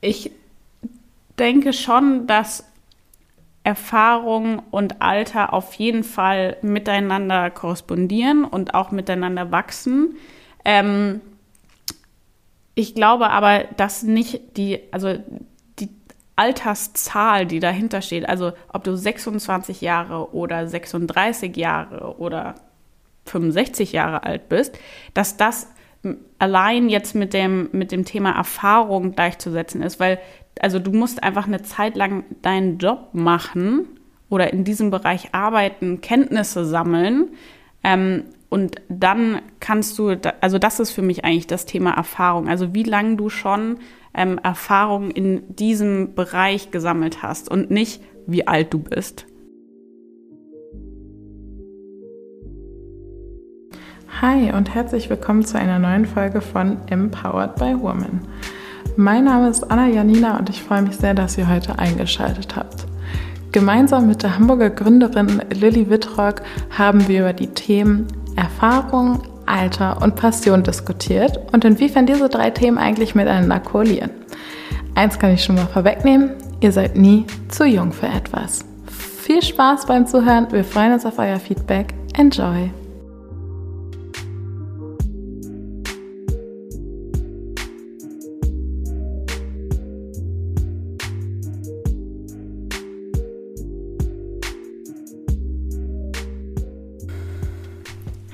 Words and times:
ich 0.00 0.30
denke 1.38 1.72
schon, 1.72 2.26
dass 2.26 2.64
Erfahrung 3.62 4.62
und 4.70 5.02
Alter 5.02 5.52
auf 5.52 5.74
jeden 5.74 6.02
Fall 6.02 6.56
miteinander 6.62 7.50
korrespondieren 7.50 8.44
und 8.44 8.74
auch 8.74 8.90
miteinander 8.90 9.50
wachsen. 9.50 10.16
Ähm, 10.64 11.20
ich 12.74 12.94
glaube 12.94 13.28
aber, 13.30 13.64
dass 13.76 14.02
nicht 14.02 14.56
die, 14.56 14.80
also 14.92 15.18
die 15.78 15.90
Alterszahl, 16.36 17.44
die 17.44 17.60
dahinter 17.60 18.00
steht, 18.00 18.26
also 18.26 18.52
ob 18.72 18.84
du 18.84 18.96
26 18.96 19.82
Jahre 19.82 20.34
oder 20.34 20.66
36 20.66 21.54
Jahre 21.56 22.18
oder 22.18 22.54
65 23.26 23.92
Jahre 23.92 24.22
alt 24.22 24.48
bist, 24.48 24.78
dass 25.12 25.36
das 25.36 25.68
allein 26.38 26.88
jetzt 26.88 27.14
mit 27.14 27.34
dem, 27.34 27.68
mit 27.72 27.92
dem 27.92 28.04
Thema 28.04 28.30
Erfahrung 28.30 29.12
gleichzusetzen 29.12 29.82
ist, 29.82 30.00
weil 30.00 30.18
also 30.60 30.78
du 30.78 30.92
musst 30.92 31.22
einfach 31.22 31.46
eine 31.46 31.62
Zeit 31.62 31.96
lang 31.96 32.24
deinen 32.42 32.78
Job 32.78 33.10
machen 33.12 33.86
oder 34.28 34.52
in 34.52 34.64
diesem 34.64 34.90
Bereich 34.90 35.34
arbeiten, 35.34 36.00
Kenntnisse 36.00 36.64
sammeln. 36.64 37.30
Ähm, 37.84 38.24
und 38.48 38.76
dann 38.88 39.42
kannst 39.60 39.98
du, 39.98 40.16
also 40.40 40.58
das 40.58 40.80
ist 40.80 40.90
für 40.90 41.02
mich 41.02 41.24
eigentlich 41.24 41.46
das 41.46 41.66
Thema 41.66 41.92
Erfahrung. 41.92 42.48
Also 42.48 42.74
wie 42.74 42.82
lange 42.82 43.16
du 43.16 43.28
schon 43.28 43.78
ähm, 44.12 44.38
Erfahrung 44.42 45.10
in 45.10 45.54
diesem 45.54 46.14
Bereich 46.14 46.70
gesammelt 46.70 47.22
hast 47.22 47.48
und 47.48 47.70
nicht, 47.70 48.02
wie 48.26 48.46
alt 48.46 48.72
du 48.74 48.78
bist. 48.80 49.26
Hi 54.22 54.52
und 54.52 54.74
herzlich 54.74 55.08
willkommen 55.08 55.46
zu 55.46 55.58
einer 55.58 55.78
neuen 55.78 56.04
Folge 56.04 56.42
von 56.42 56.76
Empowered 56.90 57.54
by 57.54 57.80
Women. 57.80 58.20
Mein 58.94 59.24
Name 59.24 59.48
ist 59.48 59.70
Anna 59.70 59.86
Janina 59.88 60.36
und 60.36 60.50
ich 60.50 60.62
freue 60.62 60.82
mich 60.82 60.96
sehr, 60.96 61.14
dass 61.14 61.38
ihr 61.38 61.48
heute 61.48 61.78
eingeschaltet 61.78 62.54
habt. 62.54 62.84
Gemeinsam 63.50 64.08
mit 64.08 64.22
der 64.22 64.36
Hamburger 64.36 64.68
Gründerin 64.68 65.40
Lilly 65.50 65.88
Wittrock 65.88 66.42
haben 66.76 67.08
wir 67.08 67.20
über 67.20 67.32
die 67.32 67.46
Themen 67.46 68.08
Erfahrung, 68.36 69.22
Alter 69.46 70.02
und 70.02 70.16
Passion 70.16 70.64
diskutiert 70.64 71.40
und 71.54 71.64
inwiefern 71.64 72.04
diese 72.04 72.28
drei 72.28 72.50
Themen 72.50 72.76
eigentlich 72.76 73.14
miteinander 73.14 73.58
koalieren. 73.58 74.10
Eins 74.94 75.18
kann 75.18 75.32
ich 75.32 75.42
schon 75.42 75.56
mal 75.56 75.66
vorwegnehmen, 75.66 76.32
ihr 76.60 76.72
seid 76.72 76.94
nie 76.94 77.24
zu 77.48 77.64
jung 77.64 77.90
für 77.90 78.08
etwas. 78.08 78.66
Viel 78.86 79.40
Spaß 79.40 79.86
beim 79.86 80.06
Zuhören, 80.06 80.46
wir 80.50 80.64
freuen 80.64 80.92
uns 80.92 81.06
auf 81.06 81.18
euer 81.18 81.38
Feedback. 81.38 81.94
Enjoy! 82.18 82.70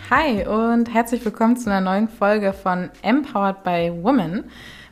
Hi 0.09 0.47
und 0.47 0.95
herzlich 0.95 1.25
willkommen 1.25 1.57
zu 1.57 1.69
einer 1.69 1.81
neuen 1.81 2.09
Folge 2.09 2.53
von 2.53 2.91
Empowered 3.03 3.65
by 3.65 3.91
Women. 4.05 4.45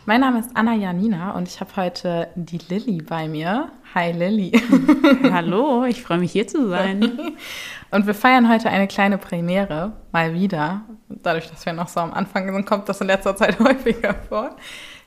Mein 0.06 0.20
Name 0.20 0.40
ist 0.40 0.50
Anna 0.54 0.74
Janina 0.74 1.36
und 1.36 1.46
ich 1.46 1.60
habe 1.60 1.70
heute 1.76 2.26
die 2.34 2.58
Lilly 2.58 3.00
bei 3.00 3.28
mir. 3.28 3.70
Hi 3.94 4.10
Lilly. 4.10 4.60
Hallo, 5.32 5.84
ich 5.84 6.02
freue 6.02 6.18
mich 6.18 6.32
hier 6.32 6.48
zu 6.48 6.68
sein. 6.68 7.36
Und 7.92 8.08
wir 8.08 8.14
feiern 8.14 8.50
heute 8.50 8.70
eine 8.70 8.88
kleine 8.88 9.18
Premiere, 9.18 9.92
mal 10.10 10.34
wieder. 10.34 10.80
Dadurch, 11.08 11.48
dass 11.48 11.64
wir 11.64 11.72
noch 11.72 11.86
so 11.86 12.00
am 12.00 12.12
Anfang 12.12 12.52
sind, 12.52 12.66
kommt 12.66 12.88
das 12.88 13.00
in 13.00 13.06
letzter 13.06 13.36
Zeit 13.36 13.56
häufiger 13.60 14.16
vor. 14.28 14.56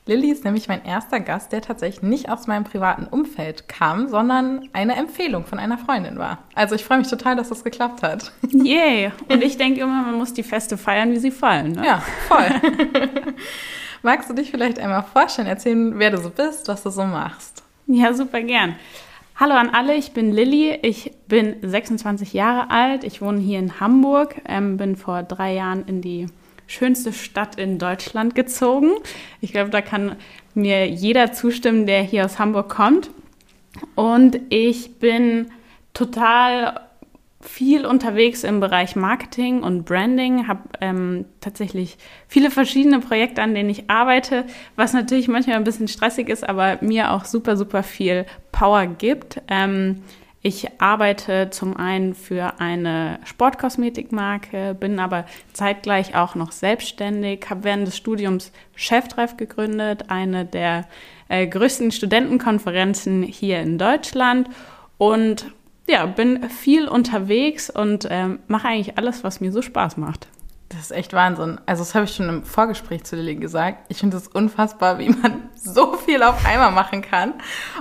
Lilly 0.07 0.31
ist 0.31 0.45
nämlich 0.45 0.67
mein 0.67 0.83
erster 0.85 1.19
Gast, 1.19 1.51
der 1.51 1.61
tatsächlich 1.61 2.01
nicht 2.01 2.29
aus 2.29 2.47
meinem 2.47 2.63
privaten 2.63 3.05
Umfeld 3.05 3.67
kam, 3.67 4.07
sondern 4.07 4.67
eine 4.73 4.95
Empfehlung 4.95 5.45
von 5.45 5.59
einer 5.59 5.77
Freundin 5.77 6.17
war. 6.17 6.39
Also 6.55 6.75
ich 6.75 6.85
freue 6.85 6.99
mich 6.99 7.09
total, 7.09 7.35
dass 7.35 7.49
das 7.49 7.63
geklappt 7.63 8.03
hat. 8.03 8.31
Yay! 8.49 9.11
Und 9.27 9.43
ich 9.43 9.57
denke 9.57 9.81
immer, 9.81 10.03
man 10.03 10.15
muss 10.15 10.33
die 10.33 10.43
Feste 10.43 10.77
feiern, 10.77 11.11
wie 11.11 11.19
sie 11.19 11.31
fallen. 11.31 11.73
Ne? 11.73 11.85
Ja, 11.85 12.03
voll. 12.27 12.49
Magst 14.01 14.29
du 14.29 14.33
dich 14.33 14.51
vielleicht 14.51 14.79
einmal 14.79 15.03
vorstellen, 15.03 15.47
erzählen, 15.47 15.99
wer 15.99 16.11
du 16.11 16.17
so 16.17 16.29
bist, 16.29 16.67
was 16.67 16.83
du 16.83 16.89
so 16.89 17.03
machst? 17.03 17.63
Ja, 17.87 18.13
super 18.13 18.41
gern. 18.41 18.75
Hallo 19.35 19.53
an 19.53 19.69
alle, 19.69 19.95
ich 19.95 20.13
bin 20.13 20.31
Lilly, 20.31 20.79
ich 20.81 21.11
bin 21.27 21.57
26 21.61 22.33
Jahre 22.33 22.71
alt, 22.71 23.03
ich 23.03 23.21
wohne 23.21 23.39
hier 23.39 23.59
in 23.59 23.79
Hamburg, 23.79 24.35
ähm, 24.47 24.77
bin 24.77 24.95
vor 24.95 25.23
drei 25.23 25.53
Jahren 25.53 25.85
in 25.85 26.01
die 26.01 26.27
schönste 26.67 27.13
Stadt 27.13 27.57
in 27.57 27.79
Deutschland 27.79 28.35
gezogen. 28.35 28.91
Ich 29.41 29.51
glaube, 29.51 29.69
da 29.69 29.81
kann 29.81 30.15
mir 30.53 30.87
jeder 30.87 31.31
zustimmen, 31.31 31.85
der 31.85 32.01
hier 32.01 32.25
aus 32.25 32.39
Hamburg 32.39 32.69
kommt. 32.69 33.09
Und 33.95 34.39
ich 34.49 34.99
bin 34.99 35.51
total 35.93 36.81
viel 37.39 37.85
unterwegs 37.85 38.43
im 38.43 38.59
Bereich 38.59 38.95
Marketing 38.95 39.63
und 39.63 39.85
Branding, 39.85 40.47
habe 40.47 40.61
ähm, 40.81 41.25
tatsächlich 41.39 41.97
viele 42.27 42.51
verschiedene 42.51 42.99
Projekte, 42.99 43.41
an 43.41 43.53
denen 43.53 43.69
ich 43.69 43.89
arbeite, 43.89 44.45
was 44.75 44.93
natürlich 44.93 45.27
manchmal 45.27 45.55
ein 45.55 45.63
bisschen 45.63 45.87
stressig 45.87 46.29
ist, 46.29 46.47
aber 46.47 46.79
mir 46.81 47.11
auch 47.11 47.25
super, 47.25 47.55
super 47.55 47.83
viel 47.83 48.25
Power 48.51 48.87
gibt. 48.87 49.41
Ähm, 49.47 50.03
ich 50.47 50.69
arbeite 50.79 51.49
zum 51.49 51.75
einen 51.75 52.15
für 52.15 52.61
eine 52.61 53.19
Sportkosmetikmarke, 53.25 54.77
bin 54.79 54.97
aber 54.97 55.25
zeitgleich 55.51 56.15
auch 56.15 56.35
noch 56.35 56.53
selbstständig, 56.53 57.49
habe 57.49 57.65
während 57.65 57.85
des 57.85 57.97
Studiums 57.97 58.53
Cheftreff 58.73 59.35
gegründet, 59.35 60.05
eine 60.07 60.45
der 60.45 60.87
äh, 61.27 61.45
größten 61.47 61.91
Studentenkonferenzen 61.91 63.23
hier 63.23 63.59
in 63.59 63.77
Deutschland 63.77 64.49
und 64.97 65.51
ja, 65.89 66.05
bin 66.05 66.49
viel 66.49 66.87
unterwegs 66.87 67.69
und 67.69 68.05
äh, 68.05 68.29
mache 68.47 68.69
eigentlich 68.69 68.97
alles, 68.97 69.25
was 69.25 69.41
mir 69.41 69.51
so 69.51 69.61
Spaß 69.61 69.97
macht. 69.97 70.27
Das 70.77 70.91
ist 70.91 70.91
echt 70.91 71.13
Wahnsinn. 71.13 71.59
Also 71.65 71.81
das 71.81 71.95
habe 71.95 72.05
ich 72.05 72.13
schon 72.13 72.29
im 72.29 72.43
Vorgespräch 72.43 73.03
zu 73.03 73.15
Lilly 73.15 73.37
gesagt. 73.37 73.85
Ich 73.89 73.97
finde 73.97 74.15
es 74.17 74.27
unfassbar, 74.27 74.99
wie 74.99 75.09
man 75.09 75.49
so 75.55 75.93
viel 75.93 76.21
auf 76.21 76.45
einmal 76.45 76.71
machen 76.71 77.01
kann 77.01 77.33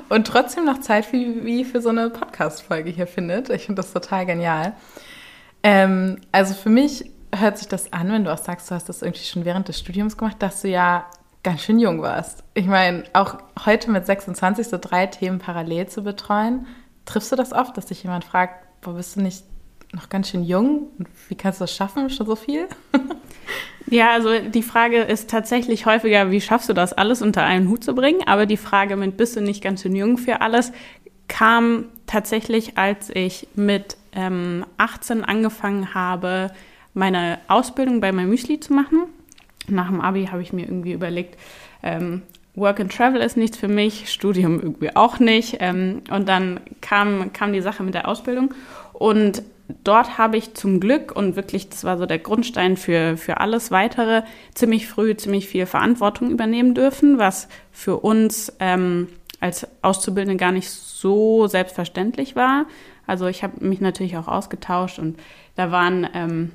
und 0.08 0.26
trotzdem 0.26 0.64
noch 0.64 0.80
Zeit 0.80 1.12
wie, 1.12 1.44
wie 1.44 1.64
für 1.66 1.82
so 1.82 1.90
eine 1.90 2.08
Podcast-Folge 2.08 2.88
hier 2.88 3.06
findet. 3.06 3.50
Ich 3.50 3.66
finde 3.66 3.82
das 3.82 3.92
total 3.92 4.24
genial. 4.24 4.72
Ähm, 5.62 6.22
also 6.32 6.54
für 6.54 6.70
mich 6.70 7.10
hört 7.34 7.58
sich 7.58 7.68
das 7.68 7.92
an, 7.92 8.10
wenn 8.10 8.24
du 8.24 8.32
auch 8.32 8.38
sagst, 8.38 8.70
du 8.70 8.74
hast 8.74 8.88
das 8.88 9.02
irgendwie 9.02 9.26
schon 9.26 9.44
während 9.44 9.68
des 9.68 9.78
Studiums 9.78 10.16
gemacht, 10.16 10.36
dass 10.38 10.62
du 10.62 10.68
ja 10.68 11.04
ganz 11.42 11.64
schön 11.64 11.78
jung 11.78 12.00
warst. 12.00 12.44
Ich 12.54 12.66
meine, 12.66 13.04
auch 13.12 13.36
heute 13.66 13.90
mit 13.90 14.06
26 14.06 14.68
so 14.68 14.78
drei 14.80 15.06
Themen 15.06 15.38
parallel 15.38 15.86
zu 15.86 16.02
betreuen, 16.02 16.66
triffst 17.04 17.30
du 17.30 17.36
das 17.36 17.52
oft, 17.52 17.76
dass 17.76 17.86
dich 17.86 18.02
jemand 18.02 18.24
fragt, 18.24 18.66
wo 18.80 18.92
bist 18.92 19.16
du 19.16 19.20
nicht 19.20 19.44
noch 19.92 20.08
ganz 20.08 20.30
schön 20.30 20.44
jung. 20.44 20.90
Wie 21.28 21.34
kannst 21.34 21.60
du 21.60 21.64
das 21.64 21.74
schaffen, 21.74 22.10
schon 22.10 22.26
so 22.26 22.36
viel? 22.36 22.66
ja, 23.86 24.10
also 24.10 24.38
die 24.38 24.62
Frage 24.62 25.02
ist 25.02 25.30
tatsächlich 25.30 25.86
häufiger, 25.86 26.30
wie 26.30 26.40
schaffst 26.40 26.68
du 26.68 26.72
das 26.72 26.92
alles 26.92 27.22
unter 27.22 27.44
einen 27.44 27.68
Hut 27.68 27.84
zu 27.84 27.94
bringen? 27.94 28.20
Aber 28.26 28.46
die 28.46 28.56
Frage 28.56 28.96
mit 28.96 29.16
bist 29.16 29.36
du 29.36 29.40
nicht 29.40 29.62
ganz 29.62 29.82
schön 29.82 29.96
jung 29.96 30.18
für 30.18 30.40
alles 30.40 30.72
kam 31.28 31.86
tatsächlich, 32.06 32.78
als 32.78 33.10
ich 33.10 33.48
mit 33.54 33.96
ähm, 34.12 34.64
18 34.78 35.24
angefangen 35.24 35.94
habe, 35.94 36.50
meine 36.94 37.38
Ausbildung 37.48 38.00
bei 38.00 38.12
meinem 38.12 38.30
Müsli 38.30 38.60
zu 38.60 38.72
machen. 38.72 39.02
Nach 39.68 39.88
dem 39.88 40.00
Abi 40.00 40.26
habe 40.26 40.42
ich 40.42 40.52
mir 40.52 40.62
irgendwie 40.62 40.92
überlegt, 40.92 41.36
ähm, 41.82 42.22
Work 42.54 42.80
and 42.80 42.94
Travel 42.94 43.20
ist 43.20 43.36
nichts 43.36 43.58
für 43.58 43.68
mich, 43.68 44.10
Studium 44.10 44.60
irgendwie 44.60 44.94
auch 44.96 45.18
nicht. 45.18 45.58
Ähm, 45.60 46.02
und 46.10 46.28
dann 46.28 46.60
kam, 46.80 47.32
kam 47.32 47.52
die 47.52 47.60
Sache 47.60 47.82
mit 47.82 47.94
der 47.94 48.08
Ausbildung. 48.08 48.54
Und 48.92 49.42
dort 49.84 50.18
habe 50.18 50.36
ich 50.36 50.54
zum 50.54 50.80
Glück 50.80 51.14
und 51.14 51.36
wirklich, 51.36 51.68
das 51.68 51.84
war 51.84 51.98
so 51.98 52.06
der 52.06 52.18
Grundstein 52.18 52.76
für, 52.76 53.16
für 53.16 53.40
alles 53.40 53.70
weitere, 53.70 54.22
ziemlich 54.54 54.86
früh 54.86 55.16
ziemlich 55.16 55.48
viel 55.48 55.66
Verantwortung 55.66 56.30
übernehmen 56.30 56.74
dürfen, 56.74 57.18
was 57.18 57.48
für 57.72 57.96
uns 57.96 58.52
ähm, 58.60 59.08
als 59.40 59.66
Auszubildende 59.82 60.36
gar 60.36 60.52
nicht 60.52 60.70
so 60.70 61.46
selbstverständlich 61.46 62.36
war. 62.36 62.66
Also 63.06 63.26
ich 63.26 63.42
habe 63.42 63.64
mich 63.64 63.80
natürlich 63.80 64.16
auch 64.16 64.28
ausgetauscht 64.28 64.98
und 64.98 65.18
da 65.54 65.70
waren 65.70 66.08
ähm, 66.14 66.52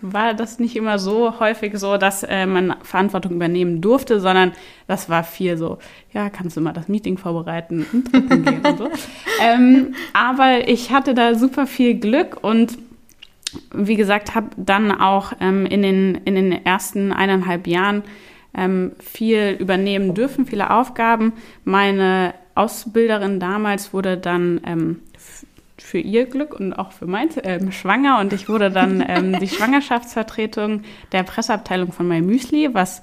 war 0.00 0.34
das 0.34 0.58
nicht 0.58 0.76
immer 0.76 0.98
so 0.98 1.40
häufig 1.40 1.76
so, 1.76 1.96
dass 1.96 2.22
äh, 2.22 2.46
man 2.46 2.76
Verantwortung 2.82 3.32
übernehmen 3.32 3.80
durfte, 3.80 4.20
sondern 4.20 4.52
das 4.86 5.08
war 5.08 5.24
viel 5.24 5.56
so, 5.56 5.78
ja, 6.12 6.30
kannst 6.30 6.56
du 6.56 6.60
mal 6.60 6.72
das 6.72 6.88
Meeting 6.88 7.18
vorbereiten 7.18 7.86
und 7.92 8.44
gehen 8.44 8.64
und 8.64 8.78
so. 8.78 8.90
Ähm, 9.40 9.94
aber 10.12 10.68
ich 10.68 10.92
hatte 10.92 11.14
da 11.14 11.34
super 11.34 11.66
viel 11.66 11.94
Glück 11.94 12.38
und 12.42 12.78
wie 13.74 13.96
gesagt, 13.96 14.36
habe 14.36 14.50
dann 14.56 14.92
auch 14.92 15.32
ähm, 15.40 15.66
in, 15.66 15.82
den, 15.82 16.14
in 16.24 16.36
den 16.36 16.64
ersten 16.64 17.12
eineinhalb 17.12 17.66
Jahren 17.66 18.04
ähm, 18.54 18.92
viel 19.00 19.56
übernehmen 19.58 20.14
dürfen, 20.14 20.46
viele 20.46 20.70
Aufgaben. 20.70 21.32
Meine 21.64 22.34
Ausbilderin 22.54 23.40
damals 23.40 23.92
wurde 23.92 24.16
dann 24.16 24.60
ähm, 24.64 25.00
für 25.82 25.98
ihr 25.98 26.26
Glück 26.26 26.58
und 26.58 26.72
auch 26.72 26.92
für 26.92 27.06
mein 27.06 27.30
äh, 27.38 27.72
schwanger 27.72 28.20
und 28.20 28.32
ich 28.32 28.48
wurde 28.48 28.70
dann 28.70 29.04
ähm, 29.06 29.38
die 29.38 29.48
Schwangerschaftsvertretung 29.48 30.82
der 31.12 31.22
Presseabteilung 31.22 31.92
von 31.92 32.08
My 32.08 32.20
Müsli, 32.20 32.72
was 32.72 33.02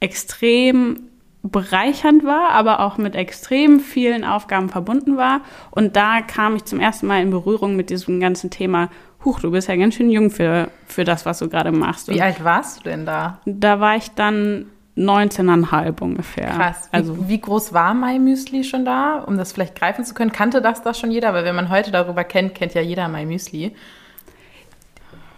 extrem 0.00 1.08
bereichernd 1.42 2.24
war, 2.24 2.50
aber 2.50 2.80
auch 2.80 2.98
mit 2.98 3.14
extrem 3.14 3.80
vielen 3.80 4.24
Aufgaben 4.24 4.68
verbunden 4.68 5.16
war. 5.16 5.40
Und 5.70 5.96
da 5.96 6.20
kam 6.20 6.56
ich 6.56 6.64
zum 6.64 6.80
ersten 6.80 7.06
Mal 7.06 7.22
in 7.22 7.30
Berührung 7.30 7.76
mit 7.76 7.90
diesem 7.90 8.20
ganzen 8.20 8.50
Thema, 8.50 8.90
huch, 9.24 9.40
du 9.40 9.50
bist 9.50 9.68
ja 9.68 9.76
ganz 9.76 9.94
schön 9.94 10.10
jung 10.10 10.30
für, 10.30 10.70
für 10.86 11.04
das, 11.04 11.26
was 11.26 11.38
du 11.38 11.48
gerade 11.48 11.72
machst. 11.72 12.08
Wie 12.08 12.14
Und 12.14 12.20
alt 12.20 12.42
warst 12.42 12.80
du 12.80 12.90
denn 12.90 13.06
da? 13.06 13.40
da 13.44 13.80
war 13.80 13.96
ich 13.96 14.10
dann 14.12 14.66
19,5 14.96 16.00
ungefähr. 16.00 16.48
Krass. 16.48 16.88
Wie, 16.90 16.96
Also 16.96 17.28
wie 17.28 17.40
groß 17.40 17.72
war 17.72 17.94
My 17.94 18.18
Müsli 18.18 18.64
schon 18.64 18.84
da, 18.84 19.18
um 19.18 19.36
das 19.36 19.52
vielleicht 19.52 19.74
greifen 19.74 20.04
zu 20.04 20.14
können? 20.14 20.32
Kannte 20.32 20.62
das 20.62 20.82
das 20.82 20.98
schon 20.98 21.10
jeder? 21.10 21.34
Weil 21.34 21.44
wenn 21.44 21.54
man 21.54 21.68
heute 21.68 21.90
darüber 21.90 22.24
kennt, 22.24 22.54
kennt 22.54 22.74
ja 22.74 22.80
jeder 22.80 23.08
My 23.08 23.26
Müsli. 23.26 23.74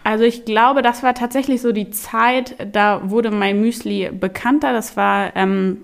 Also 0.04 0.24
ich 0.24 0.44
glaube, 0.44 0.80
das 0.82 1.02
war 1.02 1.14
tatsächlich 1.14 1.60
so 1.60 1.72
die 1.72 1.90
Zeit, 1.90 2.54
da 2.72 3.10
wurde 3.10 3.30
mein 3.30 3.60
Müsli 3.60 4.10
bekannter. 4.10 4.72
Das 4.72 4.96
war 4.96 5.36
ähm, 5.36 5.82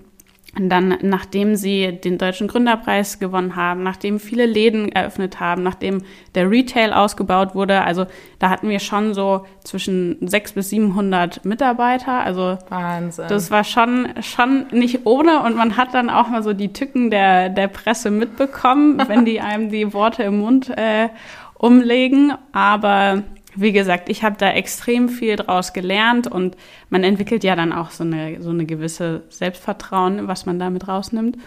dann, 0.57 0.97
nachdem 1.01 1.55
sie 1.55 1.91
den 1.91 2.17
Deutschen 2.17 2.47
Gründerpreis 2.47 3.19
gewonnen 3.19 3.55
haben, 3.55 3.83
nachdem 3.83 4.19
viele 4.19 4.45
Läden 4.45 4.89
eröffnet 4.89 5.39
haben, 5.39 5.63
nachdem 5.63 6.03
der 6.33 6.49
Retail 6.49 6.93
ausgebaut 6.93 7.55
wurde. 7.55 7.83
Also 7.83 8.05
da 8.39 8.49
hatten 8.49 8.69
wir 8.69 8.79
schon 8.79 9.13
so 9.13 9.45
zwischen 9.63 10.17
600 10.21 10.55
bis 10.55 10.69
700 10.69 11.43
Mitarbeiter. 11.43 12.21
Also 12.21 12.57
Wahnsinn. 12.69 13.25
das 13.27 13.51
war 13.51 13.63
schon, 13.65 14.07
schon 14.21 14.67
nicht 14.71 15.05
ohne 15.05 15.41
und 15.41 15.57
man 15.57 15.75
hat 15.75 15.93
dann 15.93 16.09
auch 16.09 16.29
mal 16.29 16.41
so 16.43 16.53
die 16.53 16.71
Tücken 16.71 17.11
der, 17.11 17.49
der 17.49 17.67
Presse 17.67 18.09
mitbekommen, 18.09 19.01
wenn 19.07 19.25
die 19.25 19.41
einem 19.41 19.69
die 19.69 19.93
Worte 19.93 20.23
im 20.23 20.39
Mund 20.39 20.69
äh, 20.69 21.09
umlegen. 21.55 22.33
Aber 22.53 23.23
wie 23.55 23.71
gesagt, 23.71 24.09
ich 24.09 24.23
habe 24.23 24.35
da 24.37 24.51
extrem 24.51 25.09
viel 25.09 25.35
draus 25.35 25.73
gelernt 25.73 26.27
und 26.27 26.55
man 26.89 27.03
entwickelt 27.03 27.43
ja 27.43 27.55
dann 27.55 27.73
auch 27.73 27.91
so 27.91 28.03
eine, 28.03 28.41
so 28.41 28.49
eine 28.49 28.65
gewisse 28.65 29.23
Selbstvertrauen, 29.29 30.27
was 30.27 30.45
man 30.45 30.59
damit 30.59 30.87
rausnimmt. 30.87 31.37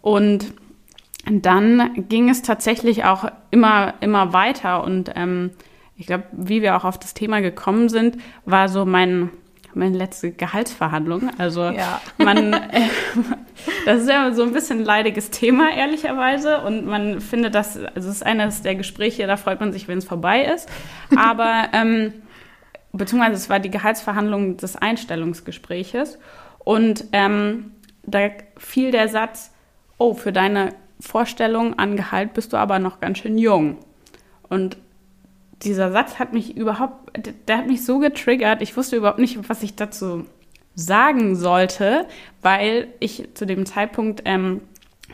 Und 0.00 0.52
dann 1.30 2.06
ging 2.08 2.30
es 2.30 2.42
tatsächlich 2.42 3.04
auch 3.04 3.30
immer, 3.50 3.94
immer 4.00 4.32
weiter 4.32 4.84
und 4.84 5.12
ähm, 5.14 5.50
ich 5.96 6.06
glaube, 6.06 6.24
wie 6.32 6.62
wir 6.62 6.76
auch 6.76 6.84
auf 6.84 6.96
das 6.98 7.12
Thema 7.12 7.40
gekommen 7.40 7.88
sind, 7.88 8.18
war 8.44 8.68
so 8.68 8.84
mein, 8.86 9.30
meine 9.74 9.98
letzte 9.98 10.30
Gehaltsverhandlung. 10.30 11.30
Also 11.38 11.64
Ja. 11.64 12.00
man, 12.18 12.52
äh, 12.52 12.68
das 13.88 14.02
ist 14.02 14.08
ja 14.10 14.32
so 14.34 14.42
ein 14.42 14.52
bisschen 14.52 14.80
ein 14.80 14.84
leidiges 14.84 15.30
Thema, 15.30 15.70
ehrlicherweise. 15.74 16.60
Und 16.60 16.84
man 16.84 17.20
findet 17.22 17.54
das, 17.54 17.76
also 17.78 18.08
es 18.10 18.16
ist 18.16 18.22
eines 18.26 18.60
der 18.62 18.74
Gespräche, 18.74 19.26
da 19.26 19.36
freut 19.38 19.60
man 19.60 19.72
sich, 19.72 19.88
wenn 19.88 19.96
es 19.98 20.04
vorbei 20.04 20.44
ist. 20.44 20.68
Aber, 21.16 21.68
ähm, 21.72 22.12
beziehungsweise 22.92 23.34
es 23.36 23.48
war 23.48 23.60
die 23.60 23.70
Gehaltsverhandlung 23.70 24.58
des 24.58 24.76
Einstellungsgespräches. 24.76 26.18
Und 26.58 27.04
ähm, 27.12 27.72
da 28.04 28.28
fiel 28.58 28.90
der 28.90 29.08
Satz, 29.08 29.52
oh, 29.96 30.12
für 30.14 30.32
deine 30.32 30.74
Vorstellung 31.00 31.78
an 31.78 31.96
Gehalt 31.96 32.34
bist 32.34 32.52
du 32.52 32.56
aber 32.58 32.78
noch 32.78 33.00
ganz 33.00 33.18
schön 33.18 33.38
jung. 33.38 33.78
Und 34.50 34.76
dieser 35.62 35.90
Satz 35.92 36.18
hat 36.18 36.32
mich 36.34 36.56
überhaupt, 36.56 37.16
der- 37.16 37.32
der 37.46 37.58
hat 37.58 37.66
mich 37.66 37.84
so 37.84 37.98
getriggert. 38.00 38.60
Ich 38.60 38.76
wusste 38.76 38.96
überhaupt 38.96 39.18
nicht, 39.18 39.48
was 39.48 39.62
ich 39.62 39.76
dazu 39.76 40.26
sagen 40.78 41.34
sollte, 41.34 42.06
weil 42.40 42.86
ich 43.00 43.28
zu 43.34 43.46
dem 43.46 43.66
Zeitpunkt 43.66 44.22
ähm, 44.24 44.60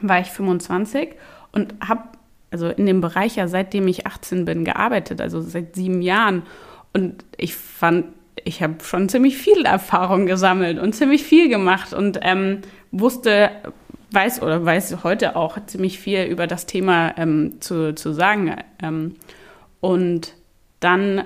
war 0.02 0.20
ich 0.20 0.26
25 0.30 1.14
und 1.52 1.74
habe 1.86 2.02
also 2.50 2.68
in 2.68 2.86
dem 2.86 3.00
Bereich 3.00 3.36
ja 3.36 3.48
seitdem 3.48 3.88
ich 3.88 4.06
18 4.06 4.44
bin 4.44 4.64
gearbeitet, 4.64 5.20
also 5.20 5.40
seit 5.40 5.74
sieben 5.74 6.02
Jahren. 6.02 6.42
Und 6.92 7.24
ich 7.36 7.56
fand, 7.56 8.06
ich 8.44 8.62
habe 8.62 8.76
schon 8.84 9.08
ziemlich 9.08 9.38
viel 9.38 9.64
Erfahrung 9.64 10.26
gesammelt 10.26 10.78
und 10.78 10.94
ziemlich 10.94 11.24
viel 11.24 11.48
gemacht 11.48 11.92
und 11.94 12.20
ähm, 12.22 12.60
wusste, 12.92 13.50
weiß 14.12 14.42
oder 14.42 14.64
weiß 14.64 15.02
heute 15.02 15.34
auch 15.34 15.58
ziemlich 15.66 15.98
viel 15.98 16.24
über 16.24 16.46
das 16.46 16.66
Thema 16.66 17.16
ähm, 17.16 17.60
zu, 17.60 17.94
zu 17.94 18.12
sagen. 18.12 18.54
Ähm, 18.80 19.16
und 19.80 20.34
dann 20.78 21.24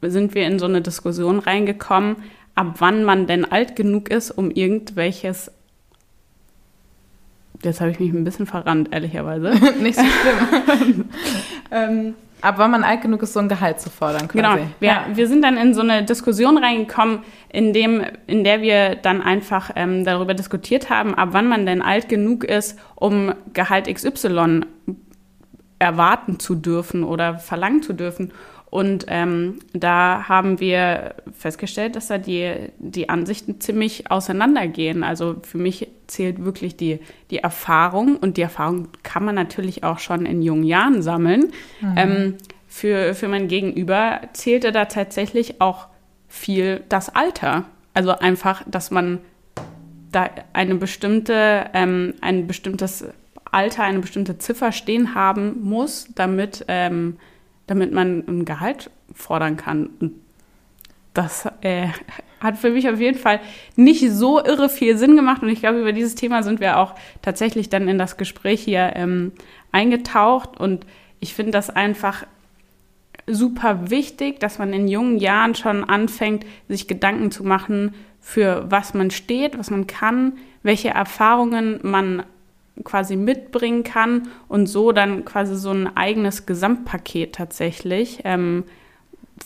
sind 0.00 0.34
wir 0.34 0.46
in 0.46 0.58
so 0.58 0.66
eine 0.66 0.82
Diskussion 0.82 1.38
reingekommen, 1.38 2.16
ab 2.54 2.74
wann 2.78 3.04
man 3.04 3.26
denn 3.26 3.50
alt 3.50 3.76
genug 3.76 4.10
ist, 4.10 4.30
um 4.30 4.50
irgendwelches. 4.50 5.50
Jetzt 7.62 7.80
habe 7.80 7.90
ich 7.90 8.00
mich 8.00 8.12
ein 8.12 8.24
bisschen 8.24 8.46
verrannt, 8.46 8.88
ehrlicherweise. 8.92 9.50
Nicht 9.82 9.98
so 9.98 10.04
schlimm. 10.04 11.08
ähm, 11.70 12.14
Ab 12.42 12.56
wann 12.58 12.72
man 12.72 12.82
alt 12.82 13.02
genug 13.02 13.22
ist, 13.22 13.34
so 13.34 13.40
ein 13.40 13.48
Gehalt 13.48 13.80
zu 13.80 13.88
fordern, 13.88 14.26
quasi. 14.26 14.38
Genau. 14.38 14.56
Wir, 14.80 15.04
wir 15.14 15.28
sind 15.28 15.42
dann 15.42 15.56
in 15.56 15.74
so 15.74 15.80
eine 15.80 16.02
Diskussion 16.02 16.58
reingekommen, 16.58 17.20
in, 17.48 17.72
dem, 17.72 18.04
in 18.26 18.42
der 18.42 18.60
wir 18.62 18.96
dann 18.96 19.22
einfach 19.22 19.70
ähm, 19.76 20.04
darüber 20.04 20.34
diskutiert 20.34 20.90
haben, 20.90 21.14
ab 21.14 21.28
wann 21.32 21.46
man 21.46 21.66
denn 21.66 21.82
alt 21.82 22.08
genug 22.08 22.42
ist, 22.42 22.76
um 22.96 23.32
Gehalt 23.52 23.86
XY 23.86 24.62
erwarten 25.78 26.40
zu 26.40 26.56
dürfen 26.56 27.04
oder 27.04 27.38
verlangen 27.38 27.82
zu 27.82 27.92
dürfen. 27.92 28.32
Und 28.72 29.04
ähm, 29.08 29.58
da 29.74 30.30
haben 30.30 30.58
wir 30.58 31.16
festgestellt, 31.38 31.94
dass 31.94 32.06
da 32.06 32.16
die, 32.16 32.54
die 32.78 33.10
Ansichten 33.10 33.60
ziemlich 33.60 34.10
auseinandergehen. 34.10 35.04
Also 35.04 35.36
für 35.42 35.58
mich 35.58 35.88
zählt 36.06 36.42
wirklich 36.42 36.74
die, 36.78 37.00
die 37.30 37.36
Erfahrung 37.36 38.16
und 38.16 38.38
die 38.38 38.40
Erfahrung 38.40 38.88
kann 39.02 39.26
man 39.26 39.34
natürlich 39.34 39.84
auch 39.84 39.98
schon 39.98 40.24
in 40.24 40.40
jungen 40.40 40.64
Jahren 40.64 41.02
sammeln. 41.02 41.52
Ähm, 41.96 42.38
für, 42.66 43.12
für 43.12 43.28
mein 43.28 43.46
Gegenüber 43.46 44.22
zählte 44.32 44.72
da 44.72 44.86
tatsächlich 44.86 45.60
auch 45.60 45.88
viel 46.28 46.82
das 46.88 47.14
Alter. 47.14 47.66
Also 47.92 48.12
einfach, 48.12 48.62
dass 48.66 48.90
man 48.90 49.18
da 50.12 50.30
eine 50.54 50.76
bestimmte, 50.76 51.66
ähm, 51.74 52.14
ein 52.22 52.46
bestimmtes 52.46 53.04
Alter, 53.44 53.82
eine 53.82 53.98
bestimmte 53.98 54.38
Ziffer 54.38 54.72
stehen 54.72 55.14
haben 55.14 55.62
muss, 55.62 56.08
damit, 56.14 56.64
ähm, 56.68 57.18
damit 57.66 57.92
man 57.92 58.24
ein 58.26 58.44
Gehalt 58.44 58.90
fordern 59.14 59.56
kann. 59.56 59.90
Und 60.00 60.14
das 61.14 61.46
äh, 61.60 61.88
hat 62.40 62.58
für 62.58 62.70
mich 62.70 62.88
auf 62.88 63.00
jeden 63.00 63.18
Fall 63.18 63.40
nicht 63.76 64.10
so 64.10 64.42
irre 64.42 64.68
viel 64.68 64.96
Sinn 64.96 65.16
gemacht. 65.16 65.42
Und 65.42 65.48
ich 65.48 65.60
glaube, 65.60 65.80
über 65.80 65.92
dieses 65.92 66.14
Thema 66.14 66.42
sind 66.42 66.60
wir 66.60 66.78
auch 66.78 66.94
tatsächlich 67.22 67.68
dann 67.68 67.88
in 67.88 67.98
das 67.98 68.16
Gespräch 68.16 68.62
hier 68.62 68.92
ähm, 68.96 69.32
eingetaucht. 69.70 70.58
Und 70.58 70.86
ich 71.20 71.34
finde 71.34 71.52
das 71.52 71.70
einfach 71.70 72.26
super 73.26 73.90
wichtig, 73.90 74.40
dass 74.40 74.58
man 74.58 74.72
in 74.72 74.88
jungen 74.88 75.18
Jahren 75.18 75.54
schon 75.54 75.84
anfängt, 75.84 76.44
sich 76.68 76.88
Gedanken 76.88 77.30
zu 77.30 77.44
machen, 77.44 77.94
für 78.20 78.66
was 78.70 78.94
man 78.94 79.10
steht, 79.10 79.58
was 79.58 79.70
man 79.70 79.86
kann, 79.86 80.38
welche 80.62 80.90
Erfahrungen 80.90 81.80
man 81.82 82.24
quasi 82.84 83.16
mitbringen 83.16 83.84
kann 83.84 84.28
und 84.48 84.66
so 84.66 84.92
dann 84.92 85.24
quasi 85.24 85.56
so 85.56 85.70
ein 85.70 85.96
eigenes 85.96 86.46
Gesamtpaket 86.46 87.34
tatsächlich 87.34 88.20
ähm, 88.24 88.64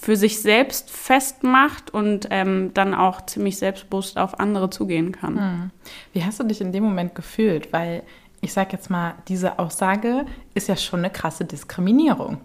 für 0.00 0.16
sich 0.16 0.40
selbst 0.42 0.90
festmacht 0.90 1.92
und 1.92 2.28
ähm, 2.30 2.72
dann 2.74 2.94
auch 2.94 3.24
ziemlich 3.26 3.58
selbstbewusst 3.58 4.18
auf 4.18 4.38
andere 4.40 4.70
zugehen 4.70 5.12
kann. 5.12 5.36
Hm. 5.36 5.70
Wie 6.12 6.24
hast 6.24 6.40
du 6.40 6.44
dich 6.44 6.60
in 6.60 6.72
dem 6.72 6.84
Moment 6.84 7.14
gefühlt? 7.14 7.72
Weil 7.72 8.02
ich 8.40 8.52
sag 8.52 8.72
jetzt 8.72 8.90
mal, 8.90 9.14
diese 9.28 9.58
Aussage 9.58 10.26
ist 10.54 10.68
ja 10.68 10.76
schon 10.76 11.00
eine 11.00 11.10
krasse 11.10 11.44
Diskriminierung. 11.44 12.38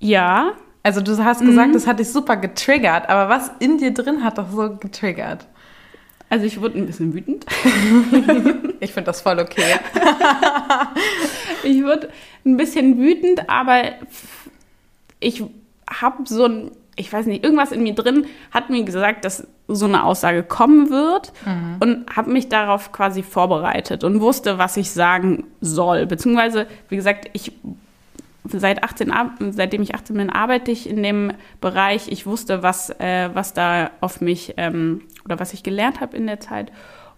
Ja, 0.00 0.52
Also 0.86 1.00
du 1.00 1.16
hast 1.24 1.40
gesagt, 1.40 1.74
das 1.74 1.86
hat 1.86 1.98
dich 1.98 2.12
super 2.12 2.36
getriggert, 2.36 3.08
aber 3.08 3.30
was 3.30 3.50
in 3.58 3.78
dir 3.78 3.94
drin 3.94 4.22
hat 4.22 4.36
das 4.36 4.52
so 4.52 4.76
getriggert? 4.76 5.46
Also 6.34 6.46
ich 6.46 6.60
wurde 6.60 6.78
ein 6.78 6.86
bisschen 6.86 7.14
wütend. 7.14 7.46
Ich 8.80 8.92
finde 8.92 9.06
das 9.06 9.22
voll 9.22 9.38
okay. 9.38 9.62
Ich 11.62 11.82
wurde 11.84 12.10
ein 12.44 12.56
bisschen 12.56 12.98
wütend, 12.98 13.48
aber 13.48 13.82
ich 15.20 15.44
habe 15.88 16.24
so 16.26 16.44
ein, 16.44 16.72
ich 16.96 17.10
weiß 17.10 17.26
nicht, 17.26 17.44
irgendwas 17.44 17.70
in 17.70 17.84
mir 17.84 17.94
drin 17.94 18.26
hat 18.50 18.68
mir 18.68 18.82
gesagt, 18.82 19.24
dass 19.24 19.46
so 19.68 19.86
eine 19.86 20.02
Aussage 20.02 20.42
kommen 20.42 20.90
wird 20.90 21.32
und 21.80 22.04
habe 22.14 22.30
mich 22.30 22.48
darauf 22.48 22.90
quasi 22.90 23.22
vorbereitet 23.22 24.02
und 24.02 24.20
wusste, 24.20 24.58
was 24.58 24.76
ich 24.76 24.90
sagen 24.90 25.44
soll. 25.60 26.04
Beziehungsweise, 26.04 26.66
wie 26.88 26.96
gesagt, 26.96 27.30
ich 27.32 27.52
seit 28.44 28.82
18, 28.84 29.10
ar- 29.10 29.34
seitdem 29.50 29.82
ich 29.82 29.94
18 29.94 30.16
bin, 30.16 30.30
arbeite 30.30 30.70
ich 30.70 30.88
in 30.88 31.02
dem 31.02 31.32
Bereich. 31.60 32.08
Ich 32.08 32.26
wusste, 32.26 32.62
was, 32.62 32.90
äh, 33.00 33.30
was 33.32 33.52
da 33.54 33.90
auf 34.00 34.20
mich 34.20 34.54
ähm, 34.56 35.02
oder 35.24 35.40
was 35.40 35.54
ich 35.54 35.62
gelernt 35.62 36.00
habe 36.00 36.16
in 36.16 36.26
der 36.26 36.40
Zeit 36.40 36.70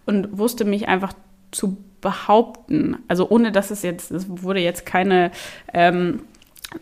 und 0.05 0.39
wusste 0.39 0.65
mich 0.65 0.89
einfach 0.89 1.13
zu 1.51 1.79
behaupten. 2.01 2.99
Also 3.09 3.29
ohne 3.29 3.51
dass 3.53 3.71
es 3.71 3.83
jetzt, 3.83 4.11
es 4.13 4.27
wurde 4.29 4.61
jetzt 4.61 4.87
keine 4.87 5.31
ähm, 5.75 6.21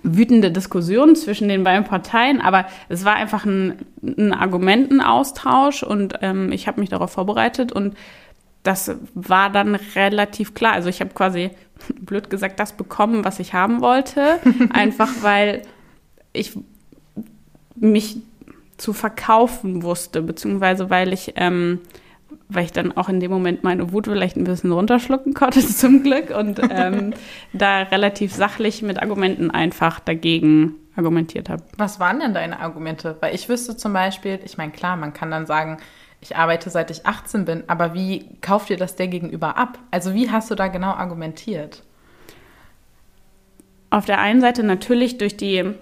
wütende 0.02 0.50
Diskussion 0.50 1.14
zwischen 1.14 1.48
den 1.48 1.62
beiden 1.64 1.84
Parteien, 1.84 2.40
aber 2.40 2.66
es 2.88 3.04
war 3.04 3.14
einfach 3.14 3.44
ein, 3.44 3.74
ein 4.02 4.32
Argumentenaustausch 4.32 5.82
und 5.82 6.14
ähm, 6.22 6.52
ich 6.52 6.66
habe 6.66 6.80
mich 6.80 6.90
darauf 6.90 7.12
vorbereitet 7.12 7.72
und 7.72 7.94
das 8.64 8.90
war 9.14 9.50
dann 9.50 9.76
relativ 9.94 10.54
klar. 10.54 10.72
Also 10.72 10.88
ich 10.88 11.00
habe 11.00 11.10
quasi, 11.14 11.50
blöd 12.00 12.30
gesagt, 12.30 12.58
das 12.58 12.72
bekommen, 12.72 13.24
was 13.24 13.38
ich 13.38 13.54
haben 13.54 13.80
wollte. 13.80 14.40
einfach 14.70 15.10
weil 15.20 15.62
ich 16.32 16.58
mich 17.76 18.16
zu 18.76 18.92
verkaufen 18.92 19.82
wusste, 19.82 20.22
beziehungsweise 20.22 20.90
weil 20.90 21.12
ich, 21.12 21.34
ähm, 21.36 21.80
weil 22.48 22.64
ich 22.64 22.72
dann 22.72 22.96
auch 22.96 23.08
in 23.08 23.20
dem 23.20 23.30
Moment 23.30 23.62
meine 23.62 23.92
Wut 23.92 24.06
vielleicht 24.06 24.36
ein 24.36 24.44
bisschen 24.44 24.72
runterschlucken 24.72 25.34
konnte, 25.34 25.60
zum 25.66 26.02
Glück, 26.02 26.30
und 26.30 26.60
ähm, 26.70 27.14
da 27.52 27.82
relativ 27.82 28.34
sachlich 28.34 28.82
mit 28.82 29.00
Argumenten 29.00 29.50
einfach 29.50 30.00
dagegen 30.00 30.74
argumentiert 30.96 31.48
habe. 31.48 31.62
Was 31.76 32.00
waren 32.00 32.20
denn 32.20 32.34
deine 32.34 32.60
Argumente? 32.60 33.16
Weil 33.20 33.34
ich 33.34 33.48
wüsste 33.48 33.76
zum 33.76 33.92
Beispiel, 33.92 34.40
ich 34.44 34.56
meine, 34.56 34.72
klar, 34.72 34.96
man 34.96 35.12
kann 35.12 35.30
dann 35.30 35.46
sagen, 35.46 35.78
ich 36.24 36.36
arbeite 36.36 36.70
seit 36.70 36.90
ich 36.90 37.04
18 37.04 37.44
bin, 37.44 37.64
aber 37.66 37.92
wie 37.92 38.24
kauft 38.40 38.70
dir 38.70 38.78
das 38.78 38.96
der 38.96 39.08
gegenüber 39.08 39.58
ab? 39.58 39.78
Also 39.90 40.14
wie 40.14 40.30
hast 40.30 40.50
du 40.50 40.54
da 40.54 40.68
genau 40.68 40.92
argumentiert? 40.92 41.82
Auf 43.90 44.06
der 44.06 44.20
einen 44.20 44.40
Seite 44.40 44.62
natürlich 44.62 45.18
durch 45.18 45.36
die 45.36 45.74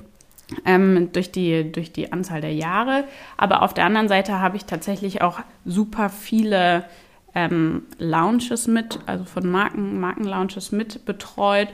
ähm, 0.67 1.11
durch, 1.13 1.31
die, 1.33 1.71
durch 1.71 1.93
die 1.93 2.13
Anzahl 2.13 2.41
der 2.41 2.53
Jahre. 2.53 3.05
Aber 3.39 3.63
auf 3.63 3.73
der 3.73 3.87
anderen 3.87 4.09
Seite 4.09 4.41
habe 4.41 4.57
ich 4.57 4.67
tatsächlich 4.67 5.23
auch 5.23 5.39
super 5.65 6.11
viele 6.11 6.85
ähm, 7.35 7.85
Launches 7.99 8.67
mit, 8.67 8.99
also 9.07 9.25
von 9.25 9.49
Marken, 9.49 9.99
Markenlaunches 10.01 10.73
mit 10.73 11.07
betreut. 11.07 11.69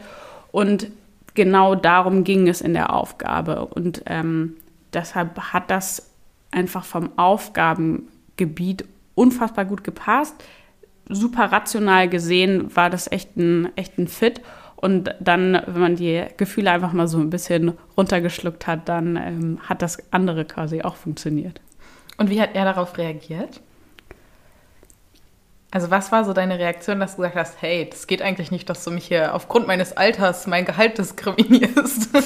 Und 0.52 0.88
genau 1.34 1.75
darum 1.75 2.22
ging 2.22 2.46
es 2.46 2.60
in 2.60 2.75
der 2.75 2.92
Aufgabe. 2.92 3.64
Und 3.64 4.02
ähm, 4.06 4.54
deshalb 4.92 5.40
hat 5.52 5.70
das 5.70 6.10
einfach 6.50 6.84
vom 6.84 7.10
Aufgabengebiet 8.38 8.85
unfassbar 9.14 9.64
gut 9.64 9.85
gepasst. 9.85 10.35
Super 11.09 11.50
rational 11.50 12.09
gesehen 12.09 12.75
war 12.76 12.90
das 12.90 13.11
echt 13.11 13.37
ein, 13.37 13.76
echt 13.76 13.99
ein 13.99 14.09
Fit. 14.09 14.40
Und 14.76 15.14
dann, 15.18 15.61
wenn 15.66 15.80
man 15.80 15.97
die 15.97 16.25
Gefühle 16.37 16.71
einfach 16.71 16.92
mal 16.92 17.09
so 17.09 17.18
ein 17.18 17.30
bisschen 17.30 17.73
runtergeschluckt 17.97 18.68
hat, 18.68 18.88
dann 18.88 19.16
ähm, 19.16 19.59
hat 19.68 19.83
das 19.83 19.99
andere 20.12 20.45
quasi 20.45 20.83
auch 20.83 20.95
funktioniert. 20.95 21.61
Und 22.16 22.30
wie 22.30 22.40
hat 22.40 22.50
er 22.54 22.64
darauf 22.64 22.97
reagiert? 22.97 23.61
Also 25.71 25.90
was 25.90 26.12
war 26.12 26.25
so 26.25 26.33
deine 26.33 26.59
Reaktion, 26.59 27.00
dass 27.00 27.16
du 27.16 27.23
gesagt 27.23 27.37
hast, 27.37 27.61
hey, 27.61 27.88
das 27.90 28.07
geht 28.07 28.23
eigentlich 28.23 28.50
nicht, 28.50 28.71
dass 28.71 28.85
du 28.85 28.90
mich 28.90 29.07
hier 29.07 29.35
aufgrund 29.35 29.66
meines 29.66 29.97
Alters 29.97 30.47
mein 30.47 30.64
Gehalt 30.64 30.97
diskriminierst? 30.97 32.09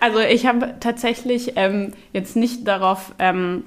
also 0.00 0.18
ich 0.20 0.46
habe 0.46 0.74
tatsächlich 0.80 1.52
ähm, 1.56 1.92
jetzt 2.12 2.34
nicht 2.34 2.66
darauf 2.66 3.14
ähm, 3.18 3.64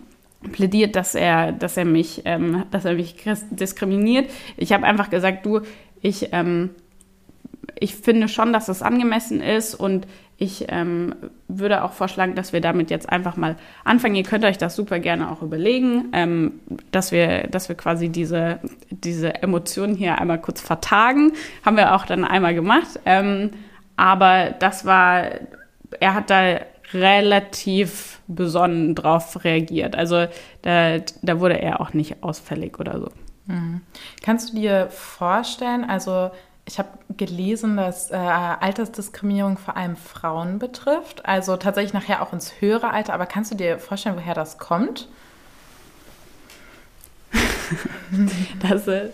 plädiert, 0.51 0.95
dass 0.95 1.15
er, 1.15 1.51
dass 1.51 1.77
er 1.77 1.85
mich, 1.85 2.21
ähm, 2.25 2.63
dass 2.71 2.85
er 2.85 2.93
mich 2.93 3.15
diskriminiert. 3.51 4.29
Ich 4.57 4.71
habe 4.71 4.85
einfach 4.85 5.09
gesagt, 5.09 5.45
du, 5.45 5.61
ich, 6.01 6.29
ähm, 6.31 6.71
ich 7.79 7.95
finde 7.95 8.27
schon, 8.27 8.53
dass 8.53 8.67
es 8.69 8.81
angemessen 8.81 9.41
ist 9.41 9.75
und 9.75 10.07
ich 10.41 10.67
ähm, 10.69 11.15
würde 11.49 11.83
auch 11.83 11.91
vorschlagen, 11.91 12.33
dass 12.33 12.53
wir 12.53 12.61
damit 12.61 12.89
jetzt 12.89 13.09
einfach 13.09 13.35
mal 13.35 13.57
anfangen. 13.83 14.15
Ihr 14.15 14.23
könnt 14.23 14.45
euch 14.45 14.57
das 14.57 14.73
super 14.73 14.99
gerne 14.99 15.29
auch 15.29 15.41
überlegen, 15.41 16.05
ähm, 16.13 16.61
dass, 16.91 17.11
wir, 17.11 17.47
dass 17.47 17.67
wir 17.67 17.75
quasi 17.75 18.07
diese, 18.07 18.59
diese 18.89 19.43
Emotionen 19.43 19.95
hier 19.95 20.17
einmal 20.17 20.39
kurz 20.39 20.61
vertagen. 20.61 21.33
Haben 21.65 21.75
wir 21.75 21.93
auch 21.93 22.05
dann 22.05 22.23
einmal 22.23 22.55
gemacht. 22.55 23.01
Ähm, 23.05 23.51
aber 23.97 24.51
das 24.57 24.85
war, 24.85 25.25
er 25.99 26.13
hat 26.13 26.29
da 26.29 26.61
relativ 26.93 28.21
besonnen 28.27 28.95
drauf 28.95 29.43
reagiert. 29.43 29.95
Also 29.95 30.27
da, 30.61 30.97
da 31.21 31.39
wurde 31.39 31.59
er 31.59 31.81
auch 31.81 31.93
nicht 31.93 32.23
ausfällig 32.23 32.79
oder 32.79 32.99
so. 32.99 33.09
Mhm. 33.45 33.81
Kannst 34.23 34.51
du 34.51 34.55
dir 34.55 34.87
vorstellen, 34.89 35.83
also 35.83 36.31
ich 36.65 36.77
habe 36.77 36.89
gelesen, 37.17 37.77
dass 37.77 38.11
äh, 38.11 38.15
Altersdiskriminierung 38.15 39.57
vor 39.57 39.75
allem 39.75 39.95
Frauen 39.95 40.59
betrifft, 40.59 41.25
also 41.25 41.57
tatsächlich 41.57 41.93
nachher 41.93 42.21
auch 42.21 42.31
ins 42.31 42.61
höhere 42.61 42.91
Alter, 42.91 43.13
aber 43.13 43.25
kannst 43.25 43.51
du 43.51 43.55
dir 43.55 43.79
vorstellen, 43.79 44.15
woher 44.15 44.35
das 44.35 44.59
kommt? 44.59 45.09
das, 48.61 48.87
äh, 48.87 49.09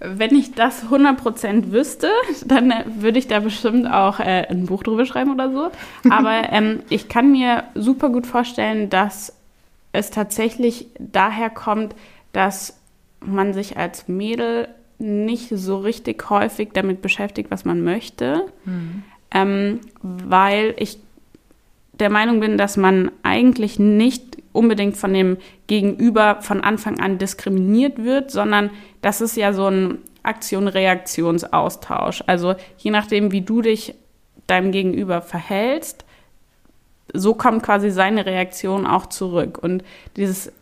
wenn 0.00 0.34
ich 0.34 0.54
das 0.54 0.84
100% 0.86 1.72
wüsste, 1.72 2.08
dann 2.44 2.70
äh, 2.70 2.84
würde 2.86 3.18
ich 3.18 3.26
da 3.26 3.40
bestimmt 3.40 3.90
auch 3.90 4.20
äh, 4.20 4.46
ein 4.48 4.66
Buch 4.66 4.82
drüber 4.82 5.06
schreiben 5.06 5.32
oder 5.32 5.50
so. 5.50 5.70
Aber 6.10 6.42
ähm, 6.52 6.80
ich 6.88 7.08
kann 7.08 7.32
mir 7.32 7.64
super 7.74 8.10
gut 8.10 8.26
vorstellen, 8.26 8.90
dass 8.90 9.34
es 9.92 10.10
tatsächlich 10.10 10.86
daher 10.98 11.50
kommt, 11.50 11.94
dass 12.32 12.78
man 13.20 13.52
sich 13.52 13.76
als 13.76 14.06
Mädel 14.06 14.68
nicht 14.98 15.48
so 15.50 15.78
richtig 15.78 16.28
häufig 16.30 16.70
damit 16.72 17.02
beschäftigt, 17.02 17.50
was 17.50 17.64
man 17.64 17.82
möchte, 17.82 18.44
mhm. 18.64 19.02
ähm, 19.32 19.80
weil 20.02 20.74
ich 20.78 20.98
der 21.92 22.10
Meinung 22.10 22.40
bin, 22.40 22.58
dass 22.58 22.76
man 22.76 23.10
eigentlich 23.22 23.78
nicht 23.78 24.38
unbedingt 24.52 24.96
von 24.96 25.12
dem 25.12 25.36
Gegenüber 25.66 26.38
von 26.42 26.62
Anfang 26.62 27.00
an 27.00 27.18
diskriminiert 27.18 28.02
wird, 28.02 28.30
sondern 28.30 28.70
das 29.00 29.20
ist 29.20 29.36
ja 29.36 29.52
so 29.52 29.68
ein 29.68 29.98
Aktion-Reaktionsaustausch. 30.22 32.24
Also 32.26 32.54
je 32.78 32.90
nachdem, 32.90 33.32
wie 33.32 33.40
du 33.40 33.62
dich 33.62 33.94
deinem 34.46 34.72
Gegenüber 34.72 35.22
verhältst, 35.22 36.04
so 37.12 37.34
kommt 37.34 37.62
quasi 37.62 37.90
seine 37.90 38.26
Reaktion 38.26 38.86
auch 38.86 39.06
zurück. 39.06 39.58
Und 39.62 39.82
dieses 40.16 40.52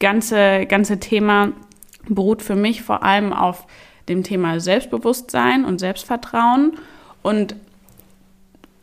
ganze, 0.00 0.66
ganze 0.66 1.00
Thema 1.00 1.52
beruht 2.08 2.42
für 2.42 2.56
mich 2.56 2.82
vor 2.82 3.02
allem 3.02 3.32
auf 3.32 3.66
dem 4.08 4.22
Thema 4.22 4.58
Selbstbewusstsein 4.58 5.64
und 5.64 5.78
Selbstvertrauen 5.78 6.78
und 7.22 7.56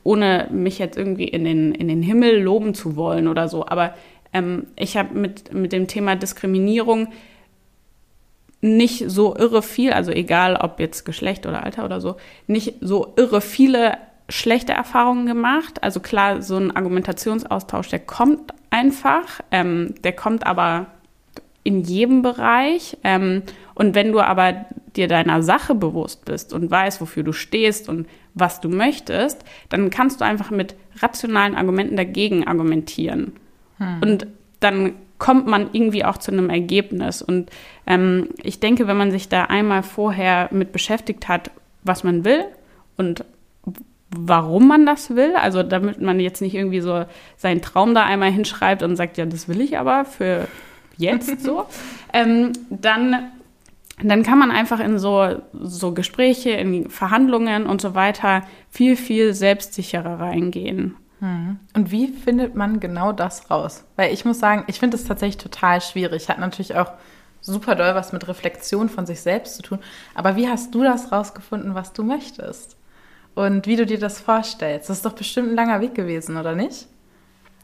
ohne 0.03 0.47
mich 0.51 0.77
jetzt 0.77 0.97
irgendwie 0.97 1.27
in 1.27 1.43
den, 1.43 1.73
in 1.73 1.87
den 1.87 2.03
Himmel 2.03 2.41
loben 2.41 2.75
zu 2.75 2.95
wollen 2.95 3.27
oder 3.27 3.47
so. 3.47 3.65
Aber 3.65 3.95
ähm, 4.33 4.67
ich 4.75 4.97
habe 4.97 5.17
mit, 5.17 5.53
mit 5.53 5.73
dem 5.73 5.87
Thema 5.87 6.15
Diskriminierung 6.15 7.07
nicht 8.61 9.09
so 9.09 9.35
irre 9.35 9.61
viel, 9.61 9.93
also 9.93 10.11
egal 10.11 10.55
ob 10.55 10.79
jetzt 10.79 11.05
Geschlecht 11.05 11.45
oder 11.45 11.63
Alter 11.63 11.85
oder 11.85 12.01
so, 12.01 12.15
nicht 12.47 12.75
so 12.81 13.13
irre 13.15 13.41
viele 13.41 13.97
schlechte 14.27 14.73
Erfahrungen 14.73 15.25
gemacht. 15.25 15.83
Also 15.83 15.99
klar, 15.99 16.41
so 16.41 16.57
ein 16.57 16.75
Argumentationsaustausch, 16.75 17.89
der 17.89 17.99
kommt 17.99 18.53
einfach, 18.69 19.41
ähm, 19.51 19.93
der 20.03 20.13
kommt 20.13 20.45
aber 20.45 20.87
in 21.63 21.81
jedem 21.81 22.21
Bereich. 22.21 22.97
Ähm, 23.03 23.43
und 23.73 23.95
wenn 23.95 24.11
du 24.11 24.19
aber 24.21 24.65
dir 24.95 25.07
deiner 25.07 25.43
Sache 25.43 25.75
bewusst 25.75 26.25
bist 26.25 26.53
und 26.53 26.71
weißt, 26.71 27.01
wofür 27.01 27.23
du 27.23 27.33
stehst 27.33 27.89
und 27.89 28.07
was 28.33 28.61
du 28.61 28.69
möchtest, 28.69 29.43
dann 29.69 29.89
kannst 29.89 30.21
du 30.21 30.25
einfach 30.25 30.51
mit 30.51 30.75
rationalen 31.01 31.55
Argumenten 31.55 31.97
dagegen 31.97 32.47
argumentieren. 32.47 33.33
Hm. 33.77 34.01
Und 34.01 34.27
dann 34.59 34.93
kommt 35.17 35.47
man 35.47 35.69
irgendwie 35.71 36.03
auch 36.03 36.17
zu 36.17 36.31
einem 36.31 36.49
Ergebnis. 36.49 37.21
Und 37.21 37.49
ähm, 37.87 38.29
ich 38.43 38.59
denke, 38.59 38.87
wenn 38.87 38.97
man 38.97 39.11
sich 39.11 39.29
da 39.29 39.45
einmal 39.45 39.83
vorher 39.83 40.49
mit 40.51 40.71
beschäftigt 40.71 41.27
hat, 41.27 41.51
was 41.83 42.03
man 42.03 42.25
will 42.25 42.45
und 42.97 43.23
warum 44.09 44.67
man 44.67 44.85
das 44.85 45.15
will, 45.15 45.35
also 45.35 45.63
damit 45.63 46.01
man 46.01 46.19
jetzt 46.19 46.41
nicht 46.41 46.55
irgendwie 46.55 46.81
so 46.81 47.05
seinen 47.37 47.61
Traum 47.61 47.93
da 47.93 48.03
einmal 48.03 48.31
hinschreibt 48.31 48.83
und 48.83 48.95
sagt, 48.95 49.17
ja, 49.17 49.25
das 49.25 49.47
will 49.47 49.61
ich 49.61 49.77
aber 49.77 50.05
für 50.05 50.47
jetzt 50.97 51.41
so, 51.41 51.65
ähm, 52.13 52.53
dann, 52.69 53.31
dann 54.01 54.23
kann 54.23 54.39
man 54.39 54.51
einfach 54.51 54.79
in 54.79 54.99
so, 54.99 55.41
so 55.53 55.93
Gespräche, 55.93 56.51
in 56.51 56.89
Verhandlungen 56.89 57.65
und 57.65 57.81
so 57.81 57.95
weiter 57.95 58.43
viel, 58.69 58.95
viel 58.95 59.33
selbstsicherer 59.33 60.19
reingehen. 60.19 60.95
Hm. 61.25 61.57
Und 61.73 61.89
wie 61.89 62.09
findet 62.09 62.53
man 62.53 62.79
genau 62.79 63.11
das 63.11 63.49
raus? 63.49 63.83
Weil 63.95 64.13
ich 64.13 64.25
muss 64.25 64.39
sagen, 64.39 64.63
ich 64.67 64.79
finde 64.79 64.95
es 64.95 65.05
tatsächlich 65.05 65.41
total 65.41 65.81
schwierig. 65.81 66.29
Hat 66.29 66.37
natürlich 66.37 66.75
auch 66.75 66.91
super 67.41 67.73
doll 67.73 67.95
was 67.95 68.13
mit 68.13 68.27
Reflexion 68.27 68.89
von 68.89 69.07
sich 69.07 69.21
selbst 69.21 69.55
zu 69.55 69.63
tun. 69.63 69.79
Aber 70.13 70.35
wie 70.35 70.47
hast 70.47 70.75
du 70.75 70.83
das 70.83 71.11
rausgefunden, 71.11 71.73
was 71.73 71.93
du 71.93 72.03
möchtest? 72.03 72.77
Und 73.33 73.65
wie 73.65 73.75
du 73.75 73.87
dir 73.87 73.97
das 73.97 74.21
vorstellst? 74.21 74.87
Das 74.87 74.97
ist 74.97 75.05
doch 75.05 75.13
bestimmt 75.13 75.49
ein 75.49 75.55
langer 75.55 75.81
Weg 75.81 75.95
gewesen, 75.95 76.37
oder 76.37 76.53
nicht? 76.53 76.87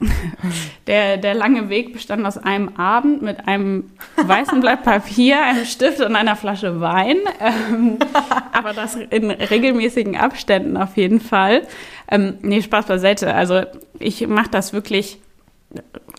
Der, 0.87 1.17
der 1.17 1.35
lange 1.35 1.69
Weg 1.69 1.93
bestand 1.93 2.25
aus 2.25 2.37
einem 2.37 2.69
Abend 2.75 3.21
mit 3.21 3.47
einem 3.47 3.91
weißen 4.17 4.59
Blatt 4.61 4.83
Papier, 4.83 5.41
einem 5.41 5.65
Stift 5.65 6.01
und 6.01 6.15
einer 6.15 6.35
Flasche 6.35 6.81
Wein. 6.81 7.17
Ähm, 7.39 7.99
aber 8.51 8.73
das 8.73 8.95
in 8.95 9.29
regelmäßigen 9.29 10.17
Abständen 10.17 10.75
auf 10.77 10.97
jeden 10.97 11.19
Fall. 11.19 11.61
Ähm, 12.09 12.39
nee, 12.41 12.61
Spaß 12.61 12.87
beiseite. 12.87 13.33
Also 13.35 13.61
ich 13.99 14.27
mache 14.27 14.49
das 14.49 14.73
wirklich 14.73 15.19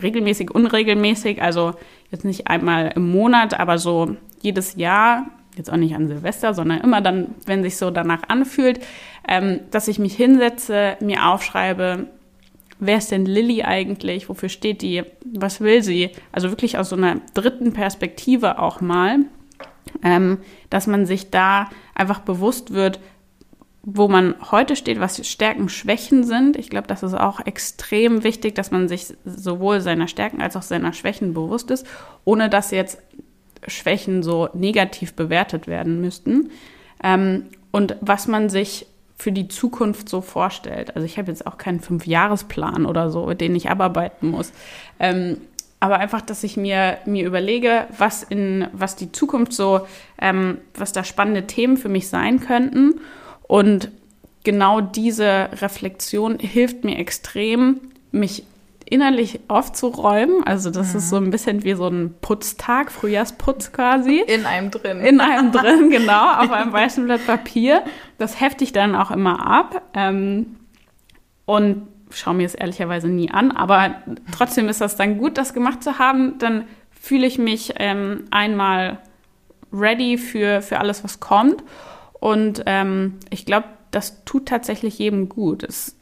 regelmäßig, 0.01 0.49
unregelmäßig. 0.49 1.41
Also 1.41 1.73
jetzt 2.09 2.25
nicht 2.25 2.47
einmal 2.47 2.93
im 2.95 3.11
Monat, 3.11 3.59
aber 3.59 3.77
so 3.77 4.15
jedes 4.41 4.75
Jahr. 4.75 5.27
Jetzt 5.55 5.71
auch 5.71 5.77
nicht 5.77 5.93
an 5.93 6.07
Silvester, 6.07 6.55
sondern 6.55 6.81
immer 6.81 7.01
dann, 7.01 7.35
wenn 7.45 7.61
sich 7.61 7.77
so 7.77 7.91
danach 7.91 8.23
anfühlt, 8.27 8.79
ähm, 9.27 9.59
dass 9.69 9.87
ich 9.87 9.99
mich 9.99 10.15
hinsetze, 10.15 10.97
mir 10.99 11.27
aufschreibe, 11.27 12.07
wer 12.85 12.97
ist 12.97 13.11
denn 13.11 13.25
Lilly 13.25 13.63
eigentlich, 13.63 14.29
wofür 14.29 14.49
steht 14.49 14.81
die, 14.81 15.03
was 15.25 15.61
will 15.61 15.83
sie? 15.83 16.11
Also 16.31 16.49
wirklich 16.49 16.77
aus 16.77 16.89
so 16.89 16.95
einer 16.95 17.21
dritten 17.33 17.73
Perspektive 17.73 18.59
auch 18.59 18.81
mal, 18.81 19.19
ähm, 20.03 20.39
dass 20.69 20.87
man 20.87 21.05
sich 21.05 21.29
da 21.29 21.69
einfach 21.95 22.19
bewusst 22.19 22.73
wird, 22.73 22.99
wo 23.85 24.07
man 24.07 24.35
heute 24.51 24.77
steht, 24.77 24.99
was 24.99 25.27
Stärken, 25.27 25.67
Schwächen 25.67 26.23
sind. 26.23 26.55
Ich 26.55 26.69
glaube, 26.69 26.87
das 26.87 27.03
ist 27.03 27.15
auch 27.15 27.45
extrem 27.45 28.23
wichtig, 28.23 28.55
dass 28.55 28.71
man 28.71 28.87
sich 28.87 29.13
sowohl 29.25 29.81
seiner 29.81 30.07
Stärken 30.07 30.41
als 30.41 30.55
auch 30.55 30.61
seiner 30.61 30.93
Schwächen 30.93 31.33
bewusst 31.33 31.69
ist, 31.69 31.85
ohne 32.23 32.49
dass 32.49 32.71
jetzt 32.71 32.99
Schwächen 33.67 34.23
so 34.23 34.47
negativ 34.53 35.13
bewertet 35.13 35.67
werden 35.67 35.99
müssten. 35.99 36.49
Ähm, 37.03 37.47
und 37.71 37.97
was 37.99 38.27
man 38.27 38.49
sich 38.49 38.85
für 39.23 39.31
die 39.31 39.47
Zukunft 39.47 40.09
so 40.09 40.19
vorstellt. 40.19 40.97
Also 40.97 41.05
ich 41.05 41.17
habe 41.17 41.31
jetzt 41.31 41.47
auch 41.47 41.57
keinen 41.57 41.79
Fünfjahresplan 41.79 42.85
oder 42.85 43.09
so, 43.09 43.33
den 43.33 43.55
ich 43.55 43.69
abarbeiten 43.69 44.29
muss. 44.29 44.51
Ähm, 44.99 45.37
aber 45.79 45.99
einfach, 45.99 46.19
dass 46.19 46.43
ich 46.43 46.57
mir, 46.57 46.97
mir 47.05 47.25
überlege, 47.25 47.87
was, 47.97 48.23
in, 48.23 48.67
was 48.73 48.97
die 48.97 49.13
Zukunft 49.13 49.53
so, 49.53 49.87
ähm, 50.19 50.57
was 50.75 50.91
da 50.91 51.05
spannende 51.05 51.47
Themen 51.47 51.77
für 51.77 51.87
mich 51.87 52.09
sein 52.09 52.41
könnten. 52.41 52.99
Und 53.43 53.91
genau 54.43 54.81
diese 54.81 55.47
Reflexion 55.61 56.37
hilft 56.39 56.83
mir 56.83 56.97
extrem, 56.97 57.79
mich 58.11 58.43
innerlich 58.85 59.39
aufzuräumen. 59.47 60.43
Also 60.43 60.69
das 60.69 60.91
mhm. 60.91 60.97
ist 60.97 61.09
so 61.09 61.17
ein 61.17 61.31
bisschen 61.31 61.63
wie 61.63 61.73
so 61.73 61.87
ein 61.87 62.15
Putztag, 62.21 62.91
Frühjahrsputz 62.91 63.71
quasi. 63.71 64.23
In 64.27 64.45
einem 64.45 64.71
drin. 64.71 64.99
In 64.99 65.19
einem 65.19 65.51
drin, 65.53 65.89
genau, 65.89 66.33
auf 66.33 66.51
einem 66.51 66.71
weißen 66.71 67.05
Blatt 67.05 67.25
Papier. 67.25 67.83
Das 68.17 68.39
hefte 68.39 68.63
ich 68.63 68.73
dann 68.73 68.95
auch 68.95 69.11
immer 69.11 69.45
ab. 69.45 69.81
Ähm, 69.93 70.57
und 71.45 71.87
schaue 72.09 72.35
mir 72.35 72.45
es 72.45 72.55
ehrlicherweise 72.55 73.07
nie 73.07 73.31
an, 73.31 73.51
aber 73.51 73.95
trotzdem 74.31 74.69
ist 74.69 74.81
das 74.81 74.95
dann 74.95 75.17
gut, 75.17 75.37
das 75.37 75.53
gemacht 75.53 75.83
zu 75.83 75.99
haben. 75.99 76.37
Dann 76.37 76.65
fühle 76.91 77.25
ich 77.25 77.37
mich 77.37 77.73
ähm, 77.77 78.25
einmal 78.31 78.99
ready 79.73 80.17
für, 80.17 80.61
für 80.61 80.79
alles, 80.79 81.03
was 81.03 81.19
kommt. 81.19 81.63
Und 82.19 82.63
ähm, 82.65 83.15
ich 83.29 83.45
glaube, 83.45 83.67
das 83.91 84.23
tut 84.23 84.47
tatsächlich 84.47 84.99
jedem 84.99 85.29
gut. 85.29 85.63
Es 85.63 85.95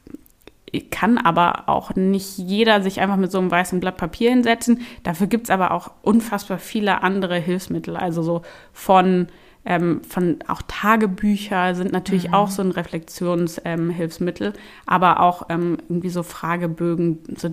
kann 0.79 1.17
aber 1.17 1.67
auch 1.67 1.95
nicht 1.95 2.37
jeder 2.37 2.81
sich 2.81 3.01
einfach 3.01 3.17
mit 3.17 3.31
so 3.31 3.39
einem 3.39 3.51
weißen 3.51 3.79
Blatt 3.79 3.97
Papier 3.97 4.29
hinsetzen. 4.29 4.81
Dafür 5.03 5.27
gibt 5.27 5.45
es 5.45 5.49
aber 5.49 5.71
auch 5.71 5.91
unfassbar 6.01 6.59
viele 6.59 7.03
andere 7.03 7.37
Hilfsmittel. 7.37 7.97
Also 7.97 8.21
so 8.23 8.41
von, 8.71 9.27
ähm, 9.65 10.01
von 10.07 10.39
auch 10.47 10.61
Tagebücher 10.67 11.75
sind 11.75 11.91
natürlich 11.91 12.29
mhm. 12.29 12.35
auch 12.35 12.49
so 12.49 12.61
ein 12.61 12.71
Reflexionshilfsmittel, 12.71 14.47
ähm, 14.47 14.53
aber 14.85 15.19
auch 15.19 15.47
ähm, 15.49 15.77
irgendwie 15.89 16.09
so 16.09 16.23
Fragebögen, 16.23 17.19
so 17.35 17.49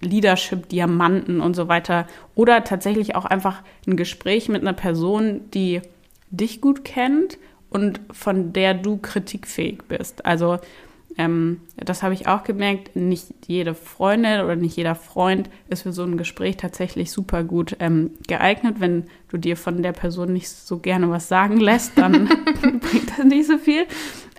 Leadership-Diamanten 0.00 1.40
und 1.40 1.54
so 1.54 1.68
weiter. 1.68 2.08
Oder 2.34 2.64
tatsächlich 2.64 3.14
auch 3.14 3.24
einfach 3.24 3.62
ein 3.86 3.96
Gespräch 3.96 4.48
mit 4.48 4.62
einer 4.62 4.72
Person, 4.72 5.42
die 5.54 5.80
dich 6.30 6.60
gut 6.60 6.84
kennt 6.84 7.38
und 7.70 8.00
von 8.10 8.52
der 8.52 8.74
du 8.74 8.96
kritikfähig 8.96 9.84
bist. 9.88 10.26
Also 10.26 10.58
ähm, 11.18 11.62
das 11.76 12.02
habe 12.02 12.14
ich 12.14 12.26
auch 12.26 12.44
gemerkt, 12.44 12.94
nicht 12.94 13.26
jede 13.46 13.74
Freundin 13.74 14.40
oder 14.42 14.56
nicht 14.56 14.76
jeder 14.76 14.94
Freund 14.94 15.48
ist 15.68 15.82
für 15.82 15.92
so 15.92 16.02
ein 16.02 16.18
Gespräch 16.18 16.56
tatsächlich 16.56 17.10
super 17.10 17.42
gut 17.42 17.76
ähm, 17.80 18.10
geeignet. 18.26 18.76
Wenn 18.80 19.04
du 19.28 19.38
dir 19.38 19.56
von 19.56 19.82
der 19.82 19.92
Person 19.92 20.32
nicht 20.32 20.48
so 20.48 20.78
gerne 20.78 21.10
was 21.10 21.28
sagen 21.28 21.58
lässt, 21.58 21.96
dann 21.96 22.26
bringt 22.80 23.10
das 23.16 23.24
nicht 23.24 23.46
so 23.46 23.56
viel. 23.58 23.86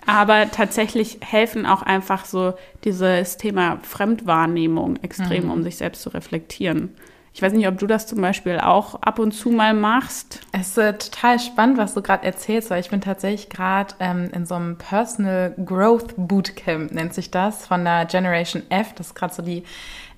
Aber 0.06 0.50
tatsächlich 0.50 1.18
helfen 1.20 1.66
auch 1.66 1.82
einfach 1.82 2.24
so 2.24 2.54
dieses 2.84 3.36
Thema 3.36 3.78
Fremdwahrnehmung 3.82 4.96
extrem, 5.02 5.44
mhm. 5.44 5.50
um 5.50 5.62
sich 5.62 5.76
selbst 5.76 6.02
zu 6.02 6.10
reflektieren. 6.10 6.90
Ich 7.38 7.42
weiß 7.42 7.52
nicht, 7.52 7.68
ob 7.68 7.78
du 7.78 7.86
das 7.86 8.08
zum 8.08 8.20
Beispiel 8.20 8.58
auch 8.58 9.00
ab 9.00 9.20
und 9.20 9.30
zu 9.30 9.50
mal 9.50 9.72
machst. 9.72 10.40
Es 10.50 10.70
ist 10.70 10.78
äh, 10.78 10.98
total 10.98 11.38
spannend, 11.38 11.78
was 11.78 11.94
du 11.94 12.02
gerade 12.02 12.26
erzählst, 12.26 12.68
weil 12.68 12.80
ich 12.80 12.90
bin 12.90 13.00
tatsächlich 13.00 13.48
gerade 13.48 13.94
ähm, 14.00 14.28
in 14.34 14.44
so 14.44 14.56
einem 14.56 14.76
Personal 14.76 15.54
Growth 15.64 16.14
Bootcamp, 16.16 16.90
nennt 16.90 17.14
sich 17.14 17.30
das, 17.30 17.64
von 17.64 17.84
der 17.84 18.06
Generation 18.06 18.64
F. 18.70 18.92
Das 18.96 19.06
ist 19.06 19.14
gerade 19.14 19.32
so 19.32 19.42
die 19.42 19.62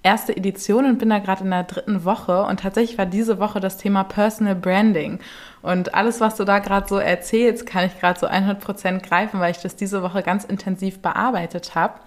erste 0.02 0.34
Edition 0.34 0.86
und 0.86 0.96
bin 0.96 1.10
da 1.10 1.18
gerade 1.18 1.44
in 1.44 1.50
der 1.50 1.64
dritten 1.64 2.06
Woche. 2.06 2.42
Und 2.44 2.60
tatsächlich 2.60 2.96
war 2.96 3.04
diese 3.04 3.38
Woche 3.38 3.60
das 3.60 3.76
Thema 3.76 4.02
Personal 4.02 4.54
Branding. 4.54 5.18
Und 5.60 5.94
alles, 5.94 6.22
was 6.22 6.36
du 6.36 6.46
da 6.46 6.58
gerade 6.58 6.88
so 6.88 6.96
erzählst, 6.96 7.66
kann 7.66 7.84
ich 7.84 8.00
gerade 8.00 8.18
so 8.18 8.28
100 8.28 8.60
Prozent 8.60 9.02
greifen, 9.02 9.40
weil 9.40 9.50
ich 9.50 9.58
das 9.60 9.76
diese 9.76 10.02
Woche 10.02 10.22
ganz 10.22 10.44
intensiv 10.44 11.02
bearbeitet 11.02 11.74
habe 11.74 12.00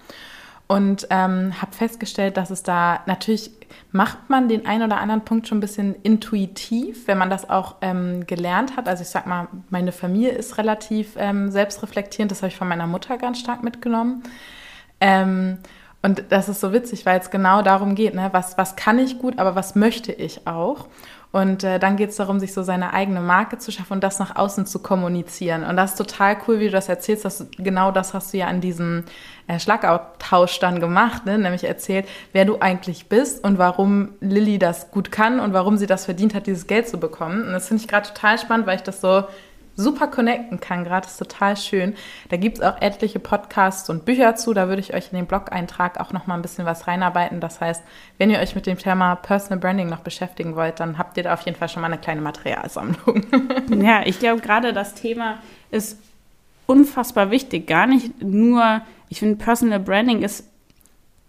und 0.66 1.06
ähm, 1.10 1.60
habe 1.60 1.72
festgestellt, 1.72 2.36
dass 2.36 2.50
es 2.50 2.62
da 2.62 3.00
natürlich 3.06 3.50
macht 3.92 4.28
man 4.28 4.48
den 4.48 4.66
einen 4.66 4.82
oder 4.82 4.98
anderen 4.98 5.24
Punkt 5.24 5.46
schon 5.46 5.58
ein 5.58 5.60
bisschen 5.60 5.94
intuitiv, 6.02 7.06
wenn 7.06 7.18
man 7.18 7.30
das 7.30 7.48
auch 7.48 7.76
ähm, 7.80 8.26
gelernt 8.26 8.76
hat. 8.76 8.88
Also 8.88 9.02
ich 9.02 9.08
sag 9.08 9.26
mal, 9.26 9.48
meine 9.70 9.92
Familie 9.92 10.30
ist 10.30 10.58
relativ 10.58 11.14
ähm, 11.16 11.50
selbstreflektierend, 11.50 12.30
das 12.30 12.42
habe 12.42 12.48
ich 12.48 12.56
von 12.56 12.68
meiner 12.68 12.86
Mutter 12.86 13.18
ganz 13.18 13.38
stark 13.38 13.62
mitgenommen. 13.62 14.22
Ähm, 15.00 15.58
und 16.02 16.24
das 16.30 16.48
ist 16.48 16.60
so 16.60 16.72
witzig, 16.72 17.06
weil 17.06 17.20
es 17.20 17.30
genau 17.30 17.62
darum 17.62 17.94
geht, 17.94 18.14
ne? 18.14 18.28
was, 18.32 18.58
was 18.58 18.76
kann 18.76 18.98
ich 18.98 19.18
gut, 19.18 19.38
aber 19.38 19.54
was 19.54 19.74
möchte 19.74 20.12
ich 20.12 20.46
auch? 20.46 20.88
Und 21.34 21.64
äh, 21.64 21.80
dann 21.80 21.96
geht 21.96 22.10
es 22.10 22.16
darum, 22.16 22.38
sich 22.38 22.52
so 22.52 22.62
seine 22.62 22.92
eigene 22.92 23.20
Marke 23.20 23.58
zu 23.58 23.72
schaffen 23.72 23.94
und 23.94 24.04
das 24.04 24.20
nach 24.20 24.36
außen 24.36 24.66
zu 24.66 24.78
kommunizieren. 24.78 25.64
Und 25.64 25.76
das 25.76 25.92
ist 25.92 25.98
total 25.98 26.36
cool, 26.46 26.60
wie 26.60 26.66
du 26.66 26.70
das 26.70 26.88
erzählst. 26.88 27.24
Dass 27.24 27.46
genau 27.56 27.90
das 27.90 28.14
hast 28.14 28.32
du 28.32 28.38
ja 28.38 28.46
an 28.46 28.60
diesem 28.60 29.02
äh, 29.46 29.58
Schlagabtausch 29.58 30.58
dann 30.58 30.80
gemacht, 30.80 31.26
ne? 31.26 31.38
nämlich 31.38 31.64
erzählt, 31.64 32.06
wer 32.32 32.44
du 32.44 32.60
eigentlich 32.60 33.06
bist 33.06 33.44
und 33.44 33.58
warum 33.58 34.10
Lilly 34.20 34.58
das 34.58 34.90
gut 34.90 35.12
kann 35.12 35.40
und 35.40 35.52
warum 35.52 35.76
sie 35.76 35.86
das 35.86 36.06
verdient 36.06 36.34
hat, 36.34 36.46
dieses 36.46 36.66
Geld 36.66 36.88
zu 36.88 36.98
bekommen. 36.98 37.46
Und 37.46 37.52
das 37.52 37.68
finde 37.68 37.82
ich 37.82 37.88
gerade 37.88 38.08
total 38.08 38.38
spannend, 38.38 38.66
weil 38.66 38.76
ich 38.76 38.82
das 38.82 39.00
so 39.00 39.24
super 39.76 40.06
connecten 40.06 40.60
kann. 40.60 40.84
Gerade 40.84 41.06
ist 41.06 41.18
total 41.18 41.56
schön. 41.56 41.94
Da 42.28 42.36
gibt 42.36 42.58
es 42.58 42.64
auch 42.64 42.80
etliche 42.80 43.18
Podcasts 43.18 43.90
und 43.90 44.04
Bücher 44.04 44.36
zu. 44.36 44.54
Da 44.54 44.68
würde 44.68 44.80
ich 44.80 44.94
euch 44.94 45.10
in 45.10 45.16
den 45.16 45.26
Blog-Eintrag 45.26 46.00
auch 46.00 46.12
noch 46.12 46.26
mal 46.26 46.36
ein 46.36 46.42
bisschen 46.42 46.64
was 46.64 46.86
reinarbeiten. 46.86 47.40
Das 47.40 47.60
heißt, 47.60 47.82
wenn 48.18 48.30
ihr 48.30 48.38
euch 48.38 48.54
mit 48.54 48.66
dem 48.66 48.78
Thema 48.78 49.16
Personal 49.16 49.58
Branding 49.58 49.88
noch 49.88 50.00
beschäftigen 50.00 50.56
wollt, 50.56 50.80
dann 50.80 50.98
habt 50.98 51.16
ihr 51.16 51.24
da 51.24 51.34
auf 51.34 51.42
jeden 51.42 51.58
Fall 51.58 51.68
schon 51.68 51.82
mal 51.82 51.88
eine 51.88 51.98
kleine 51.98 52.20
Materialsammlung. 52.20 53.26
ja, 53.82 54.02
ich 54.04 54.18
glaube, 54.18 54.40
gerade 54.40 54.72
das 54.72 54.94
Thema 54.94 55.38
ist 55.70 55.98
unfassbar 56.66 57.30
wichtig. 57.30 57.66
Gar 57.66 57.86
nicht 57.86 58.22
nur, 58.22 58.82
ich 59.14 59.20
finde, 59.20 59.36
Personal 59.36 59.78
Branding 59.78 60.22
ist 60.22 60.50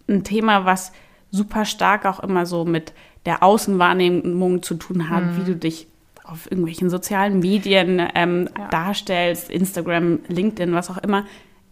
ein 0.08 0.24
Thema, 0.24 0.64
was 0.64 0.90
super 1.30 1.64
stark 1.64 2.04
auch 2.04 2.18
immer 2.18 2.44
so 2.44 2.64
mit 2.64 2.92
der 3.26 3.44
Außenwahrnehmung 3.44 4.64
zu 4.64 4.74
tun 4.74 5.08
hat, 5.08 5.22
mhm. 5.22 5.36
wie 5.36 5.44
du 5.44 5.54
dich 5.54 5.86
auf 6.24 6.50
irgendwelchen 6.50 6.90
sozialen 6.90 7.38
Medien 7.38 8.02
ähm, 8.16 8.48
ja. 8.58 8.68
darstellst, 8.70 9.50
Instagram, 9.50 10.18
LinkedIn, 10.26 10.74
was 10.74 10.90
auch 10.90 10.98
immer. 10.98 11.26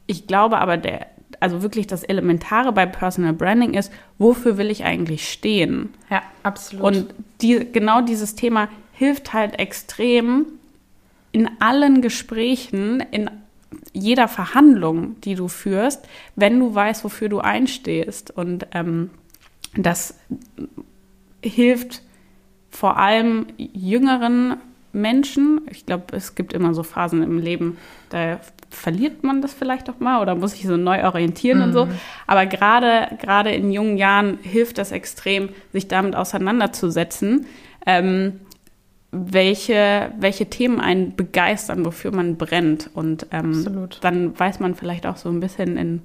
Ich 0.06 0.28
glaube 0.28 0.58
aber, 0.58 0.76
der, 0.76 1.08
also 1.40 1.62
wirklich 1.62 1.88
das 1.88 2.04
Elementare 2.04 2.70
bei 2.70 2.86
Personal 2.86 3.32
Branding 3.32 3.74
ist, 3.74 3.92
wofür 4.16 4.56
will 4.56 4.70
ich 4.70 4.84
eigentlich 4.84 5.28
stehen? 5.28 5.94
Ja, 6.10 6.22
absolut. 6.44 6.84
Und 6.84 7.14
die, 7.40 7.72
genau 7.72 8.02
dieses 8.02 8.36
Thema 8.36 8.68
hilft 8.92 9.32
halt 9.32 9.58
extrem 9.58 10.46
in 11.32 11.50
allen 11.58 12.02
Gesprächen, 12.02 13.00
in 13.10 13.28
jeder 13.94 14.28
Verhandlung, 14.28 15.20
die 15.22 15.36
du 15.36 15.48
führst, 15.48 16.06
wenn 16.36 16.58
du 16.58 16.74
weißt, 16.74 17.04
wofür 17.04 17.28
du 17.28 17.40
einstehst. 17.40 18.30
Und 18.30 18.66
ähm, 18.72 19.10
das 19.76 20.18
hilft 21.42 22.02
vor 22.70 22.98
allem 22.98 23.46
jüngeren 23.56 24.56
Menschen, 24.92 25.62
ich 25.70 25.86
glaube, 25.86 26.16
es 26.16 26.34
gibt 26.34 26.52
immer 26.52 26.74
so 26.74 26.82
Phasen 26.82 27.22
im 27.22 27.38
Leben, 27.38 27.78
da 28.10 28.40
verliert 28.70 29.22
man 29.22 29.40
das 29.40 29.54
vielleicht 29.54 29.88
auch 29.88 30.00
mal 30.00 30.20
oder 30.20 30.34
muss 30.34 30.52
sich 30.52 30.66
so 30.66 30.76
neu 30.76 31.04
orientieren 31.04 31.58
mhm. 31.58 31.64
und 31.64 31.72
so. 31.72 31.86
Mhm. 31.86 31.92
Aber 32.26 32.46
gerade 32.46 33.16
gerade 33.20 33.52
in 33.52 33.72
jungen 33.72 33.96
Jahren 33.96 34.38
hilft 34.42 34.78
das 34.78 34.92
extrem, 34.92 35.50
sich 35.72 35.88
damit 35.88 36.16
auseinanderzusetzen, 36.16 37.46
ähm, 37.86 38.40
welche, 39.14 40.10
welche 40.18 40.46
Themen 40.46 40.80
einen 40.80 41.14
begeistern, 41.16 41.84
wofür 41.84 42.10
man 42.10 42.36
brennt. 42.36 42.90
Und 42.94 43.26
ähm, 43.30 43.88
dann 44.00 44.38
weiß 44.38 44.60
man 44.60 44.74
vielleicht 44.74 45.06
auch 45.06 45.16
so 45.16 45.28
ein 45.28 45.40
bisschen 45.40 45.76
in 45.76 46.02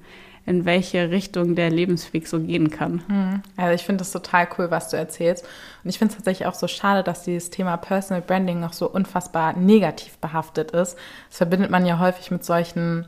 in 0.49 0.65
welche 0.65 1.11
Richtung 1.11 1.53
der 1.53 1.69
Lebensweg 1.69 2.27
so 2.27 2.39
gehen 2.39 2.71
kann. 2.71 3.03
Hm. 3.07 3.43
Also 3.55 3.75
ich 3.75 3.83
finde 3.83 3.99
das 3.99 4.11
total 4.11 4.47
cool, 4.57 4.71
was 4.71 4.89
du 4.89 4.97
erzählst. 4.97 5.45
Und 5.83 5.91
ich 5.91 5.99
finde 5.99 6.11
es 6.11 6.17
tatsächlich 6.17 6.47
auch 6.47 6.55
so 6.55 6.67
schade, 6.67 7.03
dass 7.03 7.21
dieses 7.21 7.51
Thema 7.51 7.77
Personal 7.77 8.23
Branding 8.23 8.59
noch 8.59 8.73
so 8.73 8.89
unfassbar 8.89 9.53
negativ 9.53 10.17
behaftet 10.17 10.71
ist. 10.71 10.97
Das 11.29 11.37
verbindet 11.37 11.69
man 11.69 11.85
ja 11.85 11.99
häufig 11.99 12.31
mit 12.31 12.43
solchen, 12.43 13.05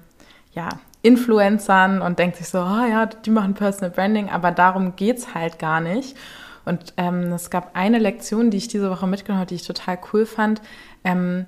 ja, 0.54 0.70
Influencern 1.02 2.04
und 2.04 2.20
denkt 2.20 2.38
sich 2.38 2.48
so, 2.48 2.60
oh 2.60 2.86
ja, 2.88 3.08
die 3.08 3.32
machen 3.32 3.56
Personal 3.56 3.90
Branding, 3.90 4.30
aber 4.30 4.52
darum 4.52 4.96
geht 4.96 5.18
es 5.18 5.34
halt 5.34 5.58
gar 5.58 5.82
nicht. 5.82 6.16
Und 6.65 6.93
ähm, 6.97 7.32
es 7.34 7.50
gab 7.50 7.76
eine 7.76 8.00
Lektion, 8.00 8.52
die 8.52 8.58
ich 8.58 8.67
diese 8.67 8.89
Woche 8.89 9.08
mitgenommen 9.08 9.41
habe, 9.41 9.50
die 9.50 9.56
ich 9.56 9.65
total 9.65 9.97
cool 10.13 10.26
fand. 10.26 10.62
Ähm, 11.04 11.45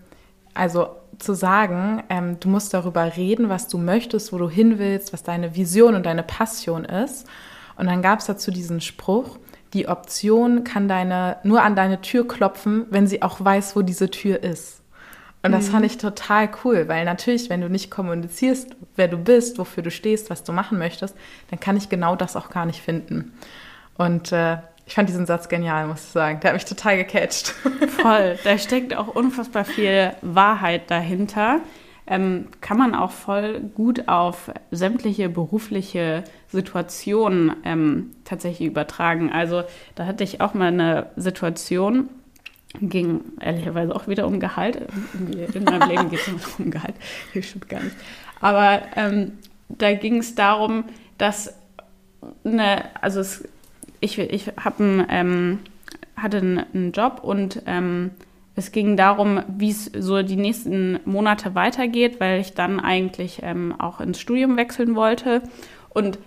also 0.53 0.87
zu 1.19 1.33
sagen, 1.33 2.03
ähm, 2.09 2.39
du 2.39 2.49
musst 2.49 2.73
darüber 2.73 3.15
reden, 3.15 3.49
was 3.49 3.67
du 3.67 3.77
möchtest, 3.77 4.33
wo 4.33 4.37
du 4.37 4.49
hin 4.49 4.79
willst, 4.79 5.13
was 5.13 5.23
deine 5.23 5.55
Vision 5.55 5.95
und 5.95 6.05
deine 6.05 6.23
Passion 6.23 6.85
ist. 6.85 7.27
Und 7.75 7.87
dann 7.87 8.01
gab 8.01 8.19
es 8.19 8.25
dazu 8.25 8.51
diesen 8.51 8.81
Spruch, 8.81 9.37
die 9.73 9.87
Option 9.87 10.63
kann 10.63 10.87
deine, 10.87 11.37
nur 11.43 11.63
an 11.63 11.75
deine 11.75 12.01
Tür 12.01 12.27
klopfen, 12.27 12.85
wenn 12.91 13.07
sie 13.07 13.21
auch 13.23 13.43
weiß, 13.43 13.75
wo 13.75 13.81
diese 13.81 14.09
Tür 14.09 14.43
ist. 14.43 14.81
Und 15.41 15.51
das 15.51 15.67
mhm. 15.67 15.71
fand 15.71 15.85
ich 15.85 15.97
total 15.97 16.49
cool, 16.63 16.87
weil 16.87 17.03
natürlich, 17.03 17.49
wenn 17.49 17.59
du 17.59 17.69
nicht 17.69 17.91
kommunizierst, 17.91 18.75
wer 18.95 19.09
du 19.09 19.17
bist, 19.17 19.57
wofür 19.57 19.83
du 19.83 19.91
stehst, 19.91 20.29
was 20.29 20.43
du 20.43 20.53
machen 20.53 20.77
möchtest, 20.77 21.15
dann 21.49 21.59
kann 21.59 21.75
ich 21.75 21.89
genau 21.89 22.15
das 22.15 22.35
auch 22.35 22.49
gar 22.49 22.65
nicht 22.65 22.81
finden. 22.81 23.33
Und 23.97 24.31
äh, 24.31 24.57
ich 24.85 24.95
fand 24.95 25.07
diesen 25.07 25.25
Satz 25.25 25.49
genial, 25.49 25.87
muss 25.87 26.03
ich 26.03 26.09
sagen. 26.09 26.39
Der 26.41 26.49
hat 26.49 26.55
mich 26.55 26.65
total 26.65 26.97
gecatcht. 26.97 27.47
Voll. 28.01 28.37
Da 28.43 28.57
steckt 28.57 28.95
auch 28.95 29.07
unfassbar 29.07 29.65
viel 29.65 30.11
Wahrheit 30.21 30.91
dahinter. 30.91 31.61
Ähm, 32.05 32.49
kann 32.59 32.77
man 32.77 32.95
auch 32.95 33.11
voll 33.11 33.61
gut 33.61 34.09
auf 34.09 34.51
sämtliche 34.71 35.29
berufliche 35.29 36.25
Situationen 36.49 37.55
ähm, 37.63 38.11
tatsächlich 38.25 38.67
übertragen. 38.67 39.31
Also 39.31 39.63
da 39.95 40.05
hatte 40.05 40.25
ich 40.25 40.41
auch 40.41 40.53
mal 40.53 40.67
eine 40.67 41.07
Situation, 41.15 42.09
ging 42.81 43.21
ehrlicherweise 43.39 43.95
auch 43.95 44.09
wieder 44.09 44.27
um 44.27 44.41
Gehalt. 44.41 44.81
In 45.53 45.63
meinem 45.63 45.89
Leben 45.89 46.09
geht 46.09 46.19
es 46.19 46.27
immer 46.27 46.39
um 46.59 46.71
Gehalt. 46.71 46.95
Das 47.33 47.45
stimmt 47.45 47.69
gar 47.69 47.81
nicht. 47.81 47.95
Aber 48.41 48.81
ähm, 48.97 49.37
da 49.69 49.93
ging 49.93 50.17
es 50.17 50.35
darum, 50.35 50.83
dass 51.17 51.53
eine, 52.43 52.83
also 53.01 53.21
es 53.21 53.47
ich, 54.03 54.19
ich 54.19 54.51
ein, 54.57 55.05
ähm, 55.09 55.59
hatte 56.15 56.37
einen, 56.37 56.91
Job 56.91 57.21
und 57.23 57.63
ähm, 57.65 58.11
es 58.55 58.71
ging 58.71 58.97
darum, 58.97 59.41
wie 59.47 59.71
es 59.71 59.85
so 59.85 60.21
die 60.21 60.35
nächsten 60.35 60.99
Monate 61.05 61.55
weitergeht, 61.55 62.19
weil 62.19 62.39
ich 62.39 62.53
dann 62.53 62.79
eigentlich 62.79 63.39
ähm, 63.41 63.73
auch 63.79 63.99
ins 63.99 64.19
Studium 64.19 64.57
wechseln 64.57 64.95
wollte. 64.95 65.41
Und 65.89 66.19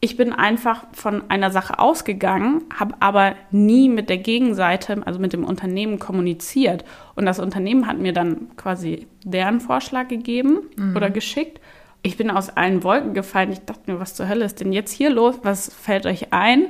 ich 0.00 0.16
bin 0.16 0.32
einfach 0.32 0.84
von 0.92 1.30
einer 1.30 1.50
Sache 1.50 1.78
ausgegangen, 1.78 2.62
habe 2.74 2.94
aber 3.00 3.34
nie 3.50 3.88
mit 3.88 4.08
der 4.08 4.18
Gegenseite, 4.18 5.02
also 5.06 5.20
mit 5.20 5.32
dem 5.32 5.44
Unternehmen 5.44 5.98
kommuniziert. 5.98 6.84
Und 7.14 7.26
das 7.26 7.38
Unternehmen 7.38 7.86
hat 7.86 7.98
mir 7.98 8.12
dann 8.12 8.56
quasi 8.56 9.06
deren 9.24 9.60
Vorschlag 9.60 10.08
gegeben 10.08 10.60
mhm. 10.76 10.96
oder 10.96 11.10
geschickt. 11.10 11.60
Ich 12.02 12.16
bin 12.16 12.30
aus 12.30 12.50
allen 12.50 12.82
Wolken 12.82 13.14
gefallen. 13.14 13.52
Ich 13.52 13.60
dachte 13.60 13.92
mir, 13.92 14.00
was 14.00 14.14
zur 14.14 14.28
Hölle 14.28 14.44
ist 14.44 14.58
denn 14.58 14.72
jetzt 14.72 14.90
hier 14.90 15.10
los? 15.10 15.36
Was 15.42 15.72
fällt 15.72 16.06
euch 16.06 16.32
ein? 16.32 16.66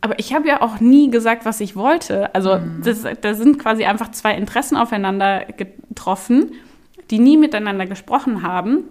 Aber 0.00 0.18
ich 0.18 0.34
habe 0.34 0.48
ja 0.48 0.62
auch 0.62 0.80
nie 0.80 1.10
gesagt, 1.10 1.44
was 1.44 1.60
ich 1.60 1.76
wollte. 1.76 2.34
Also 2.34 2.58
mhm. 2.58 2.82
das, 2.82 3.04
da 3.20 3.34
sind 3.34 3.58
quasi 3.58 3.84
einfach 3.84 4.10
zwei 4.12 4.34
Interessen 4.34 4.76
aufeinander 4.76 5.44
getroffen, 5.44 6.52
die 7.10 7.18
nie 7.18 7.36
miteinander 7.36 7.86
gesprochen 7.86 8.42
haben. 8.42 8.84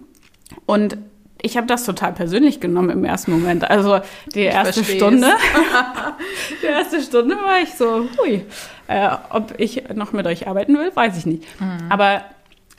Und 0.66 0.98
ich 1.42 1.56
habe 1.56 1.66
das 1.66 1.84
total 1.84 2.12
persönlich 2.12 2.60
genommen 2.60 2.90
im 2.90 3.04
ersten 3.04 3.32
Moment. 3.32 3.68
Also 3.68 4.00
die 4.34 4.40
erste 4.40 4.84
Stunde, 4.84 5.28
die 6.62 6.66
erste 6.66 7.00
Stunde 7.02 7.36
war 7.36 7.60
ich 7.60 7.74
so, 7.74 8.06
hui, 8.18 8.44
äh, 8.86 9.10
ob 9.30 9.54
ich 9.58 9.82
noch 9.94 10.12
mit 10.12 10.26
euch 10.26 10.46
arbeiten 10.46 10.76
will, 10.76 10.94
weiß 10.94 11.16
ich 11.16 11.26
nicht. 11.26 11.60
Mhm. 11.60 11.90
Aber 11.90 12.22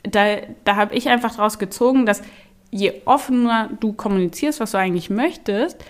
da, 0.04 0.36
da 0.64 0.76
habe 0.76 0.94
ich 0.94 1.08
einfach 1.08 1.34
daraus 1.36 1.58
gezogen, 1.58 2.06
dass 2.06 2.22
je 2.70 3.02
offener 3.04 3.68
du 3.80 3.92
kommunizierst, 3.92 4.60
was 4.60 4.70
du 4.70 4.78
eigentlich 4.78 5.10
möchtest, 5.10 5.84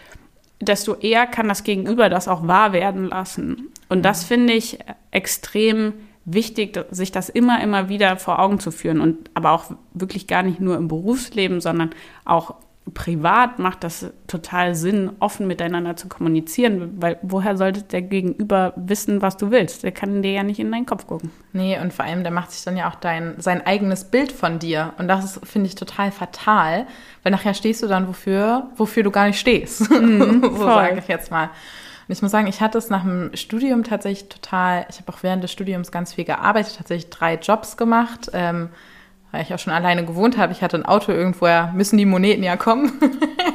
desto 0.63 0.95
eher 0.95 1.27
kann 1.27 1.49
das 1.49 1.65
Gegenüber 1.65 2.09
das 2.09 2.29
auch 2.29 2.47
wahr 2.47 2.73
werden 2.73 3.09
lassen. 3.09 3.69
Und 3.89 4.03
das 4.03 4.23
mhm. 4.23 4.27
finde 4.29 4.53
ich 4.55 4.79
extrem 5.11 5.95
wichtig, 6.25 6.79
sich 6.91 7.11
das 7.11 7.29
immer, 7.29 7.63
immer 7.63 7.89
wieder 7.89 8.17
vor 8.17 8.39
Augen 8.39 8.61
zu 8.61 8.71
führen. 8.71 9.01
Und 9.01 9.31
aber 9.35 9.53
auch 9.53 9.65
wirklich 9.93 10.27
gar 10.27 10.43
nicht 10.43 10.61
nur 10.61 10.77
im 10.77 10.89
Berufsleben, 10.89 11.61
sondern 11.61 11.91
auch 12.25 12.55
privat 12.95 13.61
macht 13.61 13.85
das 13.85 14.11
total 14.27 14.75
Sinn, 14.75 15.13
offen 15.21 15.47
miteinander 15.47 15.95
zu 15.95 16.09
kommunizieren, 16.09 17.01
weil 17.01 17.17
woher 17.23 17.57
sollte 17.57 17.83
der 17.83 18.03
Gegenüber 18.03 18.73
wissen, 18.77 19.23
was 19.23 19.37
du 19.37 19.53
willst? 19.53 19.85
Der 19.85 19.93
kann 19.93 20.21
dir 20.21 20.33
ja 20.33 20.43
nicht 20.43 20.59
in 20.59 20.73
deinen 20.73 20.85
Kopf 20.85 21.07
gucken. 21.07 21.31
Nee, 21.53 21.79
und 21.79 21.93
vor 21.93 22.05
allem, 22.05 22.25
der 22.25 22.33
macht 22.33 22.51
sich 22.51 22.65
dann 22.65 22.77
ja 22.77 22.91
auch 22.91 22.97
dein, 22.97 23.35
sein 23.39 23.65
eigenes 23.65 24.05
Bild 24.05 24.33
von 24.33 24.59
dir. 24.59 24.95
Und 24.99 25.07
das 25.07 25.41
finde 25.45 25.69
ich 25.69 25.77
total 25.77 26.11
fatal, 26.11 26.87
weil 27.23 27.31
nachher 27.31 27.55
stehst 27.55 27.83
du 27.83 27.87
dann 27.87 28.09
wofür, 28.09 28.71
wofür 28.77 29.05
du 29.05 29.13
gar 29.13 29.29
nicht 29.29 29.39
stehst. 29.39 29.89
Mhm, 29.89 30.43
so 30.57 30.65
sage 30.65 30.99
ich 30.99 31.07
jetzt 31.07 31.31
mal. 31.31 31.51
Und 32.09 32.17
ich 32.17 32.21
muss 32.21 32.33
sagen, 32.33 32.49
ich 32.49 32.61
hatte 32.61 32.79
es 32.79 32.91
nach 32.91 33.05
dem 33.05 33.31
Studium 33.35 33.85
tatsächlich 33.85 34.29
total, 34.29 34.87
ich 34.91 34.99
habe 34.99 35.13
auch 35.13 35.23
während 35.23 35.45
des 35.45 35.53
Studiums 35.53 35.93
ganz 35.93 36.15
viel 36.15 36.25
gearbeitet, 36.25 36.75
tatsächlich 36.79 37.11
drei 37.11 37.37
Jobs 37.37 37.77
gemacht. 37.77 38.29
Ähm, 38.33 38.71
weil 39.33 39.43
ich 39.43 39.53
auch 39.53 39.59
schon 39.59 39.73
alleine 39.73 40.05
gewohnt 40.05 40.37
habe. 40.37 40.53
Ich 40.53 40.63
hatte 40.63 40.77
ein 40.77 40.85
Auto 40.85 41.11
irgendwoher, 41.11 41.73
müssen 41.75 41.97
die 41.97 42.05
Moneten 42.05 42.43
ja 42.43 42.57
kommen. 42.57 42.93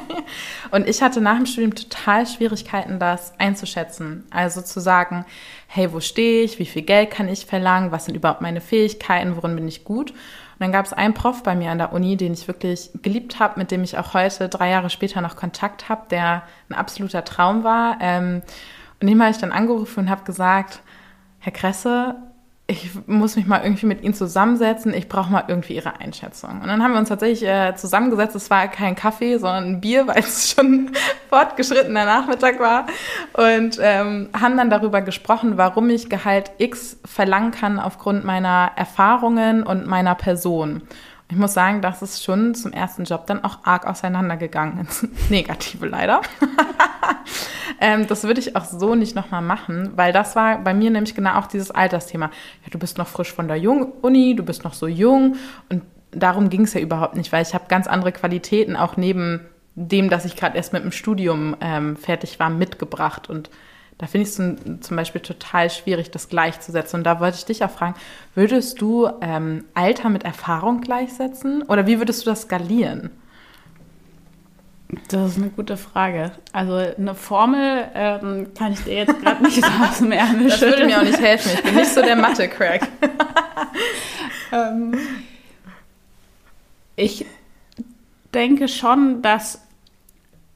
und 0.71 0.89
ich 0.89 1.01
hatte 1.01 1.21
nach 1.21 1.37
dem 1.37 1.45
Studium 1.45 1.75
total 1.75 2.25
Schwierigkeiten, 2.25 2.99
das 2.99 3.33
einzuschätzen. 3.39 4.25
Also 4.31 4.61
zu 4.61 4.79
sagen, 4.79 5.23
hey, 5.67 5.93
wo 5.93 5.99
stehe 5.99 6.43
ich? 6.43 6.59
Wie 6.59 6.65
viel 6.65 6.81
Geld 6.81 7.11
kann 7.11 7.29
ich 7.29 7.45
verlangen? 7.45 7.91
Was 7.91 8.05
sind 8.05 8.15
überhaupt 8.15 8.41
meine 8.41 8.59
Fähigkeiten? 8.59 9.35
Worin 9.37 9.55
bin 9.55 9.67
ich 9.67 9.85
gut? 9.85 10.11
Und 10.11 10.63
dann 10.63 10.71
gab 10.71 10.87
es 10.87 10.93
einen 10.93 11.13
Prof 11.13 11.43
bei 11.43 11.55
mir 11.55 11.69
an 11.69 11.77
der 11.77 11.93
Uni, 11.93 12.17
den 12.17 12.33
ich 12.33 12.47
wirklich 12.47 12.89
geliebt 13.03 13.39
habe, 13.39 13.59
mit 13.59 13.69
dem 13.69 13.83
ich 13.83 13.99
auch 13.99 14.15
heute, 14.15 14.49
drei 14.49 14.71
Jahre 14.71 14.89
später, 14.89 15.21
noch 15.21 15.35
Kontakt 15.35 15.87
habe, 15.89 16.07
der 16.09 16.41
ein 16.69 16.75
absoluter 16.75 17.23
Traum 17.23 17.63
war. 17.63 17.97
Ähm, 18.01 18.41
und 18.99 19.07
dem 19.07 19.21
habe 19.21 19.29
ich 19.29 19.37
dann 19.37 19.51
angerufen 19.51 19.99
und 20.01 20.09
habe 20.09 20.23
gesagt, 20.23 20.79
Herr 21.39 21.51
Kresse, 21.51 22.15
ich 22.69 22.89
muss 23.07 23.37
mich 23.37 23.47
mal 23.47 23.63
irgendwie 23.63 23.85
mit 23.85 24.03
ihnen 24.03 24.13
zusammensetzen, 24.13 24.93
ich 24.93 25.07
brauche 25.07 25.31
mal 25.31 25.45
irgendwie 25.47 25.75
ihre 25.75 26.01
Einschätzung. 26.01 26.59
Und 26.61 26.67
dann 26.67 26.83
haben 26.83 26.91
wir 26.91 26.99
uns 26.99 27.07
tatsächlich 27.07 27.47
äh, 27.47 27.73
zusammengesetzt, 27.75 28.35
es 28.35 28.49
war 28.49 28.67
kein 28.67 28.93
Kaffee, 28.93 29.37
sondern 29.37 29.63
ein 29.63 29.81
Bier, 29.81 30.05
weil 30.07 30.19
es 30.19 30.51
schon 30.51 30.91
fortgeschrittener 31.29 32.03
Nachmittag 32.03 32.59
war. 32.59 32.87
Und 33.31 33.79
ähm, 33.81 34.29
haben 34.37 34.57
dann 34.57 34.69
darüber 34.69 35.01
gesprochen, 35.01 35.55
warum 35.55 35.89
ich 35.89 36.09
Gehalt 36.09 36.51
X 36.57 36.99
verlangen 37.05 37.51
kann 37.51 37.79
aufgrund 37.79 38.25
meiner 38.25 38.71
Erfahrungen 38.75 39.63
und 39.63 39.87
meiner 39.87 40.15
Person. 40.15 40.81
Ich 41.29 41.35
muss 41.35 41.53
sagen, 41.53 41.81
das 41.81 42.01
ist 42.01 42.23
schon 42.23 42.55
zum 42.55 42.71
ersten 42.71 43.03
Job 43.03 43.27
dann 43.27 43.43
auch 43.43 43.59
arg 43.63 43.85
auseinandergegangen. 43.85 44.79
Ins 44.79 45.07
Negative 45.29 45.85
leider. 45.85 46.21
ähm, 47.81 48.07
das 48.07 48.23
würde 48.23 48.39
ich 48.39 48.55
auch 48.55 48.63
so 48.63 48.95
nicht 48.95 49.13
nochmal 49.15 49.41
machen, 49.41 49.91
weil 49.95 50.13
das 50.13 50.37
war 50.37 50.59
bei 50.59 50.73
mir 50.73 50.89
nämlich 50.89 51.15
genau 51.15 51.37
auch 51.37 51.47
dieses 51.47 51.71
Altersthema. 51.71 52.27
Ja, 52.63 52.69
du 52.71 52.79
bist 52.79 52.97
noch 52.97 53.07
frisch 53.07 53.33
von 53.33 53.49
der 53.49 53.57
Jung 53.57 53.91
Uni, 54.01 54.35
du 54.35 54.43
bist 54.43 54.63
noch 54.63 54.73
so 54.73 54.87
jung 54.87 55.35
und 55.69 55.83
darum 56.11 56.49
ging 56.49 56.61
es 56.61 56.73
ja 56.73 56.79
überhaupt 56.79 57.17
nicht, 57.17 57.33
weil 57.33 57.41
ich 57.41 57.53
habe 57.53 57.65
ganz 57.67 57.87
andere 57.87 58.13
Qualitäten 58.13 58.77
auch 58.77 58.95
neben 58.95 59.41
dem, 59.75 60.09
dass 60.09 60.23
ich 60.23 60.37
gerade 60.37 60.55
erst 60.55 60.71
mit 60.71 60.83
dem 60.83 60.93
Studium 60.93 61.57
ähm, 61.59 61.97
fertig 61.97 62.39
war, 62.39 62.49
mitgebracht 62.49 63.29
und 63.29 63.49
da 63.97 64.05
finde 64.05 64.27
ich 64.27 64.37
es 64.37 64.85
zum 64.85 64.97
Beispiel 64.97 65.21
total 65.21 65.69
schwierig, 65.69 66.11
das 66.11 66.29
gleichzusetzen. 66.29 66.99
Und 66.99 67.03
da 67.03 67.19
wollte 67.19 67.37
ich 67.37 67.45
dich 67.45 67.63
auch 67.63 67.71
fragen, 67.71 67.95
würdest 68.35 68.79
du 68.79 69.09
ähm, 69.21 69.65
Alter 69.73 70.09
mit 70.09 70.23
Erfahrung 70.23 70.81
gleichsetzen 70.81 71.63
oder 71.63 71.87
wie 71.87 71.97
würdest 71.97 72.25
du 72.25 72.29
das 72.29 72.43
skalieren? 72.43 73.09
Das 75.09 75.31
ist 75.31 75.37
eine 75.37 75.49
gute 75.49 75.75
Frage. 75.75 76.31
Also 76.53 76.75
eine 76.75 77.13
Formel 77.15 77.89
ähm, 77.93 78.53
kann 78.57 78.71
ich 78.71 78.83
dir 78.83 78.93
jetzt 78.93 79.19
gerade 79.21 79.43
nicht 79.43 79.61
aus 79.81 79.97
dem 79.97 80.11
Ärmel 80.11 80.49
Das 80.49 80.61
würde 80.61 80.85
mir 80.85 80.99
auch 80.99 81.03
nicht 81.03 81.19
helfen. 81.19 81.51
Ich 81.55 81.63
bin 81.63 81.75
nicht 81.75 81.91
so 81.91 82.01
der 82.01 82.15
Mathe-Crack. 82.15 82.87
ähm, 84.53 84.97
ich 86.95 87.25
denke 88.33 88.67
schon, 88.67 89.21
dass 89.21 89.66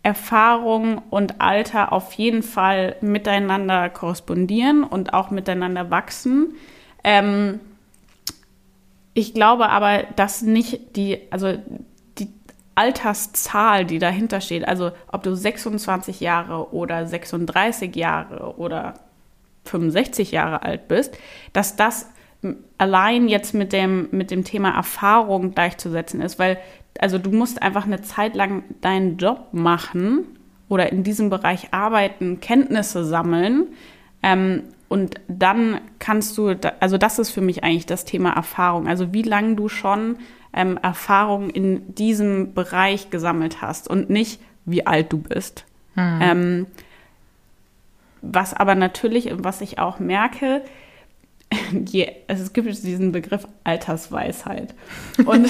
Erfahrung 0.04 1.00
und 1.10 1.42
Alter 1.42 1.94
auf 1.94 2.14
jeden 2.14 2.42
Fall 2.42 2.96
miteinander 3.02 3.90
korrespondieren 3.90 4.84
und 4.84 5.14
auch 5.14 5.30
miteinander 5.30 5.92
wachsen. 5.92 6.56
Ähm, 7.04 7.60
ich 9.14 9.34
glaube 9.34 9.70
aber, 9.70 10.04
dass 10.16 10.42
nicht 10.42 10.96
die, 10.96 11.20
also 11.30 11.54
die 12.18 12.30
Alterszahl, 12.74 13.86
die 13.86 14.00
dahinter 14.00 14.42
steht, 14.42 14.68
also 14.68 14.92
ob 15.12 15.22
du 15.24 15.36
26 15.36 16.20
Jahre 16.20 16.74
oder 16.74 17.06
36 17.06 17.96
Jahre 17.96 18.58
oder 18.58 18.96
65 19.66 20.32
Jahre 20.32 20.64
alt 20.64 20.88
bist, 20.88 21.16
dass 21.54 21.76
das 21.76 22.08
allein 22.78 23.28
jetzt 23.28 23.54
mit 23.54 23.72
dem, 23.72 24.08
mit 24.12 24.32
dem 24.32 24.44
Thema 24.44 24.72
Erfahrung 24.72 25.52
gleichzusetzen 25.52 26.22
ist, 26.22 26.40
weil 26.40 26.58
also 27.00 27.18
du 27.18 27.32
musst 27.32 27.62
einfach 27.62 27.86
eine 27.86 28.02
Zeit 28.02 28.36
lang 28.36 28.64
deinen 28.82 29.18
Job 29.18 29.50
machen 29.52 30.26
oder 30.70 30.92
in 30.92 31.04
diesem 31.04 31.30
Bereich 31.30 31.74
arbeiten, 31.74 32.40
Kenntnisse 32.40 33.06
sammeln. 33.06 33.68
Ähm, 34.24 34.64
und 34.88 35.16
dann 35.28 35.80
kannst 36.00 36.38
du, 36.38 36.54
also 36.80 36.98
das 36.98 37.18
ist 37.18 37.30
für 37.32 37.42
mich 37.42 37.64
eigentlich 37.64 37.86
das 37.86 38.04
Thema 38.06 38.32
Erfahrung. 38.32 38.88
Also 38.88 39.14
wie 39.14 39.22
lange 39.22 39.56
du 39.56 39.70
schon 39.70 40.18
ähm, 40.54 40.78
Erfahrung 40.82 41.50
in 41.50 41.96
diesem 41.96 42.54
Bereich 42.54 43.10
gesammelt 43.10 43.62
hast 43.62 43.88
und 43.88 44.10
nicht, 44.10 44.42
wie 44.66 44.86
alt 44.86 45.12
du 45.12 45.18
bist. 45.18 45.66
Hm. 45.96 46.20
Ähm, 46.22 46.68
was 48.22 48.54
aber 48.54 48.76
natürlich, 48.76 49.32
was 49.34 49.62
ich 49.62 49.80
auch 49.80 50.00
merke, 50.00 50.62
je, 51.86 52.12
also 52.28 52.44
es 52.44 52.54
gibt 52.54 52.68
diesen 52.68 53.12
Begriff 53.12 53.48
Altersweisheit. 53.64 54.74
Und 55.26 55.50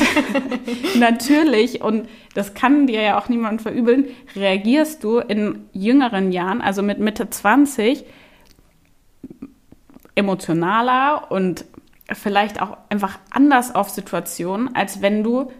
natürlich, 0.99 1.81
und 1.81 2.07
das 2.33 2.53
kann 2.53 2.87
dir 2.87 3.01
ja 3.01 3.19
auch 3.19 3.29
niemand 3.29 3.61
verübeln, 3.61 4.05
reagierst 4.35 5.03
du 5.03 5.19
in 5.19 5.67
jüngeren 5.73 6.31
Jahren, 6.31 6.61
also 6.61 6.81
mit 6.81 6.99
Mitte 6.99 7.29
20, 7.29 8.03
emotionaler 10.15 11.31
und 11.31 11.65
vielleicht 12.11 12.61
auch 12.61 12.77
einfach 12.89 13.19
anders 13.29 13.73
auf 13.73 13.89
Situationen, 13.89 14.75
als 14.75 15.01
wenn 15.01 15.23
du 15.23 15.51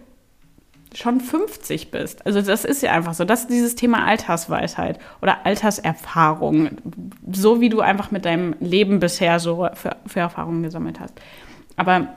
schon 0.94 1.20
50 1.20 1.90
bist. 1.90 2.24
Also 2.26 2.42
das 2.42 2.64
ist 2.64 2.82
ja 2.82 2.92
einfach 2.92 3.14
so. 3.14 3.24
Das 3.24 3.42
ist 3.42 3.50
dieses 3.50 3.74
Thema 3.74 4.04
Altersweisheit 4.04 4.98
oder 5.20 5.46
Alterserfahrung. 5.46 6.70
So 7.30 7.60
wie 7.60 7.68
du 7.68 7.80
einfach 7.80 8.10
mit 8.10 8.24
deinem 8.24 8.54
Leben 8.60 9.00
bisher 9.00 9.38
so 9.38 9.68
für, 9.74 9.96
für 10.06 10.20
Erfahrungen 10.20 10.62
gesammelt 10.62 11.00
hast. 11.00 11.14
Aber 11.76 12.08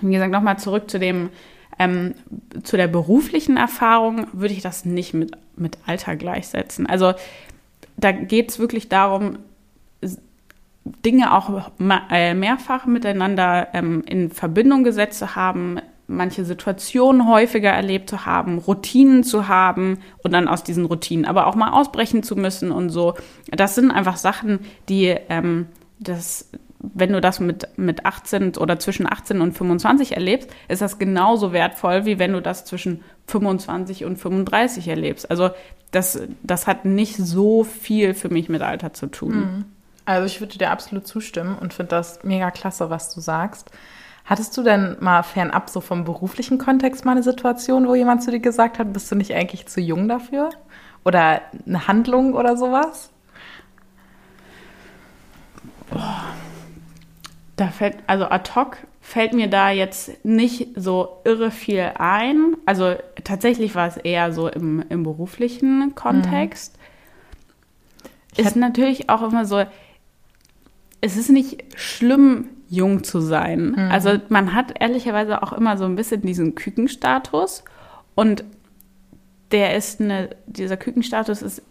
wie 0.00 0.12
gesagt, 0.12 0.32
nochmal 0.32 0.58
zurück 0.58 0.90
zu 0.90 0.98
dem, 0.98 1.30
ähm, 1.78 2.14
zu 2.62 2.76
der 2.76 2.88
beruflichen 2.88 3.56
Erfahrung 3.56 4.26
würde 4.32 4.54
ich 4.54 4.62
das 4.62 4.84
nicht 4.84 5.14
mit, 5.14 5.36
mit 5.56 5.78
Alter 5.86 6.16
gleichsetzen. 6.16 6.86
Also 6.86 7.14
da 7.96 8.12
geht 8.12 8.50
es 8.50 8.58
wirklich 8.58 8.88
darum, 8.88 9.38
Dinge 11.04 11.34
auch 11.34 11.70
äh, 12.10 12.34
mehrfach 12.34 12.86
miteinander 12.86 13.68
ähm, 13.72 14.04
in 14.06 14.30
Verbindung 14.30 14.84
gesetzt 14.84 15.18
zu 15.18 15.34
haben, 15.34 15.80
manche 16.08 16.44
Situationen 16.44 17.28
häufiger 17.28 17.70
erlebt 17.70 18.08
zu 18.08 18.26
haben, 18.26 18.58
Routinen 18.58 19.24
zu 19.24 19.48
haben 19.48 19.98
und 20.22 20.32
dann 20.32 20.48
aus 20.48 20.62
diesen 20.62 20.84
Routinen 20.84 21.24
aber 21.24 21.46
auch 21.46 21.56
mal 21.56 21.70
ausbrechen 21.70 22.22
zu 22.22 22.36
müssen 22.36 22.70
und 22.70 22.90
so. 22.90 23.14
Das 23.50 23.74
sind 23.74 23.90
einfach 23.90 24.16
Sachen, 24.16 24.60
die 24.88 25.14
ähm, 25.28 25.66
das, 25.98 26.48
wenn 26.78 27.12
du 27.12 27.20
das 27.20 27.40
mit, 27.40 27.68
mit 27.76 28.06
18 28.06 28.56
oder 28.56 28.78
zwischen 28.78 29.10
18 29.10 29.40
und 29.40 29.52
25 29.52 30.12
erlebst, 30.12 30.50
ist 30.68 30.82
das 30.82 30.98
genauso 30.98 31.52
wertvoll, 31.52 32.04
wie 32.04 32.18
wenn 32.18 32.32
du 32.32 32.40
das 32.40 32.64
zwischen 32.64 33.02
25 33.26 34.04
und 34.04 34.16
35 34.16 34.86
erlebst. 34.88 35.30
Also 35.30 35.50
das, 35.90 36.20
das 36.42 36.66
hat 36.66 36.84
nicht 36.84 37.16
so 37.16 37.64
viel 37.64 38.14
für 38.14 38.28
mich 38.28 38.48
mit 38.48 38.62
Alter 38.62 38.92
zu 38.92 39.06
tun. 39.06 39.34
Mhm. 39.34 39.64
Also 40.04 40.26
ich 40.26 40.40
würde 40.40 40.56
dir 40.56 40.70
absolut 40.70 41.06
zustimmen 41.06 41.56
und 41.58 41.74
finde 41.74 41.90
das 41.90 42.22
mega 42.22 42.50
klasse, 42.52 42.90
was 42.90 43.12
du 43.12 43.20
sagst. 43.20 43.70
Hattest 44.26 44.56
du 44.56 44.64
denn 44.64 44.96
mal 44.98 45.22
fernab 45.22 45.70
so 45.70 45.80
vom 45.80 46.04
beruflichen 46.04 46.58
Kontext 46.58 47.04
mal 47.04 47.12
eine 47.12 47.22
Situation, 47.22 47.86
wo 47.86 47.94
jemand 47.94 48.24
zu 48.24 48.32
dir 48.32 48.40
gesagt 48.40 48.80
hat, 48.80 48.92
bist 48.92 49.10
du 49.10 49.14
nicht 49.14 49.32
eigentlich 49.32 49.66
zu 49.66 49.80
jung 49.80 50.08
dafür? 50.08 50.50
Oder 51.04 51.42
eine 51.64 51.86
Handlung 51.86 52.34
oder 52.34 52.56
sowas? 52.56 53.10
Boah. 55.90 56.24
Da 57.54 57.68
fällt, 57.68 57.98
also 58.08 58.26
ad 58.26 58.50
hoc 58.56 58.78
fällt 59.00 59.32
mir 59.32 59.48
da 59.48 59.70
jetzt 59.70 60.24
nicht 60.24 60.70
so 60.74 61.20
irre 61.24 61.52
viel 61.52 61.92
ein. 61.96 62.56
Also 62.66 62.96
tatsächlich 63.22 63.76
war 63.76 63.86
es 63.86 63.96
eher 63.96 64.32
so 64.32 64.48
im, 64.48 64.84
im 64.88 65.04
beruflichen 65.04 65.94
Kontext. 65.94 66.76
Mhm. 68.36 68.44
Ist 68.44 68.56
natürlich 68.56 69.08
auch 69.08 69.22
immer 69.22 69.46
so, 69.46 69.64
es 71.00 71.16
ist 71.16 71.30
nicht 71.30 71.62
schlimm, 71.76 72.48
jung 72.68 73.04
zu 73.04 73.20
sein. 73.20 73.72
Mhm. 73.72 73.90
Also 73.90 74.18
man 74.28 74.54
hat 74.54 74.74
ehrlicherweise 74.80 75.42
auch 75.42 75.52
immer 75.52 75.76
so 75.76 75.84
ein 75.84 75.96
bisschen 75.96 76.22
diesen 76.22 76.54
Kükenstatus 76.54 77.64
und 78.14 78.44
der 79.52 79.76
ist 79.76 80.00
eine, 80.00 80.30
dieser 80.46 80.76
Kükenstatus 80.76 81.42
ist, 81.42 81.62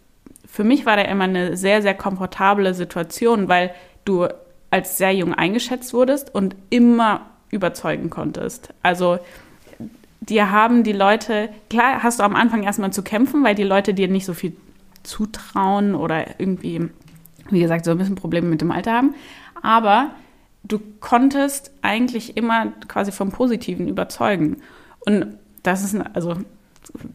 für 0.45 0.63
mich 0.63 0.85
war 0.85 0.95
der 0.95 1.09
immer 1.09 1.25
eine 1.25 1.57
sehr, 1.57 1.81
sehr 1.81 1.93
komfortable 1.93 2.73
Situation, 2.73 3.49
weil 3.49 3.71
du 4.05 4.27
als 4.71 4.97
sehr 4.97 5.13
jung 5.13 5.33
eingeschätzt 5.33 5.93
wurdest 5.93 6.33
und 6.33 6.55
immer 6.69 7.21
überzeugen 7.49 8.09
konntest. 8.09 8.73
Also 8.81 9.19
dir 10.21 10.51
haben 10.51 10.83
die 10.83 10.93
Leute, 10.93 11.49
klar 11.69 12.03
hast 12.03 12.19
du 12.19 12.23
am 12.23 12.35
Anfang 12.35 12.63
erstmal 12.63 12.93
zu 12.93 13.03
kämpfen, 13.03 13.43
weil 13.43 13.55
die 13.55 13.63
Leute 13.63 13.93
dir 13.93 14.07
nicht 14.07 14.25
so 14.25 14.33
viel 14.33 14.55
zutrauen 15.03 15.93
oder 15.93 16.39
irgendwie 16.39 16.89
wie 17.49 17.59
gesagt, 17.59 17.85
so 17.85 17.91
ein 17.91 17.97
bisschen 17.97 18.15
Probleme 18.15 18.47
mit 18.47 18.61
dem 18.61 18.71
Alter 18.71 18.93
haben. 18.93 19.15
Aber 19.61 20.11
du 20.67 20.79
konntest 20.99 21.71
eigentlich 21.81 22.37
immer 22.37 22.67
quasi 22.87 23.11
vom 23.11 23.31
Positiven 23.31 23.87
überzeugen. 23.87 24.61
Und 25.05 25.37
das 25.63 25.83
ist, 25.83 25.95
also, 26.13 26.35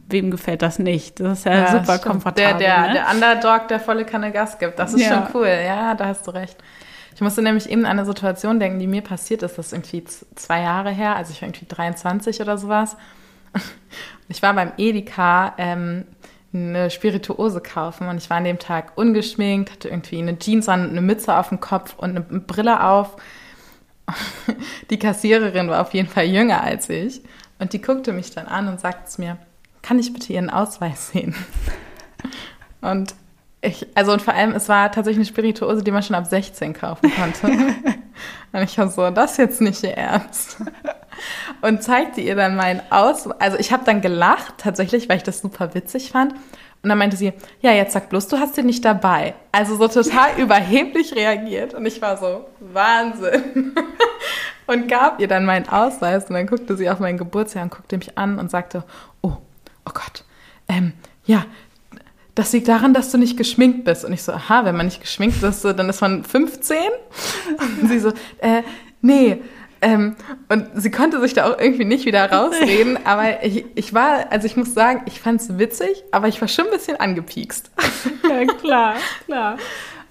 wem 0.09 0.31
gefällt 0.31 0.63
das 0.63 0.79
nicht? 0.79 1.21
Das 1.21 1.41
ist 1.41 1.45
ja, 1.45 1.55
ja 1.55 1.81
super 1.81 1.99
komfortabel. 1.99 2.59
Der, 2.59 2.59
der, 2.59 2.87
ne? 2.87 2.93
der 2.95 3.11
Underdog, 3.11 3.69
der 3.69 3.81
volle 3.81 4.05
Kanne 4.05 4.33
Gas 4.33 4.59
gibt. 4.59 4.79
Das 4.79 4.95
ist 4.95 5.03
ja. 5.03 5.09
schon 5.09 5.35
cool. 5.35 5.49
Ja, 5.49 5.95
da 5.95 6.07
hast 6.07 6.27
du 6.27 6.31
recht. 6.33 6.57
Ich 7.15 7.21
musste 7.21 7.43
nämlich 7.43 7.69
eben 7.69 7.85
an 7.85 7.99
eine 7.99 8.07
Situation 8.07 8.61
denken, 8.61 8.79
die 8.79 8.87
mir 8.87 9.03
passiert 9.03 9.43
ist. 9.43 9.59
Das 9.59 9.67
ist 9.67 9.73
irgendwie 9.73 10.05
zwei 10.05 10.63
Jahre 10.63 10.91
her, 10.91 11.17
also 11.17 11.33
ich 11.33 11.43
war 11.43 11.49
irgendwie 11.49 11.67
23 11.67 12.41
oder 12.41 12.59
sowas. 12.59 12.97
Ich 14.33 14.43
war 14.43 14.55
beim 14.55 14.71
Edeka 14.77 15.55
ähm, 15.59 16.05
eine 16.53 16.89
Spirituose 16.89 17.61
kaufen 17.61 18.07
und 18.07 18.19
ich 18.19 18.31
war 18.31 18.37
an 18.37 18.45
dem 18.45 18.61
Tag 18.61 18.97
ungeschminkt, 18.97 19.73
hatte 19.73 19.89
irgendwie 19.89 20.19
eine 20.19 20.39
Jeans 20.39 20.69
an, 20.69 20.89
eine 20.89 21.01
Mütze 21.01 21.37
auf 21.37 21.49
dem 21.49 21.59
Kopf 21.59 21.95
und 21.97 22.11
eine 22.11 22.21
Brille 22.21 22.85
auf. 22.85 23.17
Die 24.91 24.99
Kassiererin 24.99 25.69
war 25.69 25.81
auf 25.81 25.95
jeden 25.95 26.09
Fall 26.09 26.27
jünger 26.27 26.63
als 26.63 26.89
ich 26.89 27.23
und 27.59 27.73
die 27.73 27.83
guckte 27.83 28.13
mich 28.13 28.33
dann 28.33 28.47
an 28.47 28.69
und 28.69 28.81
sagte 28.81 29.11
zu 29.11 29.21
mir, 29.21 29.37
kann 29.83 29.99
ich 29.99 30.13
bitte 30.13 30.33
Ihren 30.33 30.51
Ausweis 30.51 31.11
sehen? 31.11 31.35
Und 32.83 33.15
ich, 33.63 33.87
also 33.95 34.13
und 34.13 34.23
vor 34.23 34.33
allem, 34.33 34.53
es 34.53 34.71
war 34.71 34.91
tatsächlich 34.91 35.19
eine 35.19 35.27
Spirituose, 35.27 35.85
die 35.85 35.91
man 35.91 36.03
schon 36.03 36.17
ab 36.17 36.25
16 36.25 36.73
kaufen 36.73 37.13
konnte. 37.15 37.47
und 38.53 38.63
ich 38.63 38.79
war 38.79 38.89
so, 38.89 39.11
das 39.11 39.33
ist 39.33 39.37
jetzt 39.37 39.61
nicht 39.61 39.83
Ihr 39.83 39.99
Ernst. 39.99 40.57
Und 41.61 41.83
zeigte 41.83 42.23
ihr 42.23 42.37
dann 42.37 42.57
meinen 42.57 42.81
Aus. 42.89 43.27
Also 43.33 43.59
ich 43.59 43.71
habe 43.71 43.85
dann 43.85 44.01
gelacht, 44.01 44.55
tatsächlich, 44.57 45.11
weil 45.11 45.19
ich 45.19 45.23
das 45.23 45.43
super 45.43 45.75
witzig 45.75 46.11
fand. 46.11 46.35
Und 46.83 46.89
dann 46.89 46.99
meinte 46.99 47.17
sie, 47.17 47.33
ja, 47.61 47.73
jetzt 47.73 47.93
sag 47.93 48.09
bloß, 48.09 48.29
du 48.29 48.39
hast 48.39 48.57
den 48.57 48.67
nicht 48.67 48.85
dabei. 48.85 49.35
Also 49.53 49.77
so 49.77 49.87
total 49.87 50.31
überheblich 50.39 51.15
reagiert. 51.15 51.75
Und 51.75 51.85
ich 51.85 52.01
war 52.01 52.17
so, 52.17 52.47
Wahnsinn. 52.61 53.75
und 54.67 54.89
gab 54.89 55.21
ihr 55.21 55.29
dann 55.29 55.45
meinen 55.45 55.69
Ausweis. 55.69 56.25
Und 56.27 56.35
dann 56.35 56.47
guckte 56.47 56.77
sie 56.77 56.89
auf 56.89 56.99
meinen 56.99 57.19
Geburtsjahr 57.19 57.65
und 57.65 57.71
guckte 57.71 57.99
mich 57.99 58.17
an 58.17 58.39
und 58.39 58.51
sagte, 58.51 58.85
oh, 59.21 59.37
oh 59.85 59.93
Gott, 59.93 60.25
ähm, 60.69 60.95
ja, 61.27 61.45
das 62.35 62.53
liegt 62.53 62.69
daran, 62.69 62.95
dass 62.95 63.11
du 63.11 63.19
nicht 63.19 63.37
geschminkt 63.37 63.85
bist. 63.85 64.05
Und 64.05 64.15
ich 64.15 64.23
so, 64.23 64.33
aha, 64.33 64.65
wenn 64.65 64.77
man 64.77 64.87
nicht 64.87 65.01
geschminkt 65.01 65.43
ist, 65.43 65.63
dann 65.65 65.89
ist 65.91 66.01
man 66.01 66.25
15? 66.25 66.77
Und 67.83 67.89
sie 67.89 67.99
so, 67.99 68.11
äh, 68.39 68.63
nee. 69.03 69.43
Ähm, 69.83 70.17
und 70.49 70.67
sie 70.75 70.91
konnte 70.91 71.21
sich 71.21 71.33
da 71.33 71.51
auch 71.51 71.59
irgendwie 71.59 71.85
nicht 71.85 72.05
wieder 72.05 72.31
rausreden, 72.31 72.99
aber 73.05 73.43
ich, 73.45 73.65
ich 73.75 73.95
war, 73.95 74.31
also 74.31 74.47
ich 74.47 74.57
muss 74.57 74.75
sagen, 74.75 75.03
ich 75.07 75.21
fand 75.21 75.41
es 75.41 75.59
witzig, 75.59 76.05
aber 76.13 76.29
ich 76.29 76.41
war 76.41 76.49
schon 76.49 76.67
ein 76.67 76.73
bisschen 76.73 76.99
angepiekst. 76.99 77.71
Ja, 78.29 78.45
klar, 78.45 78.95
klar. 79.27 79.59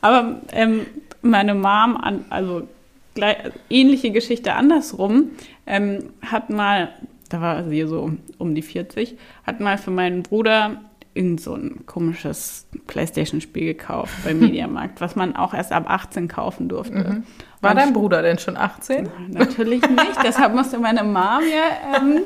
Aber 0.01 0.41
ähm, 0.51 0.85
meine 1.21 1.53
Mom, 1.53 1.95
an, 1.95 2.25
also 2.29 2.67
gleich, 3.13 3.37
ähnliche 3.69 4.11
Geschichte 4.11 4.53
andersrum, 4.53 5.31
ähm, 5.65 6.11
hat 6.21 6.49
mal, 6.49 6.89
da 7.29 7.39
war 7.39 7.63
sie 7.63 7.85
so 7.85 8.01
um, 8.01 8.19
um 8.37 8.55
die 8.55 8.61
40, 8.61 9.17
hat 9.45 9.59
mal 9.61 9.77
für 9.77 9.91
meinen 9.91 10.23
Bruder 10.23 10.81
irgend 11.19 11.41
so 11.41 11.53
ein 11.53 11.85
komisches 11.85 12.65
Playstation-Spiel 12.87 13.65
gekauft 13.65 14.13
beim 14.23 14.39
Mediamarkt, 14.39 15.01
was 15.01 15.17
man 15.17 15.35
auch 15.35 15.53
erst 15.53 15.73
ab 15.73 15.83
18 15.89 16.29
kaufen 16.29 16.69
durfte. 16.69 16.93
Mhm. 16.93 17.23
War 17.59 17.75
dein 17.75 17.91
Bruder 17.91 18.21
denn 18.21 18.39
schon 18.39 18.55
18? 18.55 19.09
Natürlich 19.27 19.81
nicht. 19.81 20.23
Deshalb 20.23 20.55
musste 20.55 20.79
meine 20.79 21.03
Mom 21.03 21.41
ja 21.41 21.97
ähm, 21.97 22.21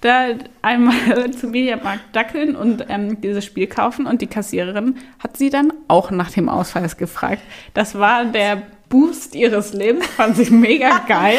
da 0.00 0.30
einmal 0.60 1.30
zum 1.38 1.52
Mediamarkt 1.52 2.16
dackeln 2.16 2.56
und 2.56 2.86
ähm, 2.88 3.20
dieses 3.20 3.44
Spiel 3.44 3.68
kaufen. 3.68 4.06
Und 4.06 4.22
die 4.22 4.26
Kassiererin 4.26 4.96
hat 5.20 5.36
sie 5.36 5.48
dann 5.48 5.72
auch 5.86 6.10
nach 6.10 6.32
dem 6.32 6.48
Ausweis 6.48 6.96
gefragt. 6.96 7.42
Das 7.74 7.96
war 7.96 8.24
der 8.24 8.62
Boost 8.88 9.36
ihres 9.36 9.72
Lebens, 9.72 10.06
fand 10.08 10.36
sie 10.36 10.52
mega 10.52 10.98
geil. 11.06 11.38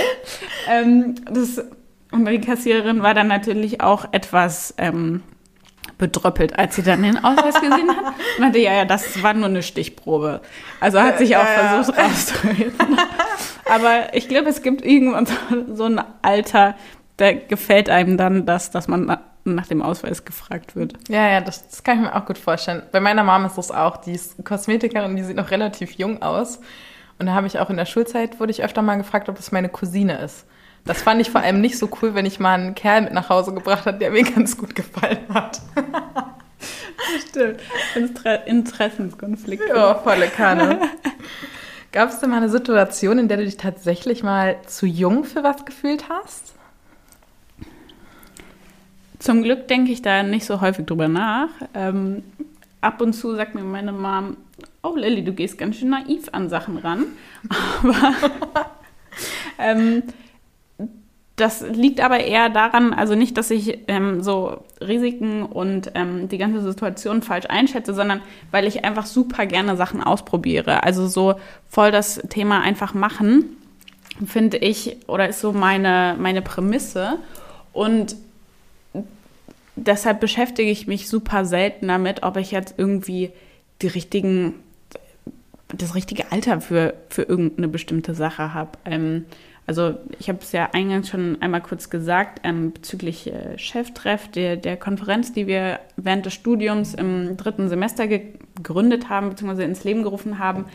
ähm, 0.70 1.16
das, 1.30 1.62
und 2.12 2.26
die 2.26 2.39
Kassiererin 2.39 3.04
war 3.04 3.13
dann 3.13 3.28
natürlich 3.28 3.82
auch 3.82 4.06
etwas 4.13 4.74
ähm, 4.78 5.22
bedröppelt, 5.97 6.58
als 6.58 6.75
sie 6.75 6.84
dann 6.84 7.03
den 7.03 7.23
Ausweis 7.23 7.56
gesehen 7.56 7.89
hat. 7.89 8.06
Und 8.06 8.39
meinte, 8.39 8.60
ja, 8.60 8.73
ja, 8.73 8.86
das 8.86 9.21
war 9.23 9.34
nur 9.34 9.47
eine 9.47 9.63
Stichprobe. 9.63 10.41
Also 10.79 10.99
hat 10.99 11.17
sich 11.17 11.36
auch 11.36 11.43
ja, 11.43 11.84
versucht 11.84 11.97
ja. 11.97 12.67
Aber 13.65 14.13
ich 14.13 14.27
glaube, 14.27 14.49
es 14.49 14.62
gibt 14.62 14.84
irgendwann 14.84 15.27
so 15.73 15.86
ein 15.86 16.01
Alter, 16.21 16.75
da 17.17 17.34
gefällt 17.34 17.89
einem 17.89 18.17
dann 18.17 18.45
das, 18.45 18.71
dass 18.71 18.88
man 18.88 19.17
nach 19.45 19.67
dem 19.67 19.82
Ausweis 19.82 20.25
gefragt 20.25 20.75
wird. 20.75 20.93
Ja, 21.10 21.29
ja, 21.29 21.41
das, 21.41 21.67
das 21.67 21.84
kann 21.84 21.97
ich 21.97 22.03
mir 22.03 22.15
auch 22.15 22.25
gut 22.25 22.38
vorstellen. 22.38 22.84
Bei 22.91 22.99
meiner 22.99 23.23
Mama 23.23 23.47
ist 23.47 23.58
das 23.58 23.71
auch. 23.71 23.97
Die 23.97 24.13
ist 24.13 24.43
Kosmetikerin, 24.43 25.15
die 25.15 25.23
sieht 25.23 25.36
noch 25.36 25.51
relativ 25.51 25.91
jung 25.93 26.21
aus. 26.21 26.60
Und 27.19 27.27
da 27.27 27.34
habe 27.34 27.47
ich 27.47 27.60
auch 27.60 27.69
in 27.69 27.77
der 27.77 27.86
Schulzeit, 27.86 28.39
wurde 28.39 28.51
ich 28.51 28.63
öfter 28.63 28.82
mal 28.82 28.95
gefragt, 28.95 29.29
ob 29.29 29.36
das 29.36 29.51
meine 29.51 29.69
Cousine 29.69 30.19
ist. 30.19 30.45
Das 30.86 31.02
fand 31.02 31.22
ich 31.22 31.30
vor 31.30 31.41
allem 31.41 31.62
nicht 31.62 31.78
so 31.78 31.89
cool, 32.02 32.13
wenn 32.13 32.26
ich 32.26 32.39
mal 32.39 32.56
einen 32.56 32.76
Kerl 32.76 33.02
mit 33.02 33.13
nach 33.13 33.30
Hause 33.30 33.54
gebracht 33.54 33.86
habe, 33.86 33.98
der 33.98 34.12
mir 34.12 34.24
ganz 34.24 34.58
gut 34.58 34.76
gefallen 34.76 35.26
hat. 35.34 35.62
Stimmt. 37.30 37.62
Inter 37.96 38.48
Interessenskonflikte. 38.48 39.67
Ja, 39.69 39.96
volle 39.96 40.28
Kanne. 40.28 40.80
Gab 41.91 42.10
es 42.10 42.19
denn 42.19 42.32
mal 42.32 42.38
eine 42.38 42.50
Situation, 42.50 43.19
in 43.19 43.28
der 43.28 43.38
du 43.38 43.46
dich 43.46 43.58
tatsächlich 43.58 44.24
mal 44.24 44.58
zu 44.65 44.86
jung 44.86 45.24
für 45.26 45.43
was 45.43 45.65
gefühlt 45.65 46.10
hast? 46.10 46.54
Zum 49.19 49.43
Glück 49.43 49.67
denke 49.67 49.91
ich 49.91 50.02
da 50.02 50.24
nicht 50.24 50.46
so 50.46 50.60
häufig 50.60 50.86
drüber 50.86 51.08
nach. 51.08 51.50
Ähm, 51.74 52.24
ab 52.82 53.00
und 53.00 53.13
zu 53.13 53.36
sagt 53.36 53.56
mir 53.56 53.63
meine 53.63 53.93
Mom, 53.93 54.38
oh 54.82 54.96
Lilly, 54.96 55.24
du 55.24 55.34
gehst 55.34 55.58
ganz 55.58 55.78
schön 55.78 55.89
naiv 55.89 56.28
an 56.34 56.50
Sachen 56.50 56.78
ran. 56.78 57.06
Aber 57.84 58.13
ähm, 59.60 60.04
das 61.36 61.62
liegt 61.62 62.00
aber 62.00 62.19
eher 62.19 62.50
daran, 62.50 62.93
also 62.93 63.15
nicht, 63.15 63.38
dass 63.38 63.50
ich 63.50 63.80
ähm, 63.88 64.22
so 64.22 64.63
Risiken 64.80 65.43
und 65.43 65.91
ähm, 65.96 66.30
die 66.30 66.38
ganze 66.38 66.62
Situation 66.62 67.24
falsch 67.24 67.48
einschätze, 67.50 67.96
sondern 67.96 68.22
weil 68.52 68.67
ich 68.67 68.86
einfach 68.86 69.08
super 69.08 69.48
gerne 69.48 69.76
Sachen 69.76 70.04
ausprobiere. 70.04 70.84
Also 70.84 71.08
so 71.08 71.36
voll 71.67 71.91
das 71.91 72.22
Thema 72.30 72.62
einfach 72.62 72.93
machen, 72.93 73.58
finde 74.28 74.58
ich, 74.58 74.98
oder 75.08 75.28
ist 75.28 75.41
so 75.41 75.54
meine, 75.54 76.15
meine 76.19 76.43
Prämisse. 76.43 77.17
Und 77.72 78.15
deshalb 79.76 80.19
beschäftige 80.19 80.69
ich 80.69 80.86
mich 80.86 81.10
super 81.10 81.46
selten 81.46 81.88
damit, 81.88 82.22
ob 82.22 82.38
ich 82.38 82.52
jetzt 82.52 82.76
irgendwie 82.78 83.32
die 83.82 83.88
richtigen, 83.88 84.54
das 85.69 85.96
richtige 85.96 86.32
Alter 86.32 86.62
für, 86.62 86.93
für 87.10 87.24
irgendeine 87.24 87.69
bestimmte 87.69 88.13
Sache 88.13 88.54
habe. 88.54 88.78
Ähm, 88.86 89.26
also 89.65 89.95
ich 90.19 90.28
habe 90.28 90.39
es 90.41 90.52
ja 90.52 90.69
eingangs 90.73 91.10
schon 91.10 91.41
einmal 91.41 91.62
kurz 91.62 91.89
gesagt, 91.89 92.41
ähm, 92.43 92.73
bezüglich 92.73 93.32
äh, 93.32 93.58
Cheftreff, 93.58 94.30
der, 94.30 94.58
der 94.58 94.76
Konferenz, 94.78 95.32
die 95.32 95.47
wir 95.47 95.80
während 95.95 96.26
des 96.26 96.34
Studiums 96.34 96.93
im 96.93 97.38
dritten 97.38 97.69
Semester 97.69 98.08
gegründet 98.08 99.10
haben, 99.10 99.30
beziehungsweise 99.30 99.63
ins 99.63 99.84
Leben 99.84 100.04
gerufen 100.04 100.39
haben. 100.39 100.65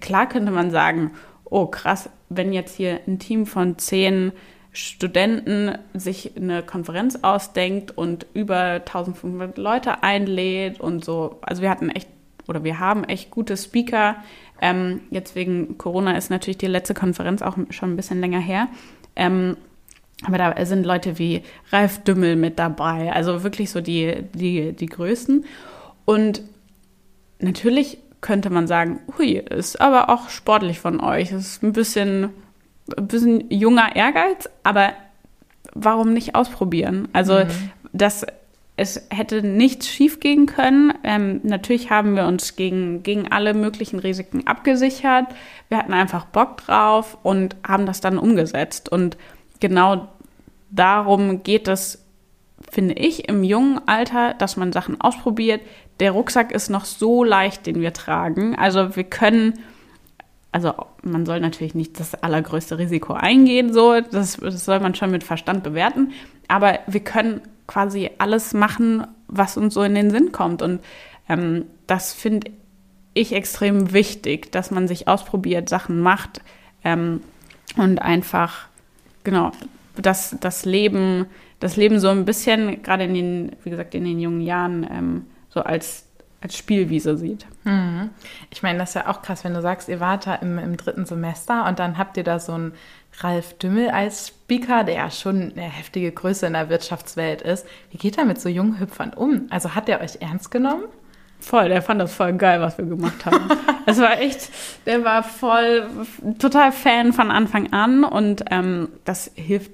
Klar 0.00 0.28
könnte 0.28 0.50
man 0.50 0.70
sagen, 0.70 1.12
oh 1.44 1.66
krass, 1.66 2.10
wenn 2.28 2.52
jetzt 2.52 2.76
hier 2.76 3.00
ein 3.06 3.18
Team 3.18 3.46
von 3.46 3.78
zehn 3.78 4.32
Studenten 4.72 5.78
sich 5.94 6.36
eine 6.36 6.62
Konferenz 6.62 7.20
ausdenkt 7.22 7.96
und 7.96 8.26
über 8.34 8.74
1500 8.74 9.56
Leute 9.58 10.02
einlädt 10.02 10.80
und 10.80 11.04
so. 11.04 11.38
Also 11.40 11.62
wir 11.62 11.70
hatten 11.70 11.90
echt, 11.90 12.08
oder 12.46 12.64
wir 12.64 12.78
haben 12.78 13.04
echt 13.04 13.30
gute 13.30 13.56
Speaker, 13.56 14.16
ähm, 14.60 15.00
jetzt 15.10 15.34
wegen 15.34 15.78
Corona 15.78 16.16
ist 16.16 16.30
natürlich 16.30 16.58
die 16.58 16.66
letzte 16.66 16.94
Konferenz 16.94 17.42
auch 17.42 17.56
schon 17.70 17.92
ein 17.92 17.96
bisschen 17.96 18.20
länger 18.20 18.40
her. 18.40 18.68
Ähm, 19.16 19.56
aber 20.26 20.38
da 20.38 20.66
sind 20.66 20.84
Leute 20.84 21.18
wie 21.18 21.42
Ralf 21.70 22.02
Dümmel 22.02 22.34
mit 22.36 22.58
dabei, 22.58 23.12
also 23.12 23.44
wirklich 23.44 23.70
so 23.70 23.80
die, 23.80 24.24
die, 24.34 24.72
die 24.72 24.86
Größten. 24.86 25.44
Und 26.04 26.42
natürlich 27.38 27.98
könnte 28.20 28.50
man 28.50 28.66
sagen, 28.66 28.98
hui, 29.16 29.34
ist 29.34 29.80
aber 29.80 30.10
auch 30.10 30.28
sportlich 30.28 30.80
von 30.80 31.00
euch. 31.00 31.30
Ist 31.30 31.62
ein 31.62 31.72
bisschen, 31.72 32.30
ein 32.96 33.06
bisschen 33.06 33.48
junger 33.50 33.94
Ehrgeiz, 33.94 34.48
aber 34.64 34.92
warum 35.72 36.12
nicht 36.12 36.34
ausprobieren? 36.34 37.08
Also 37.12 37.44
mhm. 37.44 37.70
das 37.92 38.26
es 38.78 39.06
hätte 39.10 39.42
nichts 39.42 39.88
schiefgehen 39.88 40.46
können. 40.46 40.94
Ähm, 41.02 41.40
natürlich 41.42 41.90
haben 41.90 42.14
wir 42.14 42.26
uns 42.26 42.54
gegen, 42.54 43.02
gegen 43.02 43.30
alle 43.32 43.52
möglichen 43.52 43.98
Risiken 43.98 44.46
abgesichert. 44.46 45.26
Wir 45.68 45.78
hatten 45.78 45.92
einfach 45.92 46.26
Bock 46.26 46.58
drauf 46.58 47.18
und 47.24 47.56
haben 47.66 47.86
das 47.86 48.00
dann 48.00 48.18
umgesetzt. 48.18 48.88
Und 48.88 49.16
genau 49.58 50.08
darum 50.70 51.42
geht 51.42 51.66
es, 51.66 52.04
finde 52.70 52.94
ich, 52.94 53.28
im 53.28 53.42
jungen 53.42 53.80
Alter, 53.88 54.34
dass 54.34 54.56
man 54.56 54.72
Sachen 54.72 55.00
ausprobiert. 55.00 55.60
Der 55.98 56.12
Rucksack 56.12 56.52
ist 56.52 56.70
noch 56.70 56.84
so 56.84 57.24
leicht, 57.24 57.66
den 57.66 57.80
wir 57.80 57.92
tragen. 57.92 58.54
Also 58.54 58.94
wir 58.94 59.04
können, 59.04 59.54
also 60.52 60.74
man 61.02 61.26
soll 61.26 61.40
natürlich 61.40 61.74
nicht 61.74 62.00
das 62.00 62.14
allergrößte 62.14 62.78
Risiko 62.78 63.12
eingehen, 63.12 63.72
so, 63.72 64.00
das, 64.00 64.36
das 64.36 64.64
soll 64.64 64.80
man 64.80 64.94
schon 64.94 65.10
mit 65.10 65.24
Verstand 65.24 65.62
bewerten. 65.62 66.12
Aber 66.48 66.78
wir 66.86 67.00
können 67.00 67.42
quasi 67.66 68.10
alles 68.18 68.54
machen, 68.54 69.06
was 69.26 69.56
uns 69.56 69.74
so 69.74 69.82
in 69.82 69.94
den 69.94 70.10
Sinn 70.10 70.32
kommt. 70.32 70.62
Und 70.62 70.80
ähm, 71.28 71.66
das 71.86 72.14
finde 72.14 72.50
ich 73.14 73.32
extrem 73.32 73.92
wichtig, 73.92 74.50
dass 74.50 74.70
man 74.70 74.88
sich 74.88 75.06
ausprobiert, 75.06 75.68
Sachen 75.68 76.00
macht 76.00 76.40
ähm, 76.84 77.20
und 77.76 78.00
einfach, 78.00 78.68
genau, 79.24 79.52
das, 79.96 80.36
das 80.40 80.64
Leben, 80.64 81.26
das 81.60 81.76
Leben 81.76 82.00
so 82.00 82.08
ein 82.08 82.24
bisschen, 82.24 82.82
gerade 82.82 83.04
in 83.04 83.14
den, 83.14 83.56
wie 83.64 83.70
gesagt, 83.70 83.94
in 83.94 84.04
den 84.04 84.18
jungen 84.18 84.40
Jahren, 84.40 84.86
ähm, 84.90 85.26
so 85.48 85.60
als 85.60 86.07
als 86.40 86.56
Spielwiese 86.56 87.16
sieht. 87.16 87.46
Mhm. 87.64 88.10
Ich 88.50 88.62
meine, 88.62 88.78
das 88.78 88.90
ist 88.90 88.94
ja 88.94 89.08
auch 89.08 89.22
krass, 89.22 89.44
wenn 89.44 89.54
du 89.54 89.62
sagst, 89.62 89.88
ihr 89.88 90.00
wart 90.00 90.26
da 90.26 90.36
im, 90.36 90.58
im 90.58 90.76
dritten 90.76 91.04
Semester 91.04 91.66
und 91.66 91.78
dann 91.78 91.98
habt 91.98 92.16
ihr 92.16 92.24
da 92.24 92.38
so 92.38 92.52
ein 92.52 92.72
Ralf 93.20 93.58
Dümmel 93.58 93.90
als 93.90 94.28
Speaker, 94.28 94.84
der 94.84 94.94
ja 94.94 95.10
schon 95.10 95.52
eine 95.52 95.62
heftige 95.62 96.12
Größe 96.12 96.46
in 96.46 96.52
der 96.52 96.68
Wirtschaftswelt 96.68 97.42
ist. 97.42 97.66
Wie 97.90 97.98
geht 97.98 98.18
er 98.18 98.24
mit 98.24 98.40
so 98.40 98.48
jungen 98.48 98.78
Hüpfern 98.78 99.12
um? 99.12 99.46
Also 99.50 99.74
hat 99.74 99.88
er 99.88 100.00
euch 100.00 100.20
ernst 100.20 100.50
genommen? 100.50 100.84
Voll, 101.40 101.68
der 101.68 101.82
fand 101.82 102.00
das 102.00 102.14
voll 102.14 102.32
geil, 102.34 102.60
was 102.60 102.78
wir 102.78 102.84
gemacht 102.84 103.24
haben. 103.24 103.48
es 103.86 103.98
war 103.98 104.20
echt, 104.20 104.50
der 104.86 105.04
war 105.04 105.22
voll, 105.22 105.88
total 106.38 106.72
Fan 106.72 107.12
von 107.12 107.30
Anfang 107.30 107.72
an 107.72 108.04
und 108.04 108.44
ähm, 108.50 108.88
das 109.04 109.30
hilft 109.34 109.70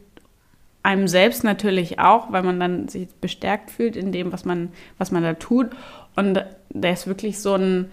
einem 0.83 1.09
selbst 1.09 1.45
natürlich 1.45 1.99
auch, 1.99 2.31
weil 2.31 2.43
man 2.43 2.61
dann 2.61 2.89
sich 2.89 3.09
bestärkt 3.21 3.71
fühlt 3.71 3.97
in 3.97 4.13
dem, 4.13 4.33
was 4.33 4.45
man, 4.45 4.71
was 4.99 5.11
man 5.11 5.23
da 5.23 5.33
tut. 5.33 5.71
Und 6.17 6.45
der 6.71 6.93
ist 6.93 7.07
wirklich 7.07 7.41
so 7.41 7.55
ein, 7.55 7.91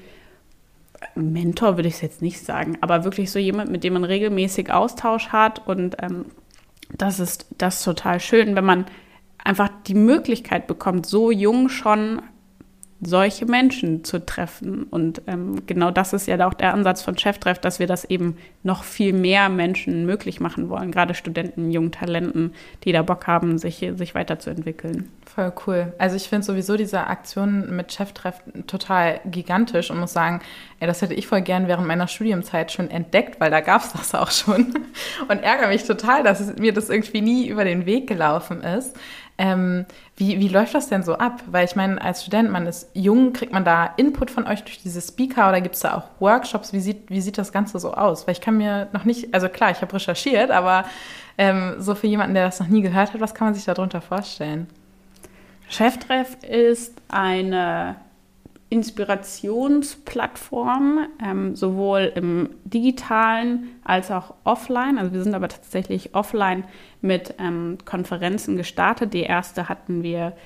Mentor 1.15 1.77
würde 1.77 1.89
ich 1.89 1.95
es 1.95 2.01
jetzt 2.01 2.21
nicht 2.21 2.39
sagen, 2.45 2.77
aber 2.81 3.03
wirklich 3.03 3.31
so 3.31 3.39
jemand, 3.39 3.71
mit 3.71 3.83
dem 3.83 3.93
man 3.93 4.03
regelmäßig 4.03 4.71
Austausch 4.71 5.29
hat. 5.29 5.67
Und 5.67 5.97
ähm, 6.01 6.25
das 6.95 7.19
ist 7.19 7.47
das 7.57 7.83
total 7.83 8.19
schön, 8.19 8.55
wenn 8.55 8.65
man 8.65 8.85
einfach 9.43 9.69
die 9.87 9.95
Möglichkeit 9.95 10.67
bekommt, 10.67 11.05
so 11.05 11.31
jung 11.31 11.69
schon 11.69 12.21
solche 13.01 13.45
Menschen 13.47 14.03
zu 14.03 14.23
treffen. 14.23 14.83
Und 14.83 15.23
ähm, 15.25 15.65
genau 15.65 15.89
das 15.89 16.13
ist 16.13 16.27
ja 16.27 16.47
auch 16.47 16.53
der 16.53 16.73
Ansatz 16.73 17.01
von 17.01 17.17
Cheftreff, 17.17 17.57
dass 17.57 17.79
wir 17.79 17.87
das 17.87 18.05
eben 18.05 18.37
noch 18.61 18.83
viel 18.83 19.11
mehr 19.11 19.49
Menschen 19.49 20.05
möglich 20.05 20.39
machen 20.39 20.69
wollen, 20.69 20.91
gerade 20.91 21.15
Studenten, 21.15 21.71
jungen 21.71 21.91
Talenten, 21.91 22.53
die 22.83 22.91
da 22.91 23.01
Bock 23.01 23.25
haben, 23.25 23.57
sich, 23.57 23.85
sich 23.95 24.13
weiterzuentwickeln. 24.13 25.09
Voll 25.25 25.51
cool. 25.65 25.93
Also 25.97 26.15
ich 26.15 26.29
finde 26.29 26.45
sowieso 26.45 26.77
diese 26.77 27.07
Aktion 27.07 27.75
mit 27.75 27.91
Cheftreff 27.91 28.41
total 28.67 29.19
gigantisch 29.25 29.89
und 29.89 29.99
muss 29.99 30.13
sagen, 30.13 30.41
ey, 30.79 30.85
das 30.85 31.01
hätte 31.01 31.15
ich 31.15 31.25
voll 31.25 31.41
gern 31.41 31.67
während 31.67 31.87
meiner 31.87 32.07
Studiumzeit 32.07 32.71
schon 32.71 32.91
entdeckt, 32.91 33.39
weil 33.39 33.49
da 33.49 33.61
gab 33.61 33.83
es 33.83 33.93
das 33.93 34.13
auch 34.13 34.29
schon. 34.29 34.73
Und 35.29 35.43
ärgere 35.43 35.69
mich 35.69 35.85
total, 35.85 36.23
dass 36.23 36.57
mir 36.57 36.73
das 36.73 36.89
irgendwie 36.89 37.21
nie 37.21 37.47
über 37.47 37.63
den 37.63 37.85
Weg 37.85 38.07
gelaufen 38.07 38.61
ist. 38.61 38.97
Ähm, 39.43 39.87
wie, 40.17 40.39
wie 40.39 40.49
läuft 40.49 40.75
das 40.75 40.87
denn 40.87 41.01
so 41.01 41.15
ab? 41.15 41.41
Weil 41.47 41.65
ich 41.65 41.75
meine, 41.75 41.99
als 41.99 42.21
Student, 42.21 42.51
man 42.51 42.67
ist 42.67 42.91
jung, 42.93 43.33
kriegt 43.33 43.51
man 43.51 43.65
da 43.65 43.91
Input 43.97 44.29
von 44.29 44.45
euch 44.45 44.63
durch 44.63 44.83
diese 44.83 45.01
Speaker 45.01 45.49
oder 45.49 45.61
gibt 45.61 45.73
es 45.73 45.81
da 45.81 45.97
auch 45.97 46.03
Workshops? 46.19 46.73
Wie 46.73 46.79
sieht, 46.79 47.09
wie 47.09 47.21
sieht 47.21 47.39
das 47.39 47.51
Ganze 47.51 47.79
so 47.79 47.95
aus? 47.95 48.27
Weil 48.27 48.33
ich 48.33 48.41
kann 48.41 48.55
mir 48.55 48.87
noch 48.93 49.03
nicht, 49.03 49.33
also 49.33 49.49
klar, 49.49 49.71
ich 49.71 49.81
habe 49.81 49.95
recherchiert, 49.95 50.51
aber 50.51 50.85
ähm, 51.39 51.73
so 51.79 51.95
für 51.95 52.05
jemanden, 52.05 52.35
der 52.35 52.45
das 52.45 52.59
noch 52.59 52.67
nie 52.67 52.83
gehört 52.83 53.15
hat, 53.15 53.19
was 53.19 53.33
kann 53.33 53.47
man 53.47 53.55
sich 53.55 53.65
darunter 53.65 53.99
vorstellen? 53.99 54.67
Cheftreff 55.69 56.37
ist 56.43 57.01
eine 57.07 57.95
Inspirationsplattform, 58.71 61.07
ähm, 61.21 61.55
sowohl 61.57 62.13
im 62.15 62.51
digitalen 62.63 63.67
als 63.83 64.09
auch 64.11 64.33
offline. 64.45 64.97
Also 64.97 65.11
wir 65.11 65.21
sind 65.21 65.35
aber 65.35 65.49
tatsächlich 65.49 66.15
offline 66.15 66.63
mit 67.01 67.33
ähm, 67.37 67.79
Konferenzen 67.83 68.55
gestartet. 68.55 69.13
Die 69.13 69.23
erste 69.23 69.67
hatten 69.67 70.03
wir 70.03 70.37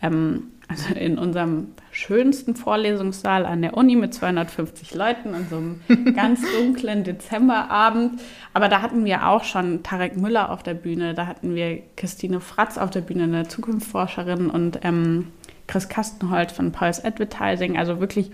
ähm, 0.00 0.44
also 0.66 0.94
in 0.94 1.18
unserem 1.18 1.74
schönsten 1.90 2.56
Vorlesungssaal 2.56 3.44
an 3.44 3.60
der 3.60 3.76
Uni 3.76 3.96
mit 3.96 4.14
250 4.14 4.94
Leuten 4.94 5.34
an 5.34 5.46
so 5.50 5.56
einem 5.56 5.82
ganz 6.14 6.40
dunklen 6.56 7.04
Dezemberabend. 7.04 8.18
Aber 8.54 8.70
da 8.70 8.80
hatten 8.80 9.04
wir 9.04 9.28
auch 9.28 9.44
schon 9.44 9.82
Tarek 9.82 10.16
Müller 10.16 10.50
auf 10.50 10.62
der 10.62 10.72
Bühne, 10.72 11.12
da 11.12 11.26
hatten 11.26 11.54
wir 11.54 11.82
Christine 11.96 12.40
Fratz 12.40 12.78
auf 12.78 12.88
der 12.88 13.02
Bühne, 13.02 13.24
eine 13.24 13.46
Zukunftsforscherin 13.46 14.48
und 14.48 14.78
ähm, 14.84 15.26
Chris 15.66 15.88
Kastenholz 15.88 16.52
von 16.52 16.72
Pulse 16.72 17.04
Advertising, 17.04 17.76
also 17.76 18.00
wirklich 18.00 18.30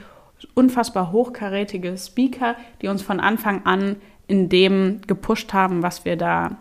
unfassbar 0.54 1.12
hochkarätige 1.12 1.96
Speaker, 1.96 2.56
die 2.82 2.88
uns 2.88 3.02
von 3.02 3.20
Anfang 3.20 3.66
an 3.66 3.96
in 4.26 4.48
dem 4.48 5.00
gepusht 5.06 5.52
haben, 5.52 5.82
was 5.82 6.04
wir 6.04 6.16
da 6.16 6.56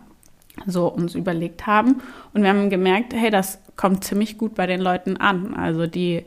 so 0.66 0.88
uns 0.88 1.14
überlegt 1.14 1.66
haben. 1.66 2.02
Und 2.34 2.42
wir 2.42 2.50
haben 2.50 2.70
gemerkt, 2.70 3.14
hey, 3.14 3.30
das 3.30 3.60
kommt 3.76 4.04
ziemlich 4.04 4.38
gut 4.38 4.54
bei 4.54 4.66
den 4.66 4.80
Leuten 4.80 5.16
an. 5.16 5.54
Also 5.54 5.86
die, 5.86 6.24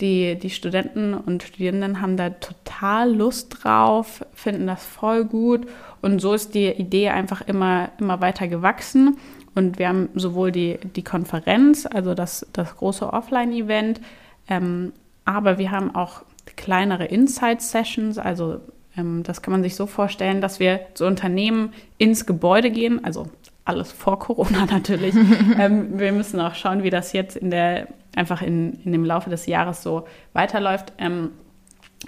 die, 0.00 0.36
die 0.36 0.50
Studenten 0.50 1.14
und 1.14 1.42
Studierenden 1.42 2.00
haben 2.00 2.16
da 2.16 2.30
total 2.30 3.14
Lust 3.14 3.58
drauf, 3.62 4.24
finden 4.32 4.66
das 4.66 4.84
voll 4.84 5.24
gut. 5.24 5.68
Und 6.00 6.20
so 6.20 6.34
ist 6.34 6.54
die 6.54 6.68
Idee 6.68 7.10
einfach 7.10 7.42
immer, 7.42 7.90
immer 7.98 8.20
weiter 8.20 8.48
gewachsen. 8.48 9.18
Und 9.58 9.80
wir 9.80 9.88
haben 9.88 10.08
sowohl 10.14 10.52
die, 10.52 10.78
die 10.94 11.02
Konferenz, 11.02 11.84
also 11.84 12.14
das, 12.14 12.46
das 12.52 12.76
große 12.76 13.12
Offline-Event, 13.12 14.00
ähm, 14.48 14.92
aber 15.24 15.58
wir 15.58 15.72
haben 15.72 15.96
auch 15.96 16.22
kleinere 16.54 17.06
Insight-Sessions, 17.06 18.18
also 18.18 18.60
ähm, 18.96 19.24
das 19.24 19.42
kann 19.42 19.50
man 19.50 19.64
sich 19.64 19.74
so 19.74 19.86
vorstellen, 19.86 20.40
dass 20.40 20.60
wir 20.60 20.80
zu 20.94 21.06
Unternehmen 21.06 21.72
ins 21.98 22.24
Gebäude 22.24 22.70
gehen, 22.70 23.04
also 23.04 23.26
alles 23.64 23.90
vor 23.90 24.20
Corona 24.20 24.64
natürlich. 24.70 25.16
ähm, 25.58 25.98
wir 25.98 26.12
müssen 26.12 26.40
auch 26.40 26.54
schauen, 26.54 26.84
wie 26.84 26.90
das 26.90 27.12
jetzt 27.12 27.36
in 27.36 27.50
der, 27.50 27.88
einfach 28.14 28.42
in, 28.42 28.74
in 28.84 28.92
dem 28.92 29.04
Laufe 29.04 29.28
des 29.28 29.46
Jahres 29.46 29.82
so 29.82 30.06
weiterläuft. 30.34 30.92
Ähm, 30.98 31.30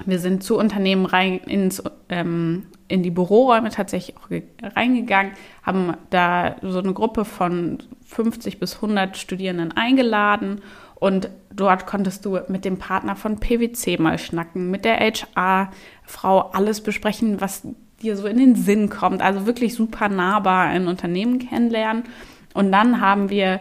wir 0.04 0.18
sind 0.18 0.42
zu 0.42 0.56
Unternehmen 0.56 1.06
rein 1.06 1.38
ins, 1.38 1.82
ähm, 2.08 2.66
in 2.88 3.02
die 3.02 3.10
Büroräume 3.10 3.70
tatsächlich 3.70 4.16
auch 4.16 4.30
reingegangen, 4.76 5.32
haben 5.62 5.94
da 6.10 6.56
so 6.62 6.78
eine 6.78 6.92
Gruppe 6.92 7.24
von 7.24 7.78
50 8.06 8.58
bis 8.60 8.76
100 8.76 9.16
Studierenden 9.16 9.72
eingeladen 9.72 10.62
und 11.00 11.30
dort 11.52 11.86
konntest 11.86 12.24
du 12.24 12.38
mit 12.48 12.64
dem 12.64 12.78
Partner 12.78 13.16
von 13.16 13.40
PwC 13.40 13.96
mal 13.98 14.18
schnacken, 14.18 14.70
mit 14.70 14.84
der 14.84 14.98
HR-Frau 14.98 16.50
alles 16.52 16.82
besprechen, 16.82 17.40
was 17.40 17.66
dir 18.02 18.16
so 18.16 18.26
in 18.26 18.38
den 18.38 18.54
Sinn 18.54 18.90
kommt. 18.90 19.22
Also 19.22 19.46
wirklich 19.46 19.74
super 19.74 20.08
nahbar 20.08 20.66
ein 20.66 20.88
Unternehmen 20.88 21.38
kennenlernen. 21.38 22.04
Und 22.52 22.70
dann 22.70 23.00
haben 23.00 23.30
wir, 23.30 23.60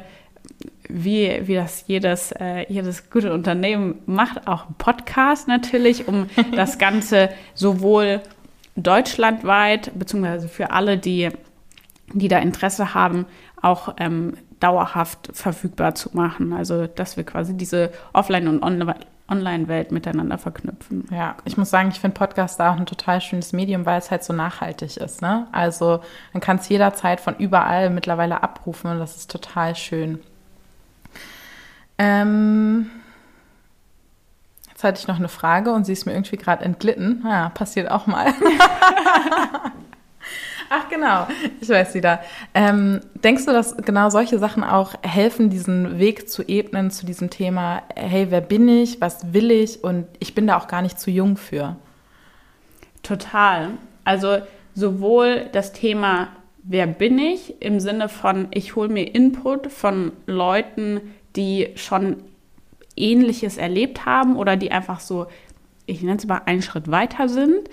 wie, 0.89 1.47
wie 1.47 1.55
das 1.55 1.85
jedes, 1.87 2.31
äh, 2.33 2.65
jedes 2.67 3.09
gute 3.09 3.31
Unternehmen 3.31 4.01
macht, 4.07 4.47
auch 4.47 4.65
einen 4.65 4.75
Podcast 4.75 5.47
natürlich, 5.47 6.07
um 6.07 6.27
das 6.55 6.79
Ganze 6.79 7.29
sowohl 7.53 8.21
deutschlandweit, 8.75 9.91
beziehungsweise 9.97 10.47
für 10.49 10.71
alle, 10.71 10.97
die, 10.97 11.29
die 12.13 12.27
da 12.27 12.39
Interesse 12.39 12.93
haben, 12.93 13.25
auch 13.61 13.95
ähm, 13.97 14.33
dauerhaft 14.59 15.29
verfügbar 15.33 15.95
zu 15.95 16.09
machen. 16.13 16.53
Also, 16.53 16.87
dass 16.87 17.17
wir 17.17 17.23
quasi 17.23 17.55
diese 17.55 17.91
Offline- 18.13 18.47
und 18.47 18.63
Online-Welt 18.63 19.91
miteinander 19.91 20.37
verknüpfen. 20.39 21.05
Ja, 21.11 21.35
ich 21.45 21.55
muss 21.55 21.69
sagen, 21.69 21.89
ich 21.89 21.99
finde 21.99 22.15
Podcast 22.15 22.59
da 22.59 22.73
auch 22.73 22.77
ein 22.77 22.87
total 22.87 23.21
schönes 23.21 23.53
Medium, 23.53 23.85
weil 23.85 23.99
es 23.99 24.09
halt 24.09 24.23
so 24.23 24.33
nachhaltig 24.33 24.97
ist. 24.97 25.21
Ne? 25.21 25.47
Also, 25.51 25.99
man 26.33 26.41
kann 26.41 26.57
es 26.57 26.67
jederzeit 26.67 27.21
von 27.21 27.35
überall 27.35 27.91
mittlerweile 27.91 28.41
abrufen 28.41 28.89
und 28.89 28.99
das 28.99 29.15
ist 29.15 29.29
total 29.29 29.75
schön. 29.75 30.19
Ähm, 31.99 32.89
jetzt 34.69 34.83
hatte 34.83 34.99
ich 34.99 35.07
noch 35.07 35.17
eine 35.17 35.27
Frage 35.27 35.71
und 35.73 35.85
sie 35.85 35.93
ist 35.93 36.05
mir 36.05 36.13
irgendwie 36.13 36.37
gerade 36.37 36.63
entglitten. 36.63 37.23
Ja, 37.27 37.49
passiert 37.49 37.91
auch 37.91 38.07
mal. 38.07 38.33
Ach 40.71 40.87
genau, 40.87 41.27
ich 41.59 41.67
weiß 41.67 41.95
wieder. 41.95 42.21
Ähm, 42.53 43.01
denkst 43.15 43.45
du, 43.45 43.51
dass 43.51 43.75
genau 43.77 44.09
solche 44.09 44.37
Sachen 44.37 44.63
auch 44.63 44.93
helfen, 45.01 45.49
diesen 45.49 45.97
Weg 45.97 46.29
zu 46.29 46.43
ebnen 46.47 46.91
zu 46.91 47.05
diesem 47.05 47.31
Thema, 47.31 47.81
hey, 47.95 48.27
wer 48.29 48.41
bin 48.41 48.69
ich, 48.69 49.01
was 49.01 49.33
will 49.33 49.49
ich 49.49 49.83
und 49.83 50.05
ich 50.19 50.35
bin 50.35 50.45
da 50.47 50.57
auch 50.57 50.67
gar 50.67 50.83
nicht 50.83 50.99
zu 50.99 51.09
jung 51.09 51.37
für? 51.37 51.75
Total. 53.01 53.71
Also 54.05 54.37
sowohl 54.75 55.49
das 55.51 55.73
Thema, 55.73 56.27
wer 56.61 56.85
bin 56.85 57.17
ich, 57.17 57.61
im 57.61 57.79
Sinne 57.79 58.07
von, 58.07 58.47
ich 58.51 58.75
hole 58.75 58.89
mir 58.89 59.15
Input 59.15 59.71
von 59.71 60.11
Leuten, 60.27 61.01
die 61.35 61.69
schon 61.75 62.17
ähnliches 62.95 63.57
erlebt 63.57 64.05
haben 64.05 64.35
oder 64.35 64.57
die 64.57 64.71
einfach 64.71 64.99
so, 64.99 65.27
ich 65.85 66.01
nenne 66.01 66.17
es 66.17 66.27
mal, 66.27 66.41
einen 66.45 66.61
Schritt 66.61 66.89
weiter 66.89 67.29
sind. 67.29 67.69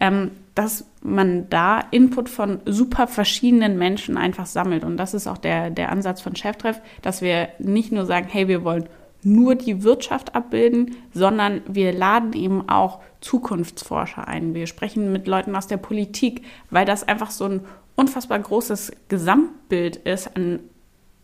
Ähm, 0.00 0.30
dass 0.58 0.84
man 1.02 1.48
da 1.50 1.84
Input 1.92 2.28
von 2.28 2.58
super 2.66 3.06
verschiedenen 3.06 3.78
Menschen 3.78 4.16
einfach 4.16 4.46
sammelt. 4.46 4.82
Und 4.82 4.96
das 4.96 5.14
ist 5.14 5.28
auch 5.28 5.38
der, 5.38 5.70
der 5.70 5.92
Ansatz 5.92 6.20
von 6.20 6.34
Cheftreff, 6.34 6.80
dass 7.00 7.22
wir 7.22 7.50
nicht 7.60 7.92
nur 7.92 8.06
sagen, 8.06 8.26
hey, 8.28 8.48
wir 8.48 8.64
wollen 8.64 8.88
nur 9.22 9.54
die 9.54 9.84
Wirtschaft 9.84 10.34
abbilden, 10.34 10.96
sondern 11.14 11.62
wir 11.68 11.92
laden 11.92 12.32
eben 12.32 12.68
auch 12.68 12.98
Zukunftsforscher 13.20 14.26
ein. 14.26 14.52
Wir 14.52 14.66
sprechen 14.66 15.12
mit 15.12 15.28
Leuten 15.28 15.54
aus 15.54 15.68
der 15.68 15.76
Politik, 15.76 16.44
weil 16.70 16.84
das 16.84 17.06
einfach 17.06 17.30
so 17.30 17.44
ein 17.44 17.60
unfassbar 17.94 18.40
großes 18.40 18.90
Gesamtbild 19.08 19.94
ist 19.98 20.34
an 20.36 20.58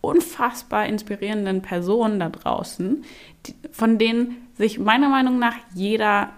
unfassbar 0.05 0.87
inspirierenden 0.87 1.63
Personen 1.63 2.21
da 2.21 2.29
draußen, 2.29 3.05
von 3.73 3.99
denen 3.99 4.49
sich 4.57 4.79
meiner 4.79 5.09
Meinung 5.09 5.39
nach 5.39 5.55
jeder 5.75 6.31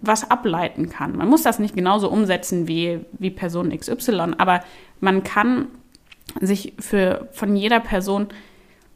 was 0.00 0.30
ableiten 0.30 0.88
kann. 0.90 1.16
Man 1.16 1.28
muss 1.28 1.42
das 1.42 1.58
nicht 1.58 1.74
genauso 1.74 2.10
umsetzen 2.10 2.68
wie, 2.68 3.00
wie 3.12 3.30
Person 3.30 3.76
XY, 3.76 4.34
aber 4.38 4.62
man 5.00 5.22
kann 5.22 5.68
sich 6.40 6.74
für, 6.78 7.28
von 7.32 7.56
jeder 7.56 7.80
Person 7.80 8.28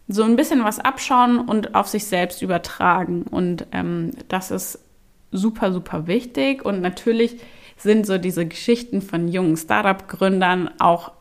so 0.09 0.25
ein 0.25 0.37
bisschen 0.37 0.65
was 0.65 0.79
abschauen 0.79 1.39
und 1.39 1.75
auf 1.75 1.87
sich 1.87 2.07
selbst 2.07 2.43
übertragen. 2.43 3.23
Und 3.23 3.67
ähm, 3.73 4.11
das 4.29 4.51
ist 4.51 4.81
super, 5.31 5.73
super 5.73 6.07
wichtig. 6.07 6.65
Und 6.65 6.81
natürlich 6.81 7.39
sind 7.77 8.07
so 8.07 8.19
diese 8.19 8.47
Geschichten 8.47 9.03
von 9.03 9.29
jungen 9.29 9.57
Startup-Gründern 9.57 10.71
auch 10.81 11.13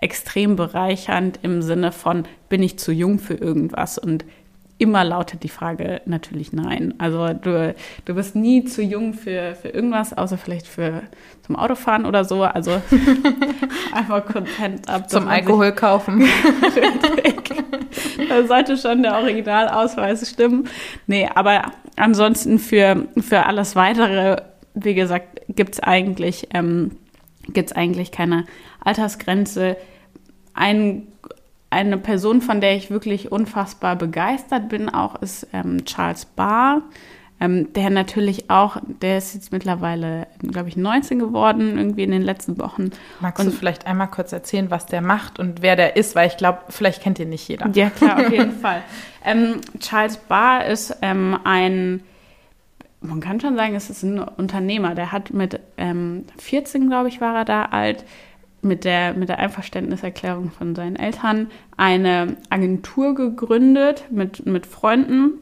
extrem 0.00 0.56
bereichernd 0.56 1.40
im 1.42 1.62
Sinne 1.62 1.92
von, 1.92 2.24
bin 2.48 2.62
ich 2.62 2.78
zu 2.78 2.92
jung 2.92 3.18
für 3.18 3.34
irgendwas? 3.34 3.98
Und 3.98 4.24
immer 4.78 5.04
lautet 5.04 5.42
die 5.42 5.48
Frage 5.48 6.00
natürlich 6.06 6.52
nein. 6.52 6.94
Also 6.98 7.32
du, 7.32 7.74
du 8.04 8.14
bist 8.14 8.36
nie 8.36 8.64
zu 8.64 8.82
jung 8.82 9.12
für, 9.12 9.56
für 9.60 9.68
irgendwas, 9.68 10.16
außer 10.16 10.38
vielleicht 10.38 10.66
für 10.66 11.02
zum 11.44 11.56
Autofahren 11.56 12.06
oder 12.06 12.24
so. 12.24 12.44
Also 12.44 12.70
einfach 13.92 14.24
Content 14.24 14.88
ab. 14.88 15.10
Zum 15.10 15.26
Alkohol 15.26 15.72
kaufen. 15.72 16.24
da 18.28 18.46
sollte 18.46 18.76
schon 18.76 19.02
der 19.02 19.16
Originalausweis 19.16 20.30
stimmen. 20.30 20.68
Nee, 21.06 21.28
aber 21.34 21.72
ansonsten 21.96 22.58
für, 22.58 23.08
für 23.20 23.46
alles 23.46 23.74
weitere, 23.74 24.42
wie 24.74 24.94
gesagt, 24.94 25.40
gibt 25.48 25.74
es 25.74 25.80
eigentlich, 25.80 26.48
ähm, 26.54 26.92
gibt's 27.52 27.72
eigentlich 27.72 28.12
keine 28.12 28.44
Altersgrenze. 28.80 29.76
Ein 30.54 31.08
eine 31.70 31.98
Person, 31.98 32.40
von 32.40 32.60
der 32.60 32.76
ich 32.76 32.90
wirklich 32.90 33.30
unfassbar 33.30 33.96
begeistert 33.96 34.68
bin, 34.68 34.88
auch 34.88 35.16
ist 35.16 35.46
ähm, 35.52 35.84
Charles 35.84 36.24
Barr, 36.24 36.82
ähm, 37.40 37.72
der 37.74 37.90
natürlich 37.90 38.50
auch, 38.50 38.78
der 38.82 39.18
ist 39.18 39.34
jetzt 39.34 39.52
mittlerweile, 39.52 40.26
glaube 40.40 40.68
ich, 40.68 40.76
19 40.76 41.18
geworden, 41.18 41.76
irgendwie 41.76 42.02
in 42.02 42.10
den 42.10 42.22
letzten 42.22 42.58
Wochen. 42.58 42.90
Magst 43.20 43.44
und, 43.44 43.52
du 43.52 43.56
vielleicht 43.56 43.86
einmal 43.86 44.08
kurz 44.08 44.32
erzählen, 44.32 44.70
was 44.70 44.86
der 44.86 45.02
macht 45.02 45.38
und 45.38 45.62
wer 45.62 45.76
der 45.76 45.96
ist, 45.96 46.16
weil 46.16 46.28
ich 46.28 46.36
glaube, 46.36 46.60
vielleicht 46.68 47.02
kennt 47.02 47.18
ihn 47.18 47.28
nicht 47.28 47.46
jeder. 47.46 47.68
Ja, 47.74 47.90
klar, 47.90 48.18
auf 48.18 48.32
jeden 48.32 48.52
Fall. 48.60 48.82
Ähm, 49.24 49.60
Charles 49.78 50.16
Barr 50.16 50.66
ist 50.66 50.96
ähm, 51.02 51.38
ein 51.44 52.02
man 53.00 53.20
kann 53.20 53.40
schon 53.40 53.56
sagen, 53.56 53.74
es 53.74 53.90
ist 53.90 54.02
ein 54.02 54.18
Unternehmer. 54.18 54.94
Der 54.94 55.12
hat 55.12 55.32
mit 55.32 55.60
ähm, 55.76 56.24
14, 56.38 56.88
glaube 56.88 57.08
ich, 57.08 57.20
war 57.20 57.36
er 57.36 57.44
da 57.44 57.64
alt, 57.66 58.04
mit 58.60 58.84
der, 58.84 59.14
mit 59.14 59.28
der 59.28 59.38
Einverständniserklärung 59.38 60.50
von 60.50 60.74
seinen 60.74 60.96
Eltern 60.96 61.48
eine 61.76 62.36
Agentur 62.50 63.14
gegründet 63.14 64.06
mit, 64.10 64.46
mit 64.46 64.66
Freunden, 64.66 65.38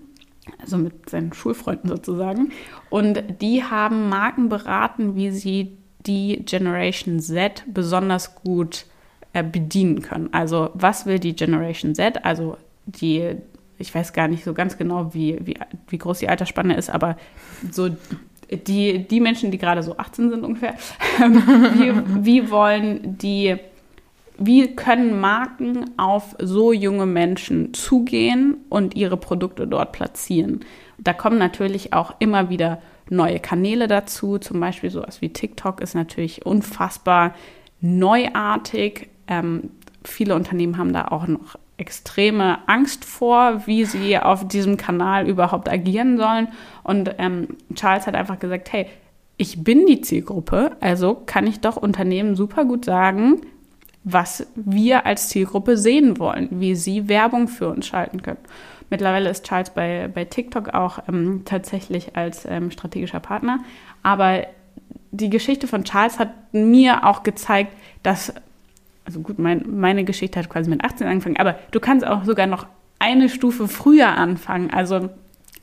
also 0.60 0.76
mit 0.76 1.08
seinen 1.08 1.32
Schulfreunden 1.32 1.88
sozusagen. 1.88 2.52
Und 2.90 3.22
die 3.40 3.64
haben 3.64 4.08
Marken 4.08 4.48
beraten, 4.48 5.16
wie 5.16 5.30
sie 5.30 5.78
die 6.06 6.42
Generation 6.44 7.20
Z 7.20 7.64
besonders 7.66 8.34
gut 8.34 8.84
äh, 9.32 9.42
bedienen 9.42 10.02
können. 10.02 10.28
Also 10.32 10.70
was 10.74 11.06
will 11.06 11.18
die 11.18 11.34
Generation 11.34 11.94
Z? 11.94 12.24
Also 12.24 12.58
die, 12.84 13.36
ich 13.78 13.94
weiß 13.94 14.12
gar 14.12 14.28
nicht 14.28 14.44
so 14.44 14.54
ganz 14.54 14.78
genau, 14.78 15.12
wie, 15.14 15.38
wie, 15.44 15.58
wie 15.88 15.98
groß 15.98 16.20
die 16.20 16.28
Altersspanne 16.28 16.76
ist, 16.76 16.90
aber 16.90 17.16
so 17.70 17.90
die, 18.50 19.06
die 19.06 19.20
Menschen, 19.20 19.50
die 19.50 19.58
gerade 19.58 19.82
so 19.82 19.96
18 19.96 20.30
sind 20.30 20.44
ungefähr, 20.44 20.74
wie, 21.18 22.24
wie 22.24 22.50
wollen 22.50 23.18
die, 23.18 23.56
wie 24.38 24.74
können 24.74 25.20
Marken 25.20 25.98
auf 25.98 26.36
so 26.38 26.72
junge 26.72 27.06
Menschen 27.06 27.74
zugehen 27.74 28.58
und 28.68 28.94
ihre 28.94 29.16
Produkte 29.16 29.66
dort 29.66 29.92
platzieren? 29.92 30.60
Da 30.98 31.12
kommen 31.12 31.38
natürlich 31.38 31.92
auch 31.92 32.14
immer 32.18 32.48
wieder 32.48 32.80
neue 33.10 33.40
Kanäle 33.40 33.86
dazu, 33.88 34.38
zum 34.38 34.60
Beispiel 34.60 34.90
sowas 34.90 35.20
wie 35.20 35.28
TikTok 35.28 35.80
ist 35.80 35.94
natürlich 35.94 36.44
unfassbar 36.46 37.34
neuartig. 37.80 39.08
Ähm, 39.28 39.70
viele 40.04 40.34
Unternehmen 40.34 40.78
haben 40.78 40.92
da 40.92 41.08
auch 41.08 41.26
noch 41.26 41.56
extreme 41.78 42.66
Angst 42.68 43.04
vor, 43.04 43.66
wie 43.66 43.84
sie 43.84 44.18
auf 44.18 44.48
diesem 44.48 44.76
Kanal 44.76 45.28
überhaupt 45.28 45.68
agieren 45.68 46.16
sollen. 46.16 46.48
Und 46.82 47.14
ähm, 47.18 47.48
Charles 47.74 48.06
hat 48.06 48.14
einfach 48.14 48.38
gesagt, 48.38 48.72
hey, 48.72 48.86
ich 49.36 49.62
bin 49.62 49.86
die 49.86 50.00
Zielgruppe, 50.00 50.76
also 50.80 51.22
kann 51.26 51.46
ich 51.46 51.60
doch 51.60 51.76
Unternehmen 51.76 52.36
super 52.36 52.64
gut 52.64 52.86
sagen, 52.86 53.42
was 54.04 54.46
wir 54.54 55.04
als 55.04 55.28
Zielgruppe 55.28 55.76
sehen 55.76 56.18
wollen, 56.18 56.48
wie 56.52 56.74
sie 56.74 57.08
Werbung 57.08 57.48
für 57.48 57.68
uns 57.68 57.86
schalten 57.86 58.22
können. 58.22 58.38
Mittlerweile 58.88 59.28
ist 59.28 59.44
Charles 59.44 59.70
bei, 59.70 60.08
bei 60.12 60.24
TikTok 60.24 60.72
auch 60.72 61.00
ähm, 61.08 61.42
tatsächlich 61.44 62.16
als 62.16 62.46
ähm, 62.48 62.70
strategischer 62.70 63.20
Partner. 63.20 63.58
Aber 64.02 64.46
die 65.10 65.28
Geschichte 65.28 65.66
von 65.66 65.84
Charles 65.84 66.18
hat 66.18 66.30
mir 66.52 67.04
auch 67.04 67.24
gezeigt, 67.24 67.72
dass 68.02 68.32
also 69.06 69.20
gut, 69.20 69.38
mein, 69.38 69.64
meine 69.70 70.04
Geschichte 70.04 70.38
hat 70.38 70.48
quasi 70.48 70.68
mit 70.68 70.84
18 70.84 71.06
angefangen, 71.06 71.36
aber 71.36 71.58
du 71.70 71.80
kannst 71.80 72.06
auch 72.06 72.24
sogar 72.24 72.46
noch 72.46 72.66
eine 72.98 73.28
Stufe 73.28 73.68
früher 73.68 74.08
anfangen. 74.08 74.70
Also 74.70 75.10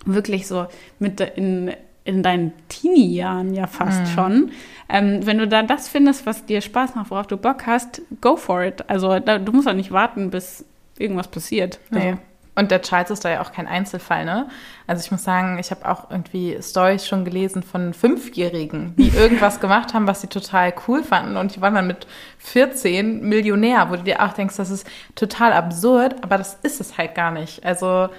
wirklich 0.05 0.47
so 0.47 0.67
mit 0.99 1.19
in, 1.19 1.71
in 2.05 2.23
deinen 2.23 2.53
Teenie-Jahren 2.69 3.53
ja 3.53 3.67
fast 3.67 4.01
mhm. 4.01 4.07
schon. 4.07 4.51
Ähm, 4.89 5.25
wenn 5.25 5.37
du 5.37 5.47
da 5.47 5.63
das 5.63 5.87
findest, 5.87 6.25
was 6.25 6.45
dir 6.45 6.61
Spaß 6.61 6.95
macht, 6.95 7.11
worauf 7.11 7.27
du 7.27 7.37
Bock 7.37 7.65
hast, 7.65 8.01
go 8.21 8.35
for 8.35 8.63
it. 8.63 8.89
Also 8.89 9.19
da, 9.19 9.39
du 9.39 9.51
musst 9.51 9.67
auch 9.67 9.73
nicht 9.73 9.91
warten, 9.91 10.29
bis 10.29 10.65
irgendwas 10.97 11.27
passiert. 11.27 11.79
Also, 11.91 12.05
nee. 12.05 12.17
Und 12.55 12.69
der 12.69 12.81
Charles 12.83 13.09
ist 13.09 13.25
da 13.25 13.31
ja 13.31 13.41
auch 13.41 13.51
kein 13.51 13.67
Einzelfall, 13.67 14.25
ne? 14.25 14.47
Also 14.85 15.03
ich 15.03 15.11
muss 15.11 15.23
sagen, 15.23 15.57
ich 15.59 15.71
habe 15.71 15.89
auch 15.89 16.11
irgendwie 16.11 16.57
Stories 16.61 17.07
schon 17.07 17.25
gelesen 17.25 17.63
von 17.63 17.93
Fünfjährigen, 17.93 18.95
die 18.95 19.07
irgendwas 19.15 19.59
gemacht 19.59 19.93
haben, 19.93 20.07
was 20.07 20.21
sie 20.21 20.27
total 20.27 20.73
cool 20.87 21.03
fanden. 21.03 21.35
Und 21.35 21.55
die 21.55 21.61
waren 21.61 21.73
dann 21.73 21.87
mit 21.87 22.05
14 22.37 23.27
Millionär, 23.27 23.89
wo 23.89 23.95
du 23.95 24.03
dir 24.03 24.21
auch 24.23 24.33
denkst, 24.33 24.57
das 24.57 24.69
ist 24.69 24.87
total 25.15 25.51
absurd, 25.53 26.15
aber 26.21 26.37
das 26.37 26.59
ist 26.61 26.79
es 26.79 26.97
halt 26.97 27.15
gar 27.15 27.31
nicht. 27.31 27.65
Also 27.65 28.09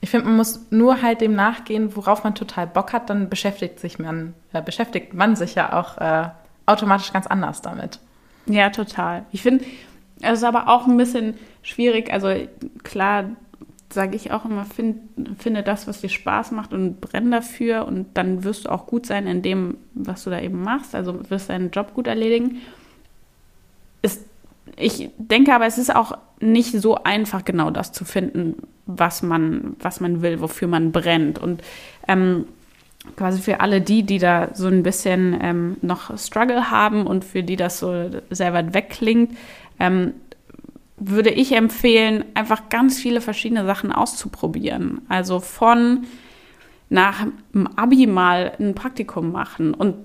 ich 0.00 0.10
finde, 0.10 0.26
man 0.26 0.36
muss 0.36 0.66
nur 0.70 1.00
halt 1.00 1.20
dem 1.20 1.34
nachgehen, 1.34 1.94
worauf 1.94 2.24
man 2.24 2.34
total 2.34 2.66
Bock 2.66 2.92
hat, 2.92 3.08
dann 3.10 3.30
beschäftigt 3.30 3.78
sich 3.78 3.98
man, 3.98 4.34
äh, 4.52 4.60
beschäftigt 4.60 5.14
man 5.14 5.36
sich 5.36 5.54
ja 5.54 5.72
auch 5.72 5.98
äh, 5.98 6.28
automatisch 6.66 7.12
ganz 7.12 7.26
anders 7.26 7.62
damit. 7.62 8.00
Ja, 8.46 8.70
total. 8.70 9.24
Ich 9.30 9.42
finde, 9.42 9.64
es 10.20 10.38
ist 10.38 10.44
aber 10.44 10.68
auch 10.68 10.86
ein 10.86 10.96
bisschen 10.96 11.38
schwierig. 11.62 12.12
Also 12.12 12.34
klar, 12.82 13.30
sage 13.94 14.16
ich 14.16 14.32
auch 14.32 14.44
immer, 14.44 14.64
find, 14.64 14.98
finde 15.38 15.62
das, 15.62 15.86
was 15.86 16.00
dir 16.00 16.08
Spaß 16.08 16.50
macht 16.50 16.72
und 16.72 17.00
brenn 17.00 17.30
dafür 17.30 17.86
und 17.86 18.06
dann 18.14 18.44
wirst 18.44 18.66
du 18.66 18.70
auch 18.70 18.86
gut 18.86 19.06
sein 19.06 19.26
in 19.26 19.42
dem, 19.42 19.76
was 19.94 20.24
du 20.24 20.30
da 20.30 20.40
eben 20.40 20.62
machst. 20.62 20.94
Also 20.94 21.18
wirst 21.30 21.50
deinen 21.50 21.70
Job 21.70 21.94
gut 21.94 22.06
erledigen. 22.06 22.58
Ist, 24.02 24.22
ich 24.76 25.10
denke 25.18 25.54
aber, 25.54 25.66
es 25.66 25.78
ist 25.78 25.94
auch 25.94 26.18
nicht 26.40 26.72
so 26.72 26.96
einfach, 26.96 27.44
genau 27.44 27.70
das 27.70 27.92
zu 27.92 28.04
finden, 28.04 28.56
was 28.86 29.22
man, 29.22 29.76
was 29.78 30.00
man 30.00 30.20
will, 30.20 30.40
wofür 30.40 30.68
man 30.68 30.92
brennt. 30.92 31.38
Und 31.38 31.62
ähm, 32.06 32.46
quasi 33.16 33.40
für 33.40 33.60
alle 33.60 33.80
die, 33.80 34.02
die 34.02 34.18
da 34.18 34.50
so 34.54 34.66
ein 34.66 34.82
bisschen 34.82 35.38
ähm, 35.40 35.76
noch 35.82 36.16
Struggle 36.18 36.70
haben 36.70 37.06
und 37.06 37.24
für 37.24 37.42
die 37.42 37.56
das 37.56 37.78
so 37.78 38.10
sehr 38.30 38.52
weit 38.52 38.74
weg 38.74 38.98
ähm, 39.80 40.14
würde 40.96 41.30
ich 41.30 41.52
empfehlen, 41.52 42.24
einfach 42.34 42.68
ganz 42.68 42.98
viele 42.98 43.20
verschiedene 43.20 43.64
Sachen 43.66 43.92
auszuprobieren. 43.92 45.02
Also 45.08 45.40
von 45.40 46.04
nach 46.88 47.26
dem 47.52 47.66
Abi 47.76 48.06
mal 48.06 48.52
ein 48.58 48.74
Praktikum 48.74 49.32
machen 49.32 49.74
und 49.74 49.96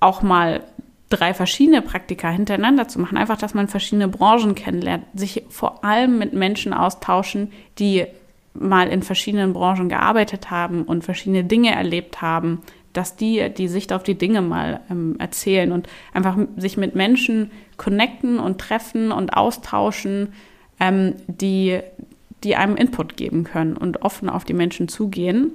auch 0.00 0.22
mal 0.22 0.62
drei 1.08 1.34
verschiedene 1.34 1.82
Praktika 1.82 2.28
hintereinander 2.30 2.88
zu 2.88 3.00
machen. 3.00 3.16
Einfach, 3.16 3.38
dass 3.38 3.54
man 3.54 3.68
verschiedene 3.68 4.08
Branchen 4.08 4.54
kennenlernt, 4.54 5.04
sich 5.14 5.44
vor 5.48 5.84
allem 5.84 6.18
mit 6.18 6.32
Menschen 6.32 6.72
austauschen, 6.72 7.52
die 7.78 8.06
mal 8.54 8.88
in 8.88 9.02
verschiedenen 9.02 9.52
Branchen 9.52 9.88
gearbeitet 9.88 10.50
haben 10.50 10.82
und 10.82 11.04
verschiedene 11.04 11.44
Dinge 11.44 11.74
erlebt 11.74 12.22
haben, 12.22 12.62
dass 12.92 13.16
die 13.16 13.50
die 13.50 13.68
Sicht 13.68 13.92
auf 13.92 14.02
die 14.02 14.16
Dinge 14.16 14.40
mal 14.40 14.80
ähm, 14.90 15.16
erzählen 15.18 15.72
und 15.72 15.88
einfach 16.14 16.38
sich 16.56 16.76
mit 16.76 16.94
Menschen 16.94 17.50
connecten 17.76 18.38
und 18.38 18.58
treffen 18.58 19.12
und 19.12 19.36
austauschen, 19.36 20.32
ähm, 20.80 21.14
die, 21.26 21.80
die 22.44 22.56
einem 22.56 22.76
Input 22.76 23.16
geben 23.16 23.44
können 23.44 23.76
und 23.76 24.02
offen 24.02 24.28
auf 24.28 24.44
die 24.44 24.54
Menschen 24.54 24.88
zugehen 24.88 25.52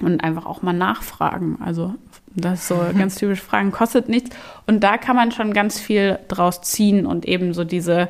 und 0.00 0.22
einfach 0.22 0.46
auch 0.46 0.62
mal 0.62 0.72
nachfragen. 0.72 1.58
Also 1.64 1.94
das 2.34 2.60
ist 2.60 2.68
so 2.68 2.80
ganz 2.98 3.14
typisch 3.14 3.40
Fragen 3.40 3.70
kostet 3.70 4.08
nichts 4.08 4.30
und 4.66 4.82
da 4.82 4.98
kann 4.98 5.14
man 5.14 5.30
schon 5.30 5.52
ganz 5.52 5.78
viel 5.78 6.18
draus 6.26 6.62
ziehen 6.62 7.06
und 7.06 7.26
eben 7.26 7.54
so 7.54 7.62
diese 7.62 8.08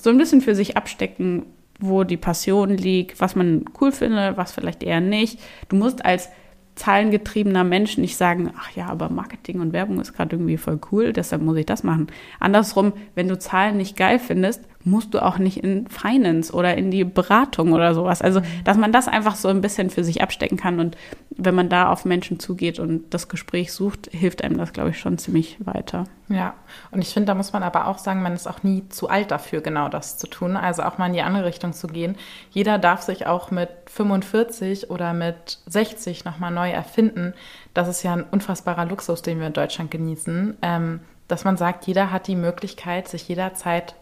so 0.00 0.10
ein 0.10 0.18
bisschen 0.18 0.40
für 0.40 0.54
sich 0.54 0.76
abstecken, 0.76 1.44
wo 1.78 2.02
die 2.02 2.16
Passion 2.16 2.70
liegt, 2.70 3.20
was 3.20 3.36
man 3.36 3.64
cool 3.80 3.92
findet, 3.92 4.36
was 4.36 4.52
vielleicht 4.52 4.82
eher 4.82 5.00
nicht. 5.00 5.38
Du 5.68 5.76
musst 5.76 6.04
als 6.04 6.28
zahlengetriebener 6.74 7.64
Mensch 7.64 7.98
nicht 7.98 8.16
sagen, 8.16 8.52
ach 8.58 8.70
ja, 8.74 8.86
aber 8.86 9.10
Marketing 9.10 9.60
und 9.60 9.72
Werbung 9.72 10.00
ist 10.00 10.14
gerade 10.14 10.36
irgendwie 10.36 10.56
voll 10.56 10.80
cool, 10.90 11.12
deshalb 11.12 11.42
muss 11.42 11.56
ich 11.56 11.66
das 11.66 11.82
machen. 11.82 12.06
Andersrum, 12.40 12.92
wenn 13.14 13.28
du 13.28 13.38
Zahlen 13.38 13.76
nicht 13.76 13.96
geil 13.96 14.18
findest, 14.18 14.62
musst 14.84 15.14
du 15.14 15.24
auch 15.24 15.38
nicht 15.38 15.58
in 15.58 15.86
Finance 15.88 16.52
oder 16.52 16.76
in 16.76 16.90
die 16.90 17.04
Beratung 17.04 17.72
oder 17.72 17.94
sowas. 17.94 18.22
Also, 18.22 18.42
dass 18.64 18.76
man 18.76 18.92
das 18.92 19.08
einfach 19.08 19.36
so 19.36 19.48
ein 19.48 19.60
bisschen 19.60 19.90
für 19.90 20.04
sich 20.04 20.22
abstecken 20.22 20.56
kann 20.56 20.80
und 20.80 20.96
wenn 21.36 21.54
man 21.54 21.68
da 21.68 21.90
auf 21.90 22.04
Menschen 22.04 22.38
zugeht 22.38 22.78
und 22.78 23.12
das 23.14 23.28
Gespräch 23.28 23.72
sucht, 23.72 24.08
hilft 24.12 24.44
einem 24.44 24.58
das, 24.58 24.72
glaube 24.72 24.90
ich, 24.90 24.98
schon 24.98 25.18
ziemlich 25.18 25.58
weiter. 25.64 26.04
Ja, 26.28 26.54
und 26.90 27.02
ich 27.02 27.12
finde, 27.12 27.26
da 27.26 27.34
muss 27.34 27.52
man 27.52 27.62
aber 27.62 27.86
auch 27.86 27.98
sagen, 27.98 28.22
man 28.22 28.34
ist 28.34 28.46
auch 28.46 28.62
nie 28.62 28.88
zu 28.88 29.08
alt 29.08 29.30
dafür, 29.30 29.60
genau 29.60 29.88
das 29.88 30.18
zu 30.18 30.26
tun. 30.26 30.56
Also 30.56 30.82
auch 30.82 30.98
mal 30.98 31.06
in 31.06 31.12
die 31.12 31.22
andere 31.22 31.44
Richtung 31.44 31.72
zu 31.72 31.86
gehen. 31.86 32.16
Jeder 32.50 32.78
darf 32.78 33.02
sich 33.02 33.26
auch 33.26 33.50
mit 33.50 33.68
45 33.86 34.90
oder 34.90 35.12
mit 35.12 35.58
60 35.66 36.24
nochmal 36.24 36.50
neu 36.50 36.70
erfinden. 36.70 37.34
Das 37.74 37.88
ist 37.88 38.02
ja 38.02 38.14
ein 38.14 38.24
unfassbarer 38.24 38.86
Luxus, 38.86 39.22
den 39.22 39.40
wir 39.40 39.46
in 39.46 39.52
Deutschland 39.52 39.90
genießen. 39.90 40.56
Ähm, 40.62 41.00
dass 41.28 41.44
man 41.44 41.56
sagt, 41.56 41.86
jeder 41.86 42.10
hat 42.10 42.26
die 42.26 42.36
Möglichkeit, 42.36 43.08
sich 43.08 43.26
jederzeit 43.28 43.94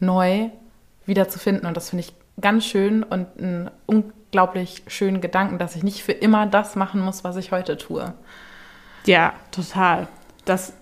neu 0.00 0.48
wiederzufinden. 1.06 1.66
Und 1.66 1.76
das 1.76 1.90
finde 1.90 2.04
ich 2.04 2.14
ganz 2.40 2.64
schön 2.64 3.02
und 3.02 3.26
einen 3.38 3.70
unglaublich 3.86 4.82
schönen 4.86 5.20
Gedanken, 5.20 5.58
dass 5.58 5.76
ich 5.76 5.82
nicht 5.82 6.02
für 6.02 6.12
immer 6.12 6.46
das 6.46 6.76
machen 6.76 7.00
muss, 7.00 7.24
was 7.24 7.36
ich 7.36 7.52
heute 7.52 7.76
tue. 7.76 8.14
Ja, 9.06 9.34
total. 9.50 10.08
Das, 10.44 10.72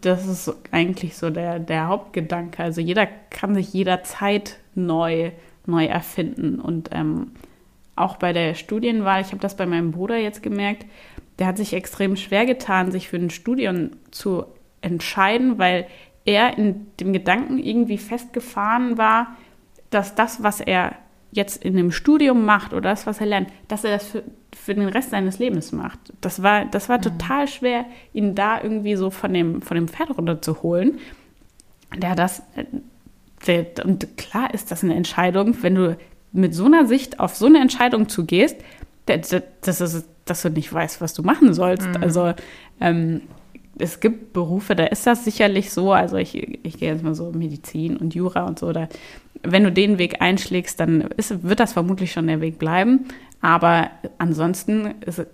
das 0.00 0.26
ist 0.26 0.52
eigentlich 0.70 1.16
so 1.16 1.30
der, 1.30 1.58
der 1.58 1.88
Hauptgedanke. 1.88 2.62
Also 2.62 2.80
jeder 2.80 3.06
kann 3.06 3.54
sich 3.54 3.72
jederzeit 3.72 4.58
neu, 4.74 5.32
neu 5.66 5.86
erfinden. 5.86 6.60
Und 6.60 6.90
ähm, 6.92 7.32
auch 7.96 8.16
bei 8.16 8.32
der 8.32 8.54
Studienwahl, 8.54 9.20
ich 9.20 9.28
habe 9.28 9.40
das 9.40 9.56
bei 9.56 9.66
meinem 9.66 9.92
Bruder 9.92 10.16
jetzt 10.16 10.42
gemerkt, 10.42 10.86
der 11.38 11.46
hat 11.46 11.56
sich 11.56 11.72
extrem 11.72 12.16
schwer 12.16 12.46
getan, 12.46 12.92
sich 12.92 13.08
für 13.08 13.16
ein 13.16 13.30
Studium 13.30 13.90
zu 14.10 14.44
entscheiden, 14.82 15.58
weil 15.58 15.86
er 16.24 16.58
in 16.58 16.86
dem 16.98 17.12
Gedanken 17.12 17.58
irgendwie 17.58 17.98
festgefahren 17.98 18.98
war, 18.98 19.36
dass 19.90 20.14
das, 20.14 20.42
was 20.42 20.60
er 20.60 20.96
jetzt 21.32 21.64
in 21.64 21.76
dem 21.76 21.92
Studium 21.92 22.44
macht 22.44 22.72
oder 22.72 22.90
das, 22.90 23.06
was 23.06 23.20
er 23.20 23.26
lernt, 23.26 23.50
dass 23.68 23.84
er 23.84 23.92
das 23.92 24.06
für, 24.06 24.24
für 24.54 24.74
den 24.74 24.88
Rest 24.88 25.10
seines 25.10 25.38
Lebens 25.38 25.72
macht. 25.72 25.98
Das 26.20 26.42
war, 26.42 26.64
das 26.64 26.88
war 26.88 26.98
mhm. 26.98 27.02
total 27.02 27.48
schwer, 27.48 27.84
ihn 28.12 28.34
da 28.34 28.60
irgendwie 28.60 28.96
so 28.96 29.10
von 29.10 29.32
dem, 29.32 29.62
von 29.62 29.76
dem 29.76 29.88
Pferd 29.88 30.16
runterzuholen. 30.16 30.98
Der 31.96 32.14
das, 32.14 32.42
der, 33.46 33.66
und 33.84 34.16
klar 34.16 34.52
ist 34.54 34.70
das 34.70 34.84
eine 34.84 34.94
Entscheidung, 34.94 35.56
wenn 35.62 35.74
du 35.74 35.96
mit 36.32 36.54
so 36.54 36.64
einer 36.64 36.86
Sicht 36.86 37.18
auf 37.20 37.34
so 37.34 37.46
eine 37.46 37.60
Entscheidung 37.60 38.08
zugehst, 38.08 38.56
das 39.06 39.32
ist, 39.80 40.06
dass 40.24 40.42
du 40.42 40.50
nicht 40.50 40.72
weißt, 40.72 41.00
was 41.00 41.14
du 41.14 41.22
machen 41.22 41.52
sollst. 41.52 41.88
Mhm. 41.88 42.02
Also 42.02 42.32
ähm, 42.80 43.22
es 43.80 44.00
gibt 44.00 44.32
Berufe, 44.32 44.74
da 44.74 44.84
ist 44.84 45.06
das 45.06 45.24
sicherlich 45.24 45.72
so. 45.72 45.92
Also 45.92 46.16
ich, 46.16 46.36
ich 46.64 46.78
gehe 46.78 46.92
jetzt 46.92 47.02
mal 47.02 47.14
so 47.14 47.32
Medizin 47.32 47.96
und 47.96 48.14
Jura 48.14 48.46
und 48.46 48.58
so. 48.58 48.72
Da, 48.72 48.88
wenn 49.42 49.64
du 49.64 49.72
den 49.72 49.98
Weg 49.98 50.20
einschlägst, 50.20 50.78
dann 50.80 51.02
ist, 51.16 51.42
wird 51.42 51.60
das 51.60 51.72
vermutlich 51.72 52.12
schon 52.12 52.26
der 52.26 52.40
Weg 52.40 52.58
bleiben. 52.58 53.06
Aber 53.40 53.90
ansonsten 54.18 54.94
ist 55.04 55.26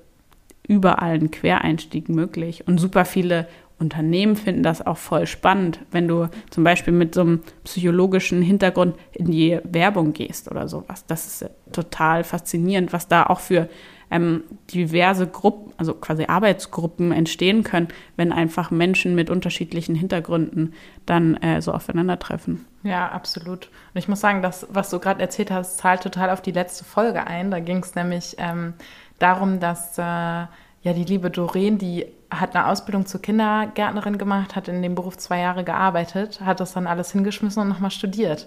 überall 0.67 1.15
ein 1.15 1.31
Quereinstieg 1.31 2.09
möglich. 2.09 2.67
Und 2.67 2.79
super 2.79 3.05
viele 3.05 3.49
Unternehmen 3.79 4.37
finden 4.37 4.63
das 4.63 4.85
auch 4.85 4.97
voll 4.97 5.27
spannend, 5.27 5.81
wenn 5.91 6.09
du 6.09 6.29
zum 6.51 6.65
Beispiel 6.65 6.95
mit 6.95 7.15
so 7.15 7.21
einem 7.21 7.43
psychologischen 7.65 8.41
Hintergrund 8.41 8.97
in 9.13 9.31
die 9.31 9.59
Werbung 9.65 10.15
gehst 10.15 10.51
oder 10.51 10.67
sowas. 10.67 11.05
Das 11.07 11.27
ist 11.27 11.51
total 11.73 12.25
faszinierend, 12.25 12.93
was 12.93 13.07
da 13.07 13.25
auch 13.25 13.41
für 13.41 13.69
ähm, 14.11 14.45
diverse 14.73 15.27
Gruppen, 15.27 15.73
also 15.77 15.95
quasi 15.95 16.27
Arbeitsgruppen 16.27 17.13
entstehen 17.13 17.65
können, 17.65 17.89
wenn 18.17 18.33
einfach 18.33 18.71
Menschen 18.71 19.15
mit 19.15 19.31
unterschiedlichen 19.31 19.95
Hintergründen 19.95 20.75
dann 21.07 21.37
äh, 21.37 21.61
so 21.61 21.73
aufeinandertreffen. 21.73 22.65
Ja, 22.83 23.09
absolut. 23.09 23.69
Und 23.95 23.99
ich 23.99 24.09
muss 24.09 24.21
sagen, 24.21 24.43
das, 24.43 24.67
was 24.71 24.91
du 24.91 25.01
gerade 25.01 25.21
erzählt 25.21 25.51
hast, 25.51 25.79
zahlt 25.79 26.03
total 26.03 26.31
auf 26.31 26.41
die 26.41 26.53
letzte 26.53 26.85
Folge 26.85 27.27
ein. 27.27 27.51
Da 27.51 27.59
ging 27.59 27.79
es 27.79 27.95
nämlich 27.95 28.37
ähm, 28.39 28.75
darum, 29.19 29.59
dass 29.59 29.99
äh, 29.99 30.03
ja 30.03 30.49
die 30.95 31.05
liebe 31.05 31.31
Doreen, 31.31 31.79
die 31.79 32.07
hat 32.31 32.55
eine 32.55 32.67
Ausbildung 32.67 33.07
zur 33.07 33.23
Kindergärtnerin 33.23 34.19
gemacht, 34.19 34.57
hat 34.57 34.69
in 34.69 34.83
dem 34.83 34.95
Beruf 34.95 35.17
zwei 35.17 35.41
Jahre 35.41 35.65
gearbeitet, 35.65 36.41
hat 36.45 36.61
das 36.61 36.73
dann 36.73 36.87
alles 36.87 37.13
hingeschmissen 37.13 37.63
und 37.63 37.69
nochmal 37.69 37.91
studiert. 37.91 38.47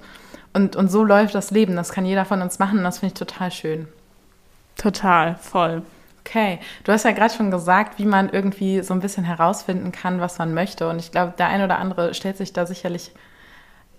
Und, 0.54 0.76
und 0.76 0.90
so 0.90 1.04
läuft 1.04 1.36
das 1.36 1.52
Leben. 1.52 1.76
Das 1.76 1.92
kann 1.92 2.06
jeder 2.06 2.26
von 2.26 2.42
uns 2.42 2.60
machen 2.60 2.84
das 2.84 3.00
finde 3.00 3.14
ich 3.14 3.20
total 3.20 3.52
schön. 3.52 3.88
Total, 4.80 5.36
voll. 5.36 5.84
Okay, 6.22 6.60
du 6.84 6.92
hast 6.92 7.04
ja 7.04 7.12
gerade 7.12 7.34
schon 7.34 7.52
gesagt, 7.52 8.00
wie 8.00 8.06
man 8.06 8.30
irgendwie 8.30 8.82
so 8.82 8.94
ein 8.94 9.02
bisschen 9.02 9.26
herausfinden 9.26 9.92
kann, 9.92 10.22
was 10.22 10.38
man 10.38 10.54
möchte. 10.54 10.88
Und 10.88 11.00
ich 11.00 11.12
glaube, 11.12 11.34
der 11.38 11.48
ein 11.48 11.62
oder 11.62 11.80
andere 11.80 12.14
stellt 12.14 12.38
sich 12.38 12.54
da 12.54 12.66
sicherlich 12.66 13.12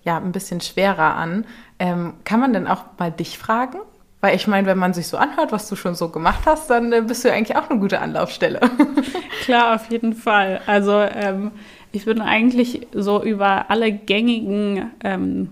ja 0.03 0.17
ein 0.17 0.31
bisschen 0.31 0.59
schwerer 0.59 1.15
an. 1.15 1.45
Ähm, 1.77 2.15
kann 2.23 2.39
man 2.39 2.53
denn 2.53 2.67
auch 2.67 2.85
mal 2.97 3.11
dich 3.11 3.37
fragen? 3.37 3.77
Weil 4.21 4.35
ich 4.35 4.47
meine, 4.47 4.65
wenn 4.65 4.77
man 4.77 4.93
sich 4.93 5.07
so 5.07 5.17
anhört, 5.17 5.51
was 5.51 5.69
du 5.69 5.75
schon 5.75 5.93
so 5.93 6.09
gemacht 6.09 6.41
hast, 6.45 6.69
dann 6.69 6.91
äh, 6.93 7.01
bist 7.01 7.23
du 7.23 7.27
ja 7.27 7.35
eigentlich 7.35 7.57
auch 7.57 7.69
eine 7.69 7.79
gute 7.79 7.99
Anlaufstelle. 7.99 8.59
Klar, 9.43 9.75
auf 9.75 9.91
jeden 9.91 10.13
Fall. 10.13 10.61
Also 10.65 10.99
ähm, 10.99 11.51
ich 11.91 12.05
bin 12.05 12.21
eigentlich 12.21 12.87
so 12.93 13.21
über 13.23 13.69
alle 13.69 13.91
gängigen 13.91 14.91
ähm, 15.03 15.49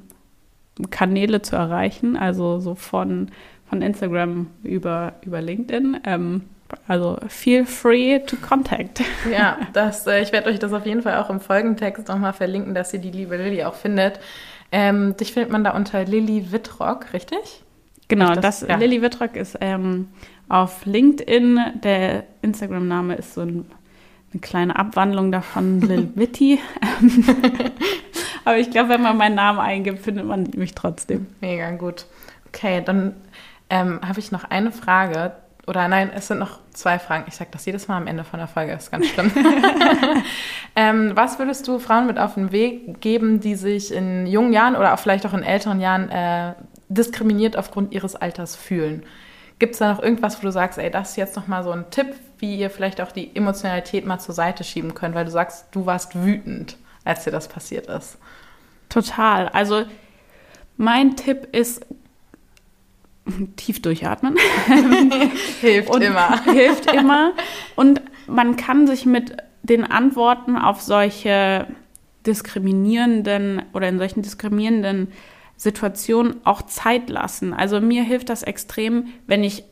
Kanäle 0.89 1.41
zu 1.41 1.55
erreichen, 1.55 2.15
also 2.15 2.59
so 2.59 2.73
von 2.73 3.29
von 3.69 3.81
Instagram 3.81 4.47
über, 4.63 5.13
über 5.21 5.41
LinkedIn. 5.41 6.01
Ähm, 6.03 6.41
also 6.87 7.17
feel 7.27 7.65
free 7.65 8.19
to 8.19 8.35
contact. 8.37 9.01
Ja, 9.31 9.57
das, 9.73 10.07
äh, 10.07 10.21
ich 10.21 10.31
werde 10.31 10.49
euch 10.49 10.59
das 10.59 10.73
auf 10.73 10.85
jeden 10.85 11.01
Fall 11.01 11.17
auch 11.17 11.29
im 11.29 11.39
Folgentext 11.39 12.07
nochmal 12.07 12.33
verlinken, 12.33 12.73
dass 12.73 12.93
ihr 12.93 12.99
die 12.99 13.11
liebe 13.11 13.37
Lilly 13.37 13.63
auch 13.63 13.75
findet. 13.75 14.19
Ähm, 14.71 15.15
dich 15.17 15.33
findet 15.33 15.51
man 15.51 15.63
da 15.63 15.71
unter 15.71 16.03
Lilly 16.03 16.51
Wittrock, 16.51 17.13
richtig? 17.13 17.63
Genau, 18.07 18.33
das, 18.33 18.61
das 18.61 18.69
ja. 18.69 18.75
Lilly 18.75 19.01
Wittrock 19.01 19.35
ist 19.35 19.57
ähm, 19.61 20.09
auf 20.47 20.85
LinkedIn. 20.85 21.59
Der 21.83 22.23
Instagram-Name 22.41 23.15
ist 23.15 23.35
so 23.35 23.41
ein, 23.41 23.65
eine 24.31 24.41
kleine 24.41 24.75
Abwandlung 24.75 25.31
davon, 25.31 25.81
Lil 25.87 26.11
Witty. 26.15 26.59
Aber 28.45 28.57
ich 28.57 28.71
glaube, 28.71 28.89
wenn 28.89 29.01
man 29.01 29.17
meinen 29.17 29.35
Namen 29.35 29.59
eingibt, 29.59 29.99
findet 29.99 30.25
man 30.25 30.49
mich 30.55 30.73
trotzdem. 30.73 31.27
Mega 31.41 31.69
gut. 31.71 32.05
Okay, 32.47 32.81
dann 32.83 33.13
ähm, 33.69 33.99
habe 34.07 34.19
ich 34.19 34.31
noch 34.31 34.43
eine 34.43 34.71
Frage. 34.71 35.33
Oder 35.67 35.87
nein, 35.87 36.09
es 36.13 36.27
sind 36.27 36.39
noch 36.39 36.59
zwei 36.73 36.97
Fragen. 36.97 37.25
Ich 37.27 37.35
sage 37.35 37.51
das 37.51 37.65
jedes 37.65 37.87
Mal 37.87 37.97
am 37.97 38.07
Ende 38.07 38.23
von 38.23 38.39
der 38.39 38.47
Folge, 38.47 38.71
das 38.71 38.85
ist 38.85 38.91
ganz 38.91 39.07
schlimm. 39.07 39.31
ähm, 40.75 41.11
was 41.13 41.37
würdest 41.37 41.67
du 41.67 41.77
Frauen 41.77 42.07
mit 42.07 42.17
auf 42.17 42.33
den 42.33 42.51
Weg 42.51 43.01
geben, 43.01 43.39
die 43.39 43.55
sich 43.55 43.93
in 43.93 44.25
jungen 44.25 44.51
Jahren 44.51 44.75
oder 44.75 44.93
auch 44.93 44.99
vielleicht 44.99 45.25
auch 45.27 45.33
in 45.33 45.43
älteren 45.43 45.79
Jahren 45.79 46.09
äh, 46.09 46.53
diskriminiert 46.87 47.55
aufgrund 47.55 47.93
ihres 47.93 48.15
Alters 48.15 48.55
fühlen? 48.55 49.03
Gibt 49.59 49.73
es 49.73 49.79
da 49.79 49.93
noch 49.93 50.01
irgendwas, 50.01 50.39
wo 50.39 50.47
du 50.47 50.51
sagst, 50.51 50.79
ey, 50.79 50.89
das 50.89 51.11
ist 51.11 51.15
jetzt 51.17 51.35
nochmal 51.35 51.63
so 51.63 51.71
ein 51.71 51.89
Tipp, 51.91 52.15
wie 52.39 52.57
ihr 52.57 52.69
vielleicht 52.69 53.01
auch 53.01 53.11
die 53.11 53.35
Emotionalität 53.35 54.05
mal 54.05 54.17
zur 54.17 54.33
Seite 54.33 54.63
schieben 54.63 54.95
könnt, 54.95 55.13
weil 55.13 55.25
du 55.25 55.31
sagst, 55.31 55.67
du 55.71 55.85
warst 55.85 56.15
wütend, 56.23 56.77
als 57.03 57.25
dir 57.25 57.31
das 57.31 57.49
passiert 57.49 57.87
ist? 57.87 58.17
Total. 58.87 59.49
Also 59.49 59.83
mein 60.77 61.17
Tipp 61.17 61.49
ist, 61.51 61.85
tief 63.55 63.81
durchatmen. 63.81 64.35
hilft 65.61 65.89
und 65.89 66.01
immer. 66.01 66.43
Hilft 66.51 66.91
immer. 66.91 67.33
Und 67.75 68.01
man 68.27 68.55
kann 68.55 68.87
sich 68.87 69.05
mit 69.05 69.37
den 69.63 69.83
Antworten 69.83 70.57
auf 70.57 70.81
solche 70.81 71.67
diskriminierenden 72.25 73.63
oder 73.73 73.87
in 73.87 73.97
solchen 73.97 74.21
diskriminierenden 74.21 75.09
Situationen 75.57 76.37
auch 76.45 76.61
Zeit 76.63 77.09
lassen. 77.09 77.53
Also 77.53 77.81
mir 77.81 78.03
hilft 78.03 78.29
das 78.29 78.43
extrem, 78.43 79.07
wenn 79.27 79.43
ich 79.43 79.63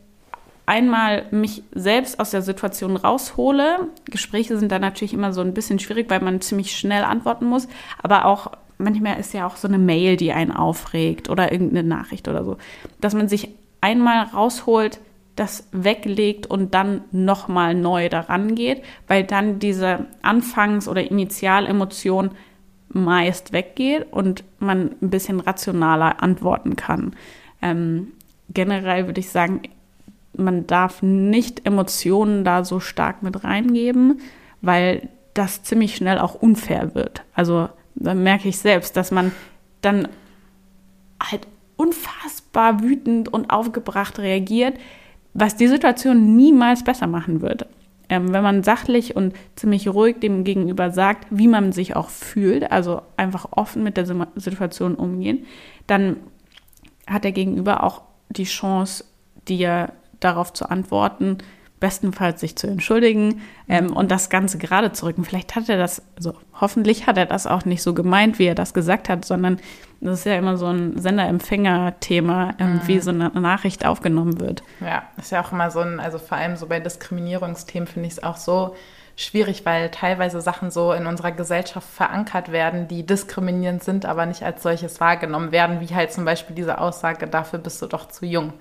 einmal 0.66 1.24
mich 1.30 1.62
selbst 1.72 2.20
aus 2.20 2.30
der 2.30 2.42
Situation 2.42 2.96
raushole. 2.96 3.88
Gespräche 4.04 4.58
sind 4.58 4.70
da 4.70 4.78
natürlich 4.78 5.14
immer 5.14 5.32
so 5.32 5.40
ein 5.40 5.54
bisschen 5.54 5.78
schwierig, 5.78 6.10
weil 6.10 6.20
man 6.20 6.42
ziemlich 6.42 6.76
schnell 6.76 7.04
antworten 7.04 7.46
muss, 7.46 7.68
aber 8.02 8.26
auch 8.26 8.52
manchmal 8.78 9.18
ist 9.20 9.34
ja 9.34 9.46
auch 9.46 9.56
so 9.56 9.68
eine 9.68 9.78
Mail, 9.78 10.16
die 10.16 10.32
einen 10.32 10.52
aufregt 10.52 11.28
oder 11.28 11.52
irgendeine 11.52 11.86
Nachricht 11.86 12.28
oder 12.28 12.44
so, 12.44 12.56
dass 13.00 13.14
man 13.14 13.28
sich 13.28 13.50
einmal 13.80 14.24
rausholt, 14.24 15.00
das 15.36 15.68
weglegt 15.70 16.48
und 16.48 16.74
dann 16.74 17.02
nochmal 17.12 17.74
neu 17.74 18.08
daran 18.08 18.56
geht, 18.56 18.82
weil 19.06 19.22
dann 19.22 19.60
diese 19.60 20.06
Anfangs- 20.22 20.88
oder 20.88 21.08
Initialemotion 21.08 22.30
meist 22.88 23.52
weggeht 23.52 24.06
und 24.10 24.42
man 24.58 24.96
ein 25.00 25.10
bisschen 25.10 25.38
rationaler 25.38 26.22
antworten 26.22 26.74
kann. 26.74 27.14
Ähm, 27.62 28.12
generell 28.52 29.06
würde 29.06 29.20
ich 29.20 29.30
sagen, 29.30 29.62
man 30.36 30.66
darf 30.66 31.02
nicht 31.02 31.66
Emotionen 31.66 32.44
da 32.44 32.64
so 32.64 32.80
stark 32.80 33.22
mit 33.22 33.44
reingeben, 33.44 34.20
weil 34.60 35.08
das 35.34 35.62
ziemlich 35.62 35.94
schnell 35.94 36.18
auch 36.18 36.34
unfair 36.34 36.94
wird. 36.94 37.22
Also 37.34 37.68
dann 37.98 38.22
merke 38.22 38.48
ich 38.48 38.58
selbst, 38.58 38.96
dass 38.96 39.10
man 39.10 39.32
dann 39.80 40.08
halt 41.20 41.46
unfassbar 41.76 42.82
wütend 42.82 43.32
und 43.32 43.50
aufgebracht 43.50 44.18
reagiert, 44.18 44.74
was 45.34 45.56
die 45.56 45.68
Situation 45.68 46.36
niemals 46.36 46.84
besser 46.84 47.06
machen 47.06 47.40
wird. 47.40 47.66
Ähm, 48.08 48.32
wenn 48.32 48.42
man 48.42 48.62
sachlich 48.62 49.16
und 49.16 49.34
ziemlich 49.54 49.88
ruhig 49.88 50.18
dem 50.20 50.44
Gegenüber 50.44 50.90
sagt, 50.90 51.26
wie 51.30 51.48
man 51.48 51.72
sich 51.72 51.94
auch 51.94 52.08
fühlt, 52.08 52.70
also 52.72 53.02
einfach 53.16 53.46
offen 53.50 53.82
mit 53.82 53.96
der 53.96 54.06
Situation 54.36 54.94
umgehen, 54.94 55.44
dann 55.86 56.16
hat 57.06 57.24
der 57.24 57.32
Gegenüber 57.32 57.84
auch 57.84 58.02
die 58.30 58.44
Chance, 58.44 59.04
dir 59.46 59.92
darauf 60.20 60.52
zu 60.52 60.68
antworten, 60.68 61.38
bestenfalls 61.80 62.40
sich 62.40 62.56
zu 62.56 62.66
entschuldigen 62.66 63.42
ähm, 63.68 63.94
und 63.94 64.10
das 64.10 64.30
Ganze 64.30 64.58
gerade 64.58 64.92
zu 64.92 65.06
rücken. 65.06 65.24
Vielleicht 65.24 65.56
hat 65.56 65.68
er 65.68 65.78
das, 65.78 66.02
also 66.16 66.34
hoffentlich 66.60 67.06
hat 67.06 67.16
er 67.16 67.26
das 67.26 67.46
auch 67.46 67.64
nicht 67.64 67.82
so 67.82 67.94
gemeint, 67.94 68.38
wie 68.38 68.46
er 68.46 68.54
das 68.54 68.74
gesagt 68.74 69.08
hat, 69.08 69.24
sondern 69.24 69.58
das 70.00 70.20
ist 70.20 70.26
ja 70.26 70.36
immer 70.36 70.56
so 70.56 70.66
ein 70.66 70.98
Sender-Empfänger-Thema, 70.98 72.54
ähm, 72.58 72.74
mhm. 72.74 72.80
wie 72.86 73.00
so 73.00 73.10
eine 73.10 73.28
Nachricht 73.30 73.84
aufgenommen 73.84 74.40
wird. 74.40 74.62
Ja, 74.80 75.02
ist 75.16 75.32
ja 75.32 75.42
auch 75.42 75.52
immer 75.52 75.70
so 75.70 75.80
ein, 75.80 76.00
also 76.00 76.18
vor 76.18 76.38
allem 76.38 76.56
so 76.56 76.66
bei 76.66 76.80
Diskriminierungsthemen 76.80 77.86
finde 77.86 78.06
ich 78.06 78.14
es 78.14 78.22
auch 78.22 78.36
so 78.36 78.76
schwierig, 79.16 79.66
weil 79.66 79.90
teilweise 79.90 80.40
Sachen 80.40 80.70
so 80.70 80.92
in 80.92 81.06
unserer 81.06 81.32
Gesellschaft 81.32 81.88
verankert 81.88 82.52
werden, 82.52 82.86
die 82.86 83.04
diskriminierend 83.04 83.82
sind, 83.82 84.06
aber 84.06 84.26
nicht 84.26 84.44
als 84.44 84.62
solches 84.62 85.00
wahrgenommen 85.00 85.50
werden, 85.50 85.80
wie 85.80 85.92
halt 85.92 86.12
zum 86.12 86.24
Beispiel 86.24 86.54
diese 86.54 86.78
Aussage, 86.78 87.26
dafür 87.26 87.58
bist 87.58 87.82
du 87.82 87.86
doch 87.86 88.06
zu 88.06 88.24
jung. 88.24 88.52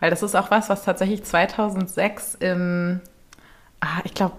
Weil 0.00 0.10
das 0.10 0.22
ist 0.22 0.34
auch 0.34 0.50
was, 0.50 0.68
was 0.68 0.84
tatsächlich 0.84 1.24
2006 1.24 2.36
im, 2.36 3.00
ah, 3.80 4.00
ich 4.04 4.14
glaube, 4.14 4.34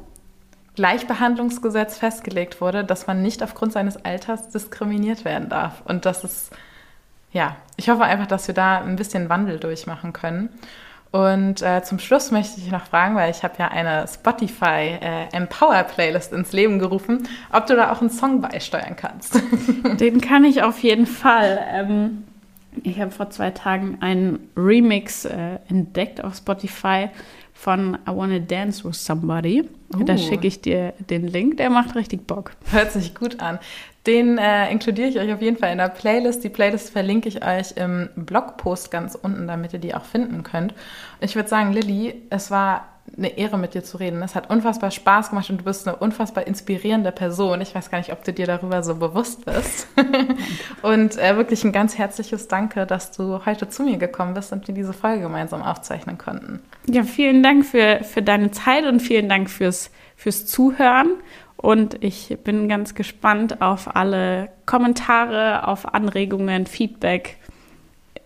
Gleichbehandlungsgesetz 0.76 1.98
festgelegt 1.98 2.62
wurde, 2.62 2.84
dass 2.84 3.08
man 3.08 3.22
nicht 3.22 3.44
aufgrund 3.44 3.74
seines 3.74 4.04
Alters 4.04 4.50
diskriminiert 4.50 5.26
werden 5.26 5.50
darf. 5.50 5.82
Und 5.86 6.06
das 6.06 6.24
ist, 6.24 6.52
ja, 7.32 7.56
ich 7.76 7.90
hoffe 7.90 8.04
einfach, 8.04 8.28
dass 8.28 8.48
wir 8.48 8.56
da 8.56 8.80
ein 8.80 8.96
bisschen 8.96 9.30
Wandel 9.30 9.60
durchmachen 9.60 10.14
können. 10.14 10.50
Und 11.12 11.62
äh, 11.62 11.84
zum 11.84 12.00
Schluss 12.00 12.32
möchte 12.32 12.62
ich 12.62 12.72
noch 12.72 12.86
fragen, 12.86 13.16
weil 13.16 13.30
ich 13.32 13.44
habe 13.44 13.56
ja 13.60 13.68
eine 13.68 14.08
Spotify 14.08 14.98
äh, 15.02 15.28
Empower 15.34 15.84
Playlist 15.84 16.32
ins 16.32 16.54
Leben 16.54 16.80
gerufen, 16.80 17.28
ob 17.52 17.68
du 17.68 17.76
da 17.76 17.92
auch 17.92 18.00
einen 18.00 18.10
Song 18.10 18.40
beisteuern 18.40 18.96
kannst. 18.96 19.42
Den 20.00 20.22
kann 20.22 20.46
ich 20.46 20.64
auf 20.64 20.80
jeden 20.80 21.06
Fall. 21.06 21.60
Ähm, 21.70 22.24
ich 22.84 23.00
habe 23.00 23.12
vor 23.12 23.30
zwei 23.30 23.52
Tagen 23.52 23.98
einen 24.02 24.50
Remix 24.56 25.26
äh, 25.26 25.60
entdeckt 25.70 26.24
auf 26.24 26.36
Spotify 26.36 27.10
von 27.54 27.96
I 28.08 28.12
Wanna 28.12 28.40
Dance 28.40 28.84
with 28.84 29.04
Somebody. 29.04 29.64
Uh. 29.94 30.04
Da 30.04 30.18
schicke 30.18 30.48
ich 30.48 30.62
dir 30.62 30.94
den 31.10 31.28
Link, 31.28 31.58
der 31.58 31.70
macht 31.70 31.96
richtig 31.96 32.26
Bock. 32.26 32.54
Hört 32.72 32.92
sich 32.92 33.14
gut 33.14 33.40
an. 33.40 33.60
Den 34.08 34.40
äh, 34.40 34.72
inkludiere 34.72 35.08
ich 35.08 35.20
euch 35.20 35.32
auf 35.32 35.42
jeden 35.42 35.58
Fall 35.58 35.72
in 35.72 35.78
der 35.78 35.90
Playlist. 35.90 36.44
Die 36.44 36.50
Playlist 36.50 36.90
verlinke 36.90 37.30
ich 37.30 37.46
euch 37.46 37.74
im 37.76 38.10
Blogpost 38.16 38.90
ganz 38.90 39.16
unten, 39.16 39.48
damit 39.48 39.74
ihr 39.74 39.80
die 39.80 39.94
auch 39.94 40.06
finden 40.06 40.44
könnt. 40.44 40.74
Ich 41.20 41.36
würde 41.36 41.50
sagen, 41.50 41.72
Lilly, 41.72 42.24
es 42.32 42.50
war 42.50 42.88
eine 43.18 43.38
Ehre, 43.38 43.58
mit 43.58 43.74
dir 43.74 43.84
zu 43.84 43.98
reden. 43.98 44.22
Es 44.22 44.36
hat 44.36 44.50
unfassbar 44.50 44.90
Spaß 44.90 45.30
gemacht 45.30 45.50
und 45.50 45.60
du 45.60 45.64
bist 45.64 45.88
eine 45.88 45.98
unfassbar 45.98 46.48
inspirierende 46.48 47.12
Person. 47.12 47.60
Ich 47.62 47.76
weiß 47.76 47.92
gar 47.92 47.98
nicht, 47.98 48.12
ob 48.12 48.24
du 48.24 48.32
dir 48.32 48.48
darüber 48.48 48.84
so 48.84 48.96
bewusst 48.96 49.46
bist. 49.46 49.88
und 50.82 51.18
äh, 51.18 51.36
wirklich 51.36 51.64
ein 51.64 51.72
ganz 51.72 51.98
herzliches 51.98 52.48
Danke, 52.48 52.86
dass 52.86 53.12
du 53.12 53.46
heute 53.46 53.70
zu 53.70 53.84
mir 53.84 53.98
gekommen 53.98 54.34
bist 54.34 54.52
und 54.54 54.68
wir 54.68 54.74
diese 54.74 54.94
Folge 54.94 55.24
gemeinsam 55.24 55.62
aufzeichnen 55.62 56.18
konnten. 56.18 56.62
Ja, 56.88 57.04
vielen 57.04 57.44
Dank 57.44 57.66
für, 57.66 58.02
für 58.04 58.22
deine 58.22 58.52
Zeit 58.52 58.86
und 58.86 59.02
vielen 59.02 59.28
Dank 59.28 59.50
fürs, 59.50 59.92
fürs 60.16 60.46
Zuhören. 60.46 61.10
Und 61.62 62.04
ich 62.04 62.38
bin 62.44 62.68
ganz 62.68 62.96
gespannt 62.96 63.62
auf 63.62 63.96
alle 63.96 64.50
Kommentare, 64.66 65.68
auf 65.68 65.94
Anregungen, 65.94 66.66
Feedback 66.66 67.38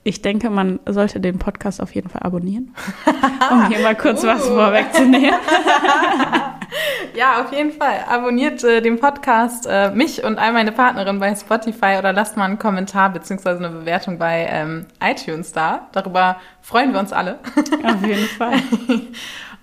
ich 0.07 0.21
denke, 0.21 0.51
man 0.51 0.79
sollte 0.85 1.19
den 1.19 1.39
Podcast 1.39 1.81
auf 1.81 1.95
jeden 1.95 2.09
Fall 2.09 2.21
abonnieren, 2.21 2.75
um 3.51 3.67
hier 3.67 3.79
mal 3.79 3.95
kurz 3.95 4.23
uh. 4.23 4.27
was 4.27 4.47
vorwegzunehmen. 4.47 5.33
ja, 7.15 7.41
auf 7.41 7.51
jeden 7.51 7.71
Fall. 7.71 8.05
Abonniert 8.07 8.63
äh, 8.63 8.81
den 8.81 8.99
Podcast, 8.99 9.65
äh, 9.67 9.89
mich 9.89 10.23
und 10.23 10.37
all 10.37 10.53
meine 10.53 10.71
Partnerinnen 10.71 11.19
bei 11.19 11.33
Spotify 11.33 11.95
oder 11.97 12.13
lasst 12.13 12.37
mal 12.37 12.45
einen 12.45 12.59
Kommentar 12.59 13.09
bzw. 13.13 13.49
eine 13.49 13.69
Bewertung 13.69 14.19
bei 14.19 14.47
ähm, 14.47 14.85
iTunes 15.01 15.53
da. 15.53 15.87
Darüber 15.91 16.35
freuen 16.61 16.93
wir 16.93 16.99
uns 16.99 17.11
alle. 17.11 17.39
auf 17.83 18.05
jeden 18.05 18.27
Fall. 18.27 18.61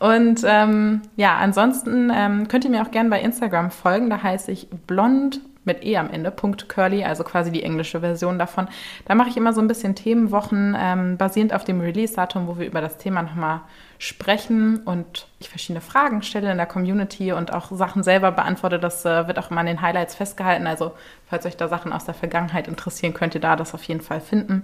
Und 0.03 0.43
ähm, 0.45 1.03
ja, 1.15 1.37
ansonsten 1.37 2.11
ähm, 2.13 2.49
könnt 2.49 2.65
ihr 2.65 2.73
mir 2.73 2.83
auch 2.83 2.91
gerne 2.91 3.09
bei 3.09 3.21
Instagram 3.21 3.71
folgen. 3.71 4.11
Da 4.11 4.21
heiße 4.21 4.51
ich 4.51 4.69
blond 4.69 5.41
mit 5.63 5.85
E 5.85 5.97
am 5.97 6.11
Ende, 6.11 6.33
Punkt 6.33 6.69
Curly, 6.69 7.05
also 7.05 7.23
quasi 7.23 7.53
die 7.53 7.63
englische 7.63 8.01
Version 8.01 8.37
davon. 8.37 8.67
Da 9.05 9.15
mache 9.15 9.29
ich 9.29 9.37
immer 9.37 9.53
so 9.53 9.61
ein 9.61 9.69
bisschen 9.69 9.95
Themenwochen, 9.95 10.77
ähm, 10.77 11.19
basierend 11.19 11.55
auf 11.55 11.63
dem 11.63 11.81
Release-Datum, 11.81 12.49
wo 12.49 12.59
wir 12.59 12.67
über 12.67 12.81
das 12.81 12.99
Thema 12.99 13.23
nochmal 13.23 13.61
sprechen 14.01 14.79
und 14.79 15.29
ich 15.39 15.49
verschiedene 15.49 15.81
Fragen 15.81 16.23
stelle 16.23 16.51
in 16.51 16.57
der 16.57 16.67
Community 16.67 17.33
und 17.33 17.53
auch 17.53 17.71
Sachen 17.71 18.03
selber 18.03 18.33
beantworte. 18.33 18.81
Das 18.81 19.05
äh, 19.05 19.29
wird 19.29 19.39
auch 19.39 19.53
immer 19.53 19.61
in 19.61 19.69
den 19.69 19.83
Highlights 19.83 20.17
festgehalten. 20.17 20.67
Also, 20.67 20.91
falls 21.29 21.47
euch 21.47 21.57
da 21.57 21.69
Sachen 21.69 21.93
aus 21.93 22.07
der 22.07 22.15
Vergangenheit 22.15 22.67
interessieren, 22.67 23.15
könnt 23.15 23.37
ihr 23.37 23.41
da 23.41 23.55
das 23.55 23.73
auf 23.73 23.85
jeden 23.85 24.01
Fall 24.01 24.21
finden. 24.21 24.63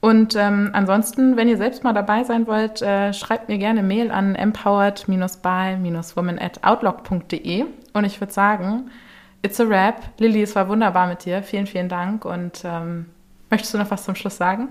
Und 0.00 0.36
ähm, 0.36 0.70
ansonsten, 0.72 1.36
wenn 1.36 1.48
ihr 1.48 1.56
selbst 1.56 1.84
mal 1.84 1.92
dabei 1.92 2.24
sein 2.24 2.46
wollt, 2.46 2.82
äh, 2.82 3.12
schreibt 3.12 3.48
mir 3.48 3.58
gerne 3.58 3.82
Mail 3.82 4.10
an 4.10 4.34
empowered-by-woman 4.34 6.38
at 6.38 6.62
outlook.de. 6.62 7.64
Und 7.92 8.04
ich 8.04 8.20
würde 8.20 8.32
sagen, 8.32 8.90
It's 9.46 9.60
a 9.60 9.64
Rap. 9.64 10.02
Lilly, 10.18 10.42
es 10.42 10.56
war 10.56 10.68
wunderbar 10.68 11.06
mit 11.06 11.24
dir. 11.24 11.42
Vielen, 11.42 11.68
vielen 11.68 11.88
Dank. 11.88 12.24
Und 12.24 12.62
ähm, 12.64 13.06
möchtest 13.48 13.74
du 13.74 13.78
noch 13.78 13.90
was 13.90 14.04
zum 14.04 14.16
Schluss 14.16 14.36
sagen? 14.36 14.70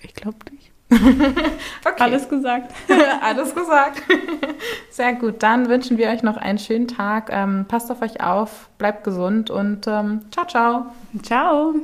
ich 0.00 0.14
glaube 0.14 0.38
nicht. 0.50 0.72
okay. 0.90 2.02
Alles 2.02 2.28
gesagt. 2.28 2.72
Alles 3.22 3.54
gesagt. 3.54 4.02
Sehr 4.90 5.14
gut. 5.14 5.44
Dann 5.44 5.68
wünschen 5.68 5.96
wir 5.96 6.08
euch 6.08 6.24
noch 6.24 6.36
einen 6.36 6.58
schönen 6.58 6.88
Tag. 6.88 7.30
Ähm, 7.30 7.66
passt 7.68 7.90
auf 7.90 8.02
euch 8.02 8.20
auf, 8.20 8.68
bleibt 8.78 9.04
gesund 9.04 9.48
und 9.48 9.86
ähm, 9.86 10.22
ciao, 10.32 10.46
ciao. 10.46 10.86
Ciao. 11.22 11.74